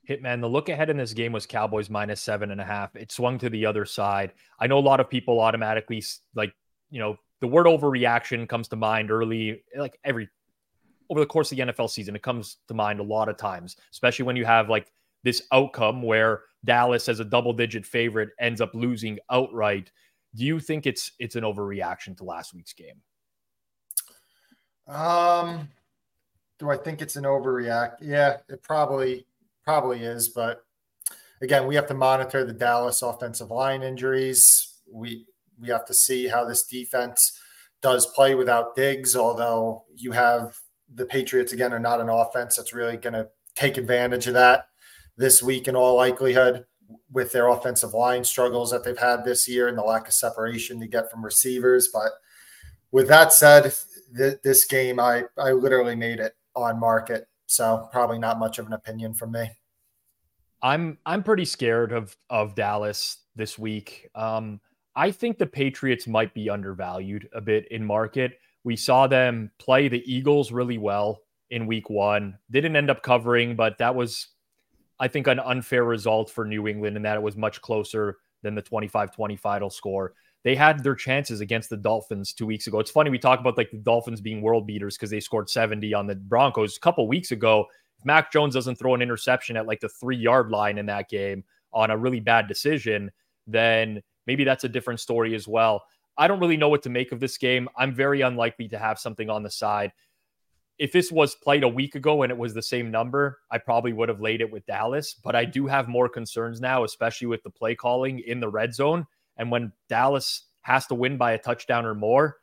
Hitman, 0.07 0.43
the 0.43 0.49
look 0.49 0.68
ahead 0.68 0.91
in 0.91 0.99
this 0.99 1.14
game 1.14 1.32
was 1.32 1.47
Cowboys 1.47 1.89
minus 1.89 2.20
seven 2.20 2.51
and 2.51 2.61
a 2.61 2.64
half. 2.64 2.95
It 2.95 3.11
swung 3.11 3.39
to 3.39 3.49
the 3.49 3.64
other 3.64 3.86
side. 3.86 4.32
I 4.61 4.66
know 4.66 4.78
a 4.78 4.80
lot 4.80 5.01
of 5.01 5.09
people 5.09 5.41
automatically 5.41 6.03
like, 6.34 6.53
you 6.91 6.99
know, 6.99 7.16
the 7.41 7.47
word 7.47 7.66
overreaction 7.66 8.47
comes 8.49 8.68
to 8.68 8.76
mind 8.76 9.11
early, 9.11 9.62
like 9.76 9.99
every 10.05 10.28
over 11.11 11.20
the 11.20 11.26
course 11.26 11.51
of 11.51 11.57
the 11.57 11.64
NFL 11.64 11.89
season. 11.89 12.14
It 12.14 12.22
comes 12.22 12.59
to 12.68 12.74
mind 12.74 13.01
a 13.01 13.03
lot 13.03 13.28
of 13.28 13.36
times, 13.36 13.76
especially 13.93 14.26
when 14.26 14.36
you 14.36 14.45
have 14.45 14.68
like 14.68 14.91
this 15.25 15.43
outcome 15.53 16.03
where 16.03 16.43
Dallas, 16.64 17.09
as 17.09 17.21
a 17.21 17.25
double 17.25 17.53
digit 17.53 17.87
favorite, 17.87 18.31
ends 18.41 18.61
up 18.61 18.75
losing 18.75 19.19
outright. 19.31 19.91
Do 20.35 20.45
you 20.45 20.61
think 20.61 20.87
it's 20.87 21.12
it's 21.19 21.37
an 21.37 21.45
overreaction 21.45 22.16
to 22.19 22.25
last 22.25 22.55
week's 22.55 22.73
game? 22.73 23.01
Um, 24.87 25.69
do 26.59 26.71
I 26.71 26.77
think 26.77 27.03
it's 27.03 27.16
an 27.16 27.25
overreact? 27.25 27.97
Yeah, 28.01 28.39
it 28.49 28.62
probably 28.62 29.27
probably 29.64 30.03
is, 30.03 30.29
but 30.29 30.64
again, 31.43 31.66
we 31.66 31.75
have 31.75 31.87
to 31.89 31.95
monitor 31.95 32.45
the 32.45 32.53
Dallas 32.53 33.03
offensive 33.03 33.51
line 33.51 33.83
injuries. 33.83 34.75
We 34.91 35.27
we 35.61 35.69
have 35.69 35.85
to 35.87 35.95
see 35.95 36.29
how 36.29 36.45
this 36.45 36.64
defense 36.64 37.39
does 37.81 38.07
play 38.07 38.35
without 38.35 38.75
Diggs, 38.75 39.16
although 39.16 39.85
you 39.95 40.12
have 40.12 40.57
the 40.93 41.05
Patriots 41.05 41.53
again 41.53 41.73
are 41.73 41.79
not 41.79 42.01
an 42.01 42.09
offense 42.09 42.57
that's 42.57 42.73
really 42.73 42.97
going 42.97 43.12
to 43.12 43.29
take 43.55 43.77
advantage 43.77 44.27
of 44.27 44.35
that 44.35 44.69
this 45.19 45.43
week 45.43 45.69
in 45.69 45.77
all 45.77 45.97
likelihood 45.97 46.64
with 47.12 47.33
their 47.33 47.49
offensive 47.49 47.93
line 47.93 48.25
struggles 48.25 48.71
that 48.71 48.85
they've 48.85 48.97
had 48.97 49.25
this 49.25 49.47
year 49.47 49.69
and 49.69 49.77
the 49.77 49.83
lack 49.83 50.07
of 50.07 50.14
separation 50.14 50.81
you 50.81 50.89
get 50.89 51.11
from 51.11 51.25
receivers. 51.25 51.89
But 51.93 52.12
with 52.93 53.09
that 53.09 53.33
said, 53.33 53.75
th- 54.16 54.39
this 54.43 54.64
game, 54.64 54.99
I, 54.99 55.25
I 55.37 55.53
literally 55.53 55.97
made 55.97 56.21
it 56.21 56.35
on 56.55 56.81
market. 56.81 57.29
So 57.47 57.89
probably 57.93 58.19
not 58.19 58.39
much 58.39 58.59
of 58.59 58.66
an 58.66 58.73
opinion 58.73 59.12
from 59.12 59.33
me. 59.33 59.51
I'm 60.62 60.99
I'm 61.07 61.23
pretty 61.23 61.45
scared 61.45 61.93
of 61.93 62.16
of 62.31 62.55
Dallas 62.55 63.19
this 63.37 63.59
week. 63.59 64.09
Um, 64.14 64.61
I 64.97 65.12
think 65.12 65.39
the 65.39 65.47
Patriots 65.47 66.07
might 66.09 66.35
be 66.35 66.51
undervalued 66.51 67.29
a 67.33 67.41
bit 67.41 67.69
in 67.71 67.85
market. 67.85 68.41
We 68.64 68.75
saw 68.75 69.07
them 69.07 69.53
play 69.59 69.89
the 69.89 70.03
Eagles 70.12 70.51
really 70.51 70.79
well 70.79 71.21
in 71.51 71.66
week 71.66 71.89
one. 71.89 72.37
Didn't 72.51 72.75
end 72.75 72.91
up 72.91 73.03
covering, 73.03 73.55
but 73.55 73.79
that 73.79 73.95
was 73.95 74.29
I 75.01 75.09
think, 75.09 75.26
an 75.26 75.40
unfair 75.40 75.84
result 75.84 76.30
for 76.30 76.44
New 76.44 76.66
England 76.68 76.96
in 76.96 77.03
that 77.03 77.16
it 77.16 77.22
was 77.22 77.36
much 77.36 77.61
closer 77.61 78.18
than 78.42 78.55
the 78.55 78.62
25 78.62 79.14
20 79.14 79.36
final 79.36 79.70
score. 79.70 80.14
They 80.44 80.55
had 80.55 80.82
their 80.82 80.94
chances 80.94 81.40
against 81.40 81.68
the 81.70 81.76
Dolphins 81.76 82.32
two 82.32 82.46
weeks 82.46 82.66
ago. 82.66 82.78
It's 82.78 82.90
funny, 82.90 83.11
we 83.11 83.18
talk 83.18 83.40
about 83.40 83.57
like 83.57 83.70
the 83.70 83.78
Dolphins 83.78 84.20
being 84.20 84.40
world 84.40 84.66
beaters 84.66 84.96
because 84.96 85.11
they 85.11 85.20
scored 85.20 85.51
70 85.51 85.92
on 85.94 86.07
the 86.07 86.14
Broncos 86.14 86.76
a 86.76 86.80
couple 86.80 87.07
weeks 87.09 87.32
ago. 87.32 87.66
If 87.99 88.05
Mac 88.05 88.32
Jones 88.32 88.55
doesn't 88.55 88.76
throw 88.76 88.94
an 88.94 89.03
interception 89.03 89.57
at 89.57 89.66
like 89.66 89.80
the 89.80 89.88
three 89.88 90.16
yard 90.16 90.51
line 90.51 90.78
in 90.78 90.86
that 90.86 91.09
game 91.09 91.44
on 91.72 91.90
a 91.90 91.96
really 91.96 92.20
bad 92.20 92.46
decision, 92.46 93.11
then 93.46 94.01
maybe 94.26 94.44
that's 94.44 94.64
a 94.64 94.68
different 94.68 95.01
story 95.01 95.34
as 95.34 95.49
well. 95.49 95.82
I 96.16 96.28
don't 96.28 96.40
really 96.40 96.57
know 96.57 96.68
what 96.68 96.82
to 96.84 96.90
make 96.90 97.12
of 97.12 97.20
this 97.20 97.38
game. 97.38 97.68
I'm 97.76 97.94
very 97.94 98.20
unlikely 98.20 98.68
to 98.68 98.78
have 98.78 98.99
something 98.99 99.30
on 99.30 99.42
the 99.42 99.51
side 99.51 99.92
if 100.79 100.93
this 100.93 101.11
was 101.11 101.35
played 101.35 101.64
a 101.64 101.68
week 101.68 101.95
ago 101.95 102.22
and 102.22 102.31
it 102.31 102.39
was 102.39 102.55
the 102.55 102.62
same 102.62 102.91
number, 102.91 103.39
I 103.51 103.59
probably 103.59 103.93
would 103.93 104.09
have 104.09 104.20
laid 104.20 104.41
it 104.41 104.51
with 104.51 104.66
Dallas. 104.66 105.14
But 105.14 105.35
I 105.35 105.45
do 105.45 105.66
have 105.66 105.89
more 105.89 106.09
concerns 106.09 106.61
now, 106.61 106.85
especially 106.85 107.26
with 107.26 107.43
the 107.43 107.51
play 107.51 107.74
calling 107.74 108.20
in 108.20 108.41
the 108.41 108.49
red 108.49 108.74
zone. 108.74 109.07
And 109.37 109.51
when 109.51 109.72
Dallas 109.89 110.47
has 110.62 110.87
to 110.87 110.95
win 110.95 111.16
by 111.16 111.33
a 111.33 111.39
touchdown 111.39 111.85
or 111.85 111.95
more, 111.95 112.37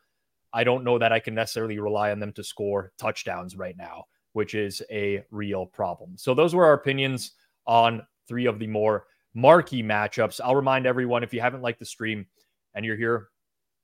I 0.53 0.63
don't 0.63 0.83
know 0.83 0.97
that 0.97 1.11
I 1.11 1.19
can 1.19 1.35
necessarily 1.35 1.79
rely 1.79 2.11
on 2.11 2.19
them 2.19 2.33
to 2.33 2.43
score 2.43 2.91
touchdowns 2.97 3.55
right 3.55 3.75
now, 3.77 4.05
which 4.33 4.53
is 4.53 4.81
a 4.91 5.23
real 5.31 5.65
problem. 5.65 6.17
So 6.17 6.33
those 6.33 6.55
were 6.55 6.65
our 6.65 6.73
opinions 6.73 7.31
on 7.65 8.05
three 8.27 8.45
of 8.45 8.59
the 8.59 8.67
more 8.67 9.05
marquee 9.33 9.83
matchups. 9.83 10.39
I'll 10.43 10.55
remind 10.55 10.85
everyone 10.85 11.23
if 11.23 11.33
you 11.33 11.41
haven't 11.41 11.61
liked 11.61 11.79
the 11.79 11.85
stream 11.85 12.25
and 12.73 12.85
you're 12.85 12.95
here, 12.97 13.29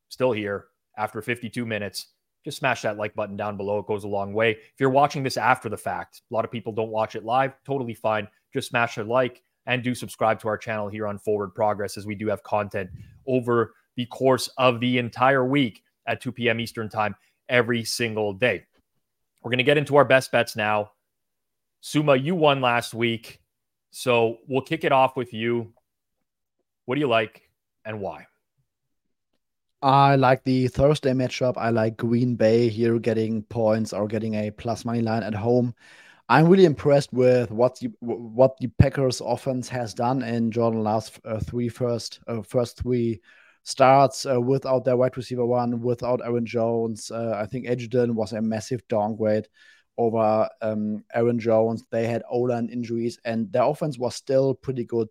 still 0.10 0.32
here 0.32 0.66
after 0.98 1.22
52 1.22 1.66
minutes, 1.66 2.08
just 2.44 2.58
smash 2.58 2.82
that 2.82 2.98
like 2.98 3.16
button 3.16 3.38
down 3.38 3.58
below. 3.58 3.80
It 3.80 3.88
goes 3.88 4.04
a 4.04 4.08
long 4.08 4.34
way. 4.34 4.52
If 4.52 4.80
you're 4.80 4.90
watching 4.90 5.24
this 5.24 5.38
after 5.38 5.70
the 5.70 5.78
fact, 5.78 6.22
a 6.30 6.34
lot 6.34 6.46
of 6.46 6.52
people 6.52 6.74
don't 6.74 6.90
watch 6.90 7.16
it 7.16 7.24
live. 7.24 7.54
Totally 7.66 7.94
fine. 7.94 8.28
Just 8.54 8.70
smash 8.70 8.98
a 8.98 9.04
like 9.04 9.44
and 9.68 9.84
do 9.84 9.94
subscribe 9.94 10.40
to 10.40 10.48
our 10.48 10.58
channel 10.58 10.88
here 10.88 11.08
on 11.08 11.20
Forward 11.20 11.54
Progress 11.54 11.98
as 11.98 12.06
we 12.06 12.16
do 12.16 12.28
have 12.28 12.44
content 12.44 12.90
over 13.28 13.76
the 13.96 14.06
course 14.08 14.50
of 14.58 14.80
the 14.80 14.98
entire 14.98 15.46
week 15.46 15.84
at 16.08 16.22
2 16.22 16.32
p.m. 16.32 16.60
Eastern 16.60 16.90
Time 16.90 17.16
every 17.48 17.84
single 17.84 18.34
day. 18.34 18.66
We're 19.42 19.50
going 19.50 19.60
to 19.60 19.64
get 19.64 19.78
into 19.78 19.96
our 19.96 20.06
best 20.06 20.32
bets 20.32 20.56
now. 20.56 20.92
Sommer, 21.82 22.16
you 22.16 22.36
won 22.36 22.62
last 22.62 22.94
week. 22.94 23.40
So 23.92 24.38
we'll 24.48 24.62
kick 24.62 24.84
it 24.84 24.92
off 24.92 25.16
with 25.16 25.34
you. 25.34 25.74
What 26.86 26.96
do 26.96 27.02
you 27.02 27.08
like 27.08 27.50
and 27.86 28.00
why? 28.00 28.26
I 29.82 30.16
like 30.16 30.44
the 30.44 30.68
Thursday 30.68 31.12
matchup. 31.12 31.54
I 31.58 31.70
like 31.72 31.98
Green 31.98 32.36
Bay 32.36 32.70
here 32.70 33.00
getting 33.00 33.42
points 33.44 33.94
or 33.94 34.08
getting 34.08 34.36
a 34.36 34.52
plus 34.52 34.86
money 34.86 35.02
line 35.02 35.24
at 35.24 35.34
home. 35.34 35.74
I'm 36.30 36.48
really 36.48 36.66
impressed 36.66 37.12
with 37.12 37.52
what 37.52 37.80
the 37.80 37.90
what 38.00 38.58
the 38.58 38.68
Packers 38.68 39.22
offense 39.22 39.68
has 39.70 39.94
done 39.94 40.22
in 40.22 40.52
Jordan 40.52 40.84
last 40.84 41.20
uh, 41.26 41.40
three 41.40 41.68
first 41.68 42.20
uh, 42.28 42.42
first 42.44 42.78
three 42.78 43.22
starts 43.64 44.26
uh, 44.26 44.40
without 44.40 44.86
their 44.86 44.98
wide 44.98 45.18
receiver 45.18 45.46
one, 45.46 45.82
without 45.82 46.22
Aaron 46.24 46.46
Jones. 46.46 47.12
Uh, 47.12 47.34
I 47.36 47.46
think 47.48 47.68
Edgerton 47.68 48.16
was 48.16 48.34
a 48.34 48.42
massive 48.42 48.88
downgrade 48.88 49.48
over 49.98 50.48
um, 50.62 51.04
Aaron 51.14 51.40
Jones. 51.40 51.84
They 51.92 52.08
had 52.08 52.24
O-line 52.30 52.70
injuries, 52.70 53.20
and 53.26 53.52
their 53.52 53.64
offense 53.64 53.98
was 53.98 54.16
still 54.16 54.54
pretty 54.54 54.86
good. 54.86 55.08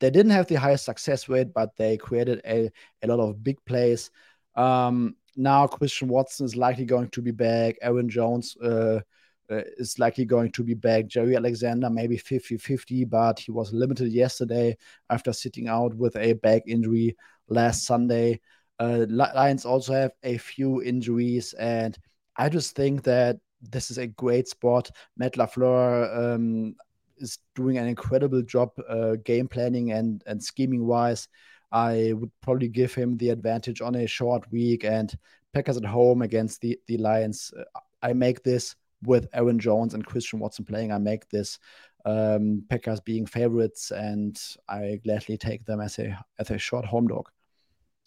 They 0.00 0.10
didn't 0.10 0.32
have 0.32 0.46
the 0.46 0.56
highest 0.56 0.84
success 0.84 1.28
rate, 1.28 1.52
but 1.54 1.76
they 1.76 1.96
created 1.96 2.40
a, 2.44 2.70
a 3.02 3.06
lot 3.06 3.20
of 3.20 3.42
big 3.44 3.64
plays. 3.64 4.10
Um, 4.56 5.16
now 5.36 5.66
Christian 5.66 6.08
Watson 6.08 6.46
is 6.46 6.56
likely 6.56 6.84
going 6.84 7.08
to 7.10 7.22
be 7.22 7.30
back. 7.30 7.76
Aaron 7.82 8.08
Jones 8.08 8.56
uh, 8.62 9.00
uh, 9.50 9.62
is 9.76 9.98
likely 9.98 10.24
going 10.24 10.52
to 10.52 10.62
be 10.62 10.74
back. 10.74 11.06
Jaire 11.06 11.36
Alexander 11.36 11.90
maybe 11.90 12.16
50-50, 12.16 13.04
but 13.04 13.38
he 13.38 13.50
was 13.50 13.72
limited 13.72 14.12
yesterday 14.12 14.76
after 15.08 15.32
sitting 15.32 15.68
out 15.68 15.94
with 15.94 16.16
a 16.16 16.34
back 16.34 16.62
injury 16.66 17.16
last 17.48 17.84
Sunday. 17.84 18.40
Uh, 18.78 19.04
Lions 19.08 19.66
also 19.66 19.92
have 19.92 20.12
a 20.22 20.38
few 20.38 20.82
injuries, 20.82 21.52
and 21.54 21.98
I 22.36 22.48
just 22.48 22.74
think 22.74 23.02
that 23.02 23.36
this 23.60 23.90
is 23.90 23.98
a 23.98 24.06
great 24.06 24.48
spot. 24.48 24.90
Matt 25.18 25.34
LaFleur, 25.34 26.34
um, 26.34 26.74
is 27.20 27.38
doing 27.54 27.78
an 27.78 27.86
incredible 27.86 28.42
job 28.42 28.70
uh, 28.88 29.16
game 29.24 29.48
planning 29.48 29.92
and 29.92 30.22
and 30.26 30.42
scheming 30.42 30.86
wise. 30.86 31.28
I 31.72 32.14
would 32.14 32.30
probably 32.40 32.68
give 32.68 32.94
him 32.94 33.16
the 33.16 33.30
advantage 33.30 33.80
on 33.80 33.94
a 33.94 34.06
short 34.06 34.50
week 34.50 34.84
and 34.84 35.16
Packers 35.52 35.76
at 35.76 35.84
home 35.84 36.22
against 36.22 36.60
the 36.60 36.78
the 36.86 36.98
Lions. 36.98 37.52
Uh, 37.56 37.64
I 38.02 38.12
make 38.12 38.42
this 38.42 38.76
with 39.02 39.28
Aaron 39.32 39.58
Jones 39.58 39.94
and 39.94 40.04
Christian 40.04 40.38
Watson 40.38 40.64
playing. 40.64 40.92
I 40.92 40.98
make 40.98 41.28
this 41.28 41.58
um, 42.04 42.64
Packers 42.68 43.00
being 43.00 43.26
favorites, 43.26 43.90
and 43.90 44.40
I 44.68 45.00
gladly 45.04 45.36
take 45.36 45.64
them 45.64 45.80
as 45.80 45.98
a 45.98 46.18
as 46.38 46.50
a 46.50 46.58
short 46.58 46.84
home 46.84 47.06
dog. 47.06 47.28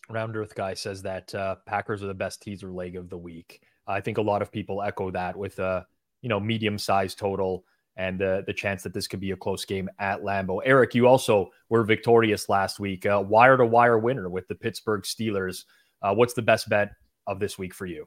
Round 0.09 0.36
Earth 0.36 0.55
guy 0.55 0.74
says 0.74 1.01
that 1.03 1.34
uh, 1.34 1.55
Packers 1.66 2.03
are 2.03 2.07
the 2.07 2.14
best 2.14 2.41
teaser 2.41 2.72
leg 2.72 2.95
of 2.95 3.09
the 3.09 3.18
week. 3.18 3.61
I 3.88 4.01
think 4.01 4.18
a 4.18 4.22
lot 4.22 4.41
of 4.41 4.51
people 4.51 4.82
echo 4.82 5.11
that 5.11 5.36
with 5.36 5.59
a 5.59 5.86
you 6.22 6.30
know 6.30 6.39
medium 6.39 6.78
sized 6.78 7.18
total 7.20 7.66
and 7.95 8.19
the 8.19 8.43
the 8.47 8.53
chance 8.53 8.83
that 8.83 8.93
this 8.93 9.07
could 9.07 9.19
be 9.19 9.31
a 9.31 9.35
close 9.35 9.65
game 9.65 9.89
at 9.99 10.21
Lambeau. 10.21 10.61
Eric, 10.65 10.95
you 10.95 11.07
also 11.07 11.49
were 11.69 11.83
victorious 11.83 12.49
last 12.49 12.79
week, 12.79 13.05
uh, 13.05 13.23
wire 13.25 13.57
to 13.57 13.65
wire 13.65 13.97
winner 13.97 14.29
with 14.29 14.47
the 14.47 14.55
Pittsburgh 14.55 15.03
Steelers. 15.03 15.65
Uh, 16.01 16.13
what's 16.13 16.33
the 16.33 16.41
best 16.41 16.69
bet 16.69 16.91
of 17.27 17.39
this 17.39 17.57
week 17.57 17.73
for 17.73 17.85
you? 17.85 18.05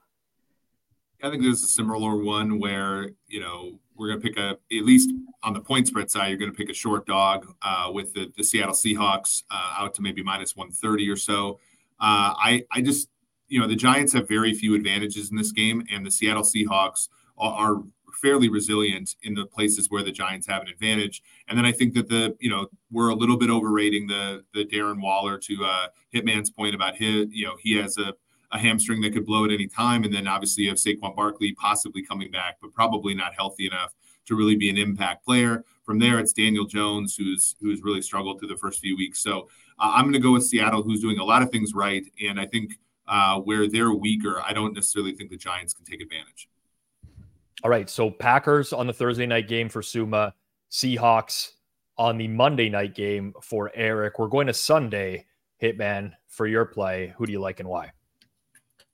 I 1.22 1.30
think 1.30 1.42
there's 1.42 1.62
a 1.62 1.68
similar 1.68 2.22
one 2.22 2.58
where 2.58 3.10
you 3.26 3.40
know 3.40 3.78
we're 3.96 4.08
going 4.08 4.20
to 4.20 4.28
pick 4.28 4.38
a 4.38 4.50
at 4.76 4.84
least 4.84 5.10
on 5.42 5.52
the 5.52 5.60
point 5.60 5.86
spread 5.86 6.10
side, 6.10 6.28
you're 6.28 6.38
going 6.38 6.50
to 6.50 6.56
pick 6.56 6.68
a 6.68 6.74
short 6.74 7.06
dog 7.06 7.46
uh, 7.62 7.90
with 7.92 8.12
the, 8.12 8.32
the 8.36 8.44
Seattle 8.44 8.74
Seahawks 8.74 9.44
uh, 9.50 9.74
out 9.78 9.94
to 9.94 10.02
maybe 10.02 10.22
minus 10.22 10.56
130 10.56 11.08
or 11.08 11.16
so. 11.16 11.60
Uh, 11.98 12.34
I 12.36 12.64
I 12.70 12.82
just 12.82 13.08
you 13.48 13.60
know 13.60 13.66
the 13.66 13.76
Giants 13.76 14.12
have 14.12 14.28
very 14.28 14.52
few 14.52 14.74
advantages 14.74 15.30
in 15.30 15.36
this 15.36 15.52
game, 15.52 15.86
and 15.90 16.04
the 16.04 16.10
Seattle 16.10 16.42
Seahawks 16.42 17.08
are, 17.38 17.52
are 17.52 17.82
fairly 18.22 18.48
resilient 18.48 19.16
in 19.22 19.34
the 19.34 19.46
places 19.46 19.90
where 19.90 20.02
the 20.02 20.12
Giants 20.12 20.46
have 20.46 20.62
an 20.62 20.68
advantage. 20.68 21.22
And 21.48 21.58
then 21.58 21.64
I 21.64 21.72
think 21.72 21.94
that 21.94 22.08
the 22.08 22.36
you 22.40 22.50
know 22.50 22.66
we're 22.90 23.10
a 23.10 23.14
little 23.14 23.36
bit 23.36 23.50
overrating 23.50 24.06
the 24.06 24.44
the 24.54 24.64
Darren 24.64 25.00
Waller 25.00 25.38
to 25.38 25.64
uh, 25.64 25.86
Hitman's 26.14 26.50
point 26.50 26.74
about 26.74 26.96
his 26.96 27.26
you 27.30 27.46
know 27.46 27.56
he 27.60 27.76
has 27.76 27.98
a 27.98 28.14
a 28.52 28.58
hamstring 28.58 29.00
that 29.02 29.12
could 29.12 29.26
blow 29.26 29.44
at 29.44 29.50
any 29.50 29.66
time. 29.66 30.04
And 30.04 30.14
then 30.14 30.26
obviously 30.28 30.64
you 30.64 30.70
have 30.70 30.78
Saquon 30.78 31.16
Barkley 31.16 31.52
possibly 31.52 32.02
coming 32.02 32.30
back, 32.30 32.56
but 32.60 32.72
probably 32.72 33.14
not 33.14 33.34
healthy 33.34 33.66
enough 33.66 33.92
to 34.26 34.34
really 34.34 34.56
be 34.56 34.70
an 34.70 34.78
impact 34.78 35.24
player. 35.24 35.64
From 35.84 35.98
there, 35.98 36.18
it's 36.18 36.32
Daniel 36.32 36.64
Jones 36.64 37.16
who's 37.16 37.54
who's 37.60 37.82
really 37.82 38.02
struggled 38.02 38.38
through 38.38 38.48
the 38.48 38.56
first 38.56 38.80
few 38.80 38.96
weeks. 38.96 39.20
So 39.22 39.48
uh, 39.78 39.92
I'm 39.94 40.04
going 40.04 40.14
to 40.14 40.18
go 40.18 40.32
with 40.32 40.44
Seattle, 40.44 40.82
who's 40.82 41.00
doing 41.00 41.18
a 41.18 41.24
lot 41.24 41.42
of 41.42 41.50
things 41.50 41.74
right, 41.74 42.04
and 42.26 42.40
I 42.40 42.46
think 42.46 42.72
uh, 43.06 43.38
where 43.40 43.68
they're 43.68 43.92
weaker, 43.92 44.42
I 44.44 44.52
don't 44.52 44.74
necessarily 44.74 45.12
think 45.12 45.30
the 45.30 45.36
Giants 45.36 45.72
can 45.72 45.84
take 45.84 46.00
advantage. 46.00 46.48
All 47.64 47.70
right. 47.70 47.88
So 47.88 48.10
Packers 48.10 48.72
on 48.72 48.86
the 48.86 48.92
Thursday 48.92 49.26
night 49.26 49.48
game 49.48 49.68
for 49.68 49.82
Sommer, 49.82 50.32
Seahawks 50.70 51.52
on 51.98 52.18
the 52.18 52.28
Monday 52.28 52.68
night 52.68 52.94
game 52.94 53.34
for 53.42 53.70
Eric. 53.74 54.18
We're 54.18 54.28
going 54.28 54.46
to 54.46 54.54
Sunday, 54.54 55.26
Hitman, 55.62 56.12
for 56.28 56.46
your 56.46 56.66
play. 56.66 57.14
Who 57.16 57.26
do 57.26 57.32
you 57.32 57.40
like 57.40 57.60
and 57.60 57.68
why? 57.68 57.92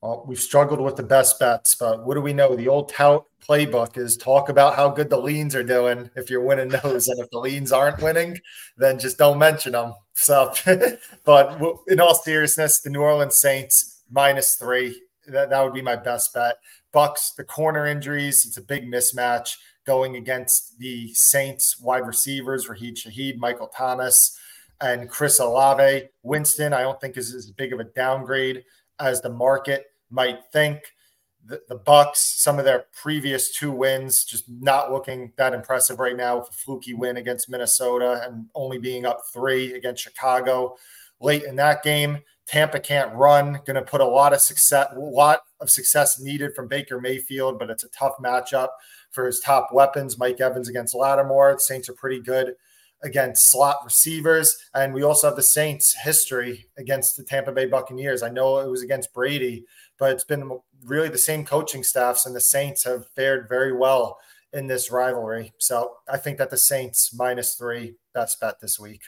Well, 0.00 0.24
we've 0.26 0.40
struggled 0.40 0.80
with 0.80 0.96
the 0.96 1.04
best 1.04 1.38
bets, 1.38 1.76
but 1.76 2.04
what 2.04 2.14
do 2.14 2.20
we 2.20 2.32
know? 2.32 2.56
The 2.56 2.66
old 2.66 2.88
tout 2.88 3.24
playbook 3.40 3.96
is 3.96 4.16
talk 4.16 4.48
about 4.48 4.74
how 4.74 4.88
good 4.88 5.08
the 5.08 5.20
leans 5.20 5.54
are 5.54 5.62
doing 5.62 6.10
if 6.16 6.28
you're 6.28 6.40
winning 6.40 6.68
those. 6.82 7.06
and 7.06 7.20
if 7.20 7.30
the 7.30 7.38
leans 7.38 7.70
aren't 7.70 8.02
winning, 8.02 8.36
then 8.76 8.98
just 8.98 9.16
don't 9.16 9.38
mention 9.38 9.72
them. 9.72 9.94
So, 10.14 10.52
but 11.24 11.60
in 11.86 12.00
all 12.00 12.16
seriousness, 12.16 12.80
the 12.80 12.90
New 12.90 13.00
Orleans 13.00 13.38
Saints 13.38 14.02
minus 14.10 14.56
three, 14.56 15.00
that, 15.28 15.50
that 15.50 15.62
would 15.62 15.74
be 15.74 15.82
my 15.82 15.94
best 15.94 16.34
bet. 16.34 16.56
Bucks, 16.92 17.32
the 17.36 17.44
corner 17.44 17.86
injuries, 17.86 18.44
it's 18.46 18.56
a 18.56 18.62
big 18.62 18.90
mismatch 18.90 19.56
going 19.84 20.16
against 20.16 20.78
the 20.78 21.12
Saints 21.14 21.80
wide 21.80 22.06
receivers, 22.06 22.68
Rashid 22.68 22.96
Shaheed, 22.96 23.36
Michael 23.36 23.68
Thomas, 23.68 24.38
and 24.80 25.08
Chris 25.08 25.38
Olave. 25.38 26.08
Winston, 26.22 26.72
I 26.72 26.82
don't 26.82 27.00
think 27.00 27.16
is 27.16 27.34
as 27.34 27.50
big 27.50 27.72
of 27.72 27.80
a 27.80 27.84
downgrade 27.84 28.64
as 29.00 29.20
the 29.20 29.30
market 29.30 29.86
might 30.10 30.38
think. 30.52 30.80
The, 31.44 31.60
the 31.68 31.74
Bucks, 31.74 32.20
some 32.20 32.58
of 32.60 32.64
their 32.64 32.84
previous 32.92 33.56
two 33.56 33.72
wins, 33.72 34.24
just 34.24 34.44
not 34.48 34.92
looking 34.92 35.32
that 35.36 35.54
impressive 35.54 35.98
right 35.98 36.16
now 36.16 36.38
with 36.38 36.50
a 36.50 36.52
fluky 36.52 36.94
win 36.94 37.16
against 37.16 37.50
Minnesota 37.50 38.22
and 38.24 38.46
only 38.54 38.78
being 38.78 39.04
up 39.04 39.22
three 39.32 39.72
against 39.74 40.04
Chicago 40.04 40.76
late 41.20 41.42
in 41.42 41.56
that 41.56 41.82
game. 41.82 42.18
Tampa 42.46 42.80
can't 42.80 43.14
run. 43.14 43.60
Going 43.64 43.76
to 43.76 43.82
put 43.82 44.00
a 44.00 44.06
lot 44.06 44.32
of 44.32 44.40
success, 44.40 44.92
lot 44.96 45.40
of 45.60 45.70
success 45.70 46.20
needed 46.20 46.54
from 46.54 46.68
Baker 46.68 47.00
Mayfield, 47.00 47.58
but 47.58 47.70
it's 47.70 47.84
a 47.84 47.88
tough 47.88 48.14
matchup 48.22 48.68
for 49.10 49.26
his 49.26 49.40
top 49.40 49.68
weapons. 49.72 50.18
Mike 50.18 50.40
Evans 50.40 50.68
against 50.68 50.94
Lattimore. 50.94 51.54
The 51.54 51.60
Saints 51.60 51.88
are 51.88 51.94
pretty 51.94 52.20
good 52.20 52.54
against 53.04 53.50
slot 53.50 53.78
receivers, 53.84 54.56
and 54.74 54.94
we 54.94 55.02
also 55.02 55.26
have 55.26 55.36
the 55.36 55.42
Saints' 55.42 55.94
history 56.02 56.68
against 56.78 57.16
the 57.16 57.24
Tampa 57.24 57.52
Bay 57.52 57.66
Buccaneers. 57.66 58.22
I 58.22 58.30
know 58.30 58.58
it 58.58 58.68
was 58.68 58.82
against 58.82 59.12
Brady, 59.12 59.64
but 59.98 60.12
it's 60.12 60.24
been 60.24 60.58
really 60.84 61.08
the 61.08 61.18
same 61.18 61.44
coaching 61.44 61.82
staffs, 61.82 62.26
and 62.26 62.34
the 62.34 62.40
Saints 62.40 62.84
have 62.84 63.08
fared 63.16 63.48
very 63.48 63.76
well 63.76 64.18
in 64.52 64.66
this 64.66 64.90
rivalry. 64.90 65.52
So 65.58 65.96
I 66.08 66.16
think 66.16 66.38
that 66.38 66.50
the 66.50 66.58
Saints 66.58 67.12
minus 67.14 67.54
three 67.54 67.96
best 68.14 68.40
bet 68.40 68.60
this 68.60 68.78
week. 68.78 69.02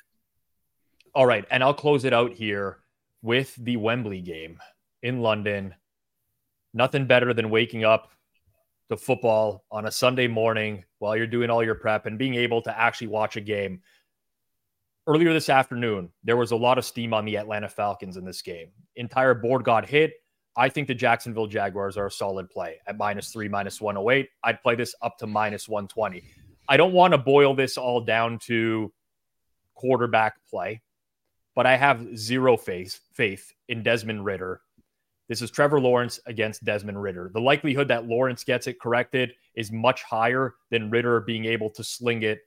All 1.15 1.27
right, 1.27 1.45
and 1.51 1.63
I'll 1.63 1.75
close 1.75 2.05
it 2.05 2.13
out 2.13 2.33
here 2.33 2.79
with 3.25 3.57
the 3.57 3.79
Wembley 3.79 4.21
game 4.21 4.59
in 5.03 5.23
London. 5.23 5.75
Nothing 6.75 7.07
better 7.07 7.33
than 7.33 7.49
waking 7.49 7.83
up 7.83 8.11
to 8.91 8.99
football 8.99 9.65
on 9.71 9.87
a 9.87 9.91
Sunday 9.91 10.29
morning 10.29 10.85
while 10.99 11.17
you're 11.17 11.27
doing 11.27 11.49
all 11.49 11.65
your 11.65 11.75
prep 11.75 12.05
and 12.05 12.19
being 12.19 12.35
able 12.35 12.61
to 12.61 12.79
actually 12.79 13.07
watch 13.07 13.37
a 13.37 13.41
game. 13.41 13.81
Earlier 15.07 15.33
this 15.33 15.49
afternoon, 15.49 16.11
there 16.23 16.37
was 16.37 16.51
a 16.51 16.57
lot 16.57 16.77
of 16.77 16.85
steam 16.85 17.15
on 17.15 17.25
the 17.25 17.39
Atlanta 17.39 17.69
Falcons 17.69 18.19
in 18.19 18.27
this 18.27 18.43
game. 18.43 18.69
Entire 18.97 19.33
board 19.33 19.65
got 19.65 19.89
hit. 19.89 20.13
I 20.55 20.69
think 20.69 20.87
the 20.87 20.95
Jacksonville 20.95 21.47
Jaguars 21.47 21.97
are 21.97 22.07
a 22.07 22.11
solid 22.11 22.51
play 22.51 22.77
at 22.87 22.99
minus 22.99 23.33
three, 23.33 23.49
minus 23.49 23.81
108. 23.81 24.29
I'd 24.45 24.63
play 24.63 24.75
this 24.75 24.95
up 25.01 25.17
to 25.19 25.27
minus 25.27 25.67
120. 25.67 26.23
I 26.69 26.77
don't 26.77 26.93
want 26.93 27.13
to 27.13 27.19
boil 27.19 27.55
this 27.55 27.79
all 27.79 28.03
down 28.03 28.39
to 28.41 28.93
quarterback 29.75 30.35
play 30.49 30.83
but 31.55 31.67
I 31.67 31.77
have 31.77 32.17
zero 32.17 32.57
faith 32.57 33.01
faith 33.13 33.53
in 33.69 33.83
Desmond 33.83 34.25
Ridder. 34.25 34.61
This 35.29 35.41
is 35.41 35.51
Trevor 35.51 35.81
Lawrence 35.81 36.21
against 36.27 36.65
Desmond 36.65 37.01
Ridder. 37.01 37.31
The 37.33 37.41
likelihood 37.41 37.89
that 37.89 38.07
Lawrence 38.07 38.45
gets 38.45 38.67
it 38.67 38.81
corrected 38.81 39.33
is 39.55 39.73
much 39.73 40.03
higher 40.03 40.55
than 40.71 40.91
Ridder 40.91 41.21
being 41.21 41.47
able 41.47 41.71
to 41.71 41.85
sling 41.85 42.23
it 42.23 42.41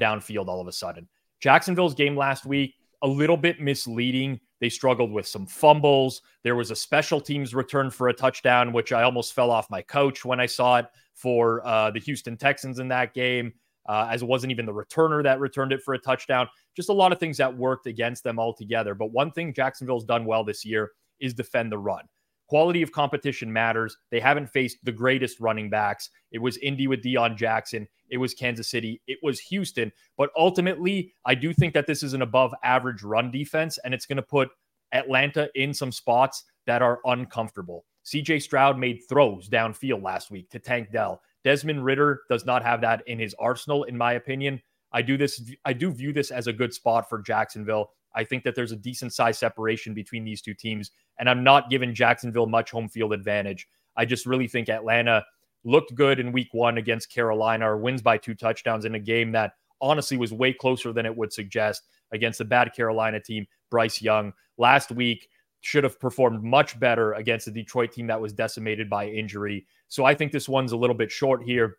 downfield 0.00 0.48
all 0.48 0.60
of 0.60 0.66
a 0.66 0.72
sudden. 0.72 1.08
Jacksonville's 1.40 1.94
game 1.94 2.16
last 2.16 2.44
week, 2.44 2.74
a 3.02 3.08
little 3.08 3.36
bit 3.36 3.60
misleading. 3.60 4.40
They 4.60 4.68
struggled 4.68 5.12
with 5.12 5.28
some 5.28 5.46
fumbles. 5.46 6.22
There 6.42 6.56
was 6.56 6.70
a 6.70 6.76
special 6.76 7.20
teams 7.20 7.54
return 7.54 7.90
for 7.90 8.08
a 8.08 8.14
touchdown, 8.14 8.72
which 8.72 8.92
I 8.92 9.02
almost 9.02 9.34
fell 9.34 9.50
off 9.50 9.70
my 9.70 9.82
couch 9.82 10.24
when 10.24 10.40
I 10.40 10.46
saw 10.46 10.78
it 10.78 10.86
for 11.12 11.64
uh, 11.66 11.90
the 11.90 12.00
Houston 12.00 12.36
Texans 12.36 12.78
in 12.78 12.88
that 12.88 13.14
game 13.14 13.52
uh, 13.86 14.08
as 14.10 14.22
it 14.22 14.28
wasn't 14.28 14.50
even 14.50 14.66
the 14.66 14.72
returner 14.72 15.22
that 15.22 15.40
returned 15.40 15.72
it 15.72 15.82
for 15.82 15.94
a 15.94 15.98
touchdown. 15.98 16.48
Just 16.76 16.88
a 16.88 16.92
lot 16.92 17.12
of 17.12 17.18
things 17.18 17.36
that 17.38 17.56
worked 17.56 17.86
against 17.86 18.24
them 18.24 18.38
altogether. 18.38 18.94
But 18.94 19.12
one 19.12 19.30
thing 19.30 19.54
Jacksonville's 19.54 20.04
done 20.04 20.24
well 20.24 20.44
this 20.44 20.64
year 20.64 20.92
is 21.20 21.34
defend 21.34 21.72
the 21.72 21.78
run. 21.78 22.04
Quality 22.48 22.82
of 22.82 22.92
competition 22.92 23.50
matters. 23.52 23.96
They 24.10 24.20
haven't 24.20 24.50
faced 24.50 24.78
the 24.84 24.92
greatest 24.92 25.40
running 25.40 25.70
backs. 25.70 26.10
It 26.30 26.38
was 26.38 26.58
Indy 26.58 26.86
with 26.86 27.02
Deon 27.02 27.36
Jackson. 27.36 27.88
It 28.10 28.18
was 28.18 28.34
Kansas 28.34 28.68
City. 28.68 29.00
It 29.06 29.18
was 29.22 29.40
Houston. 29.40 29.90
But 30.18 30.30
ultimately, 30.36 31.14
I 31.24 31.34
do 31.34 31.54
think 31.54 31.72
that 31.72 31.86
this 31.86 32.02
is 32.02 32.12
an 32.12 32.20
above 32.20 32.54
average 32.62 33.02
run 33.02 33.30
defense, 33.30 33.78
and 33.82 33.94
it's 33.94 34.04
going 34.04 34.16
to 34.16 34.22
put 34.22 34.50
Atlanta 34.92 35.48
in 35.54 35.72
some 35.72 35.90
spots 35.90 36.44
that 36.66 36.82
are 36.82 37.00
uncomfortable. 37.06 37.86
CJ 38.04 38.42
Stroud 38.42 38.78
made 38.78 39.00
throws 39.08 39.48
downfield 39.48 40.02
last 40.02 40.30
week 40.30 40.50
to 40.50 40.58
Tank 40.58 40.92
Dell. 40.92 41.22
Desmond 41.44 41.84
Ridder 41.84 42.22
does 42.28 42.44
not 42.44 42.62
have 42.62 42.80
that 42.80 43.06
in 43.06 43.18
his 43.18 43.34
arsenal, 43.38 43.84
in 43.84 43.96
my 43.96 44.14
opinion. 44.14 44.60
I 44.92 45.02
do 45.02 45.16
this. 45.16 45.52
I 45.64 45.72
do 45.72 45.90
view 45.90 46.12
this 46.12 46.30
as 46.30 46.46
a 46.46 46.52
good 46.52 46.72
spot 46.72 47.08
for 47.08 47.20
Jacksonville. 47.20 47.90
I 48.14 48.24
think 48.24 48.44
that 48.44 48.54
there's 48.54 48.72
a 48.72 48.76
decent 48.76 49.12
size 49.12 49.38
separation 49.38 49.92
between 49.92 50.24
these 50.24 50.40
two 50.40 50.54
teams, 50.54 50.92
and 51.18 51.28
I'm 51.28 51.44
not 51.44 51.68
giving 51.68 51.94
Jacksonville 51.94 52.46
much 52.46 52.70
home 52.70 52.88
field 52.88 53.12
advantage. 53.12 53.68
I 53.96 54.04
just 54.04 54.24
really 54.24 54.48
think 54.48 54.68
Atlanta 54.68 55.24
looked 55.64 55.94
good 55.94 56.20
in 56.20 56.32
week 56.32 56.48
one 56.52 56.78
against 56.78 57.12
Carolina 57.12 57.70
or 57.70 57.76
wins 57.76 58.02
by 58.02 58.18
two 58.18 58.34
touchdowns 58.34 58.84
in 58.84 58.94
a 58.94 59.00
game 59.00 59.32
that 59.32 59.54
honestly 59.80 60.16
was 60.16 60.32
way 60.32 60.52
closer 60.52 60.92
than 60.92 61.06
it 61.06 61.16
would 61.16 61.32
suggest 61.32 61.82
against 62.12 62.38
the 62.38 62.44
bad 62.44 62.72
Carolina 62.74 63.20
team. 63.20 63.46
Bryce 63.70 64.00
Young 64.00 64.32
last 64.56 64.92
week 64.92 65.28
should 65.60 65.82
have 65.82 65.98
performed 65.98 66.44
much 66.44 66.78
better 66.78 67.14
against 67.14 67.46
the 67.46 67.50
Detroit 67.50 67.90
team 67.90 68.06
that 68.06 68.20
was 68.20 68.32
decimated 68.32 68.88
by 68.88 69.08
injury. 69.08 69.66
So 69.94 70.04
I 70.04 70.12
think 70.12 70.32
this 70.32 70.48
one's 70.48 70.72
a 70.72 70.76
little 70.76 70.96
bit 70.96 71.12
short 71.12 71.44
here. 71.44 71.76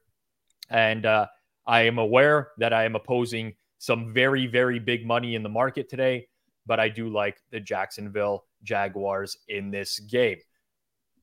And 0.70 1.06
uh, 1.06 1.26
I 1.68 1.82
am 1.82 1.98
aware 1.98 2.52
that 2.60 2.72
I 2.72 2.86
am 2.86 2.96
opposing 2.96 3.56
some 3.78 4.14
very, 4.14 4.48
very 4.48 4.80
big 4.80 5.06
money 5.06 5.36
in 5.36 5.44
the 5.44 5.50
market 5.50 5.90
today, 5.90 6.30
but 6.66 6.80
I 6.80 6.88
do 6.88 7.10
like 7.10 7.42
the 7.52 7.60
Jacksonville 7.60 8.46
Jaguars 8.64 9.36
in 9.50 9.70
this 9.70 10.00
game. 10.00 10.38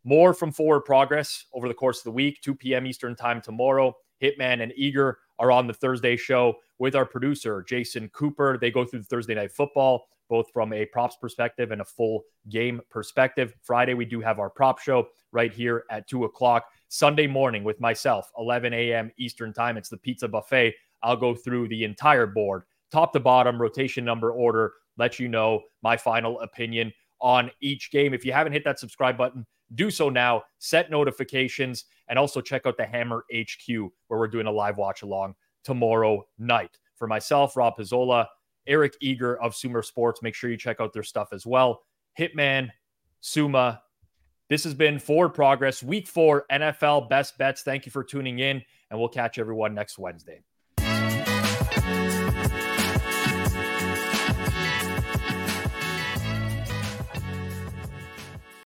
More 0.04 0.34
from 0.34 0.52
Forward 0.52 0.82
Progress 0.82 1.46
over 1.54 1.66
the 1.66 1.72
course 1.72 2.00
of 2.00 2.04
the 2.04 2.10
week, 2.10 2.42
2 2.42 2.56
p.m. 2.56 2.86
Eastern 2.86 3.16
Time 3.16 3.40
tomorrow. 3.40 3.96
Hitman 4.22 4.62
and 4.62 4.74
Eager 4.76 5.20
are 5.38 5.50
on 5.50 5.66
the 5.66 5.72
Thursday 5.72 6.18
show 6.18 6.56
with 6.78 6.94
our 6.94 7.06
producer, 7.06 7.64
Jason 7.66 8.10
Cooper. 8.10 8.58
They 8.60 8.70
go 8.70 8.84
through 8.84 8.98
the 8.98 9.06
Thursday 9.06 9.34
night 9.34 9.52
football 9.52 10.08
both 10.32 10.50
from 10.50 10.72
a 10.72 10.86
props 10.86 11.14
perspective 11.20 11.72
and 11.72 11.82
a 11.82 11.84
full 11.84 12.24
game 12.48 12.80
perspective. 12.88 13.54
Friday, 13.62 13.92
we 13.92 14.06
do 14.06 14.18
have 14.18 14.38
our 14.38 14.48
prop 14.48 14.78
show 14.78 15.08
right 15.30 15.52
here 15.52 15.84
at 15.90 16.08
2 16.08 16.24
o'clock. 16.24 16.64
Sunday 16.92 17.26
morning 17.26 17.64
with 17.64 17.80
myself, 17.80 18.30
11 18.36 18.74
a.m. 18.74 19.10
Eastern 19.16 19.50
Time. 19.50 19.78
It's 19.78 19.88
the 19.88 19.96
pizza 19.96 20.28
buffet. 20.28 20.74
I'll 21.02 21.16
go 21.16 21.34
through 21.34 21.68
the 21.68 21.84
entire 21.84 22.26
board, 22.26 22.64
top 22.90 23.14
to 23.14 23.18
bottom, 23.18 23.58
rotation 23.58 24.04
number 24.04 24.30
order, 24.30 24.74
let 24.98 25.18
you 25.18 25.26
know 25.26 25.62
my 25.82 25.96
final 25.96 26.38
opinion 26.40 26.92
on 27.18 27.50
each 27.62 27.90
game. 27.92 28.12
If 28.12 28.26
you 28.26 28.34
haven't 28.34 28.52
hit 28.52 28.62
that 28.64 28.78
subscribe 28.78 29.16
button, 29.16 29.46
do 29.74 29.90
so 29.90 30.10
now. 30.10 30.42
Set 30.58 30.90
notifications 30.90 31.86
and 32.08 32.18
also 32.18 32.42
check 32.42 32.66
out 32.66 32.76
the 32.76 32.84
Hammer 32.84 33.24
HQ 33.34 33.66
where 34.08 34.20
we're 34.20 34.28
doing 34.28 34.46
a 34.46 34.52
live 34.52 34.76
watch 34.76 35.00
along 35.00 35.34
tomorrow 35.64 36.26
night. 36.38 36.76
For 36.96 37.08
myself, 37.08 37.56
Rob 37.56 37.78
Pizzola, 37.78 38.26
Eric 38.66 38.98
Eager 39.00 39.40
of 39.40 39.56
Sumer 39.56 39.82
Sports, 39.82 40.20
make 40.20 40.34
sure 40.34 40.50
you 40.50 40.58
check 40.58 40.78
out 40.78 40.92
their 40.92 41.02
stuff 41.02 41.32
as 41.32 41.46
well. 41.46 41.84
Hitman, 42.18 42.68
Sommer. 43.22 43.78
This 44.52 44.64
has 44.64 44.74
been 44.74 44.98
Forward 44.98 45.30
Progress, 45.30 45.82
Week 45.82 46.06
Four 46.06 46.44
NFL 46.52 47.08
Best 47.08 47.38
Bets. 47.38 47.62
Thank 47.62 47.86
you 47.86 47.90
for 47.90 48.04
tuning 48.04 48.40
in, 48.40 48.60
and 48.90 49.00
we'll 49.00 49.08
catch 49.08 49.38
everyone 49.38 49.72
next 49.72 49.98
Wednesday. 49.98 50.42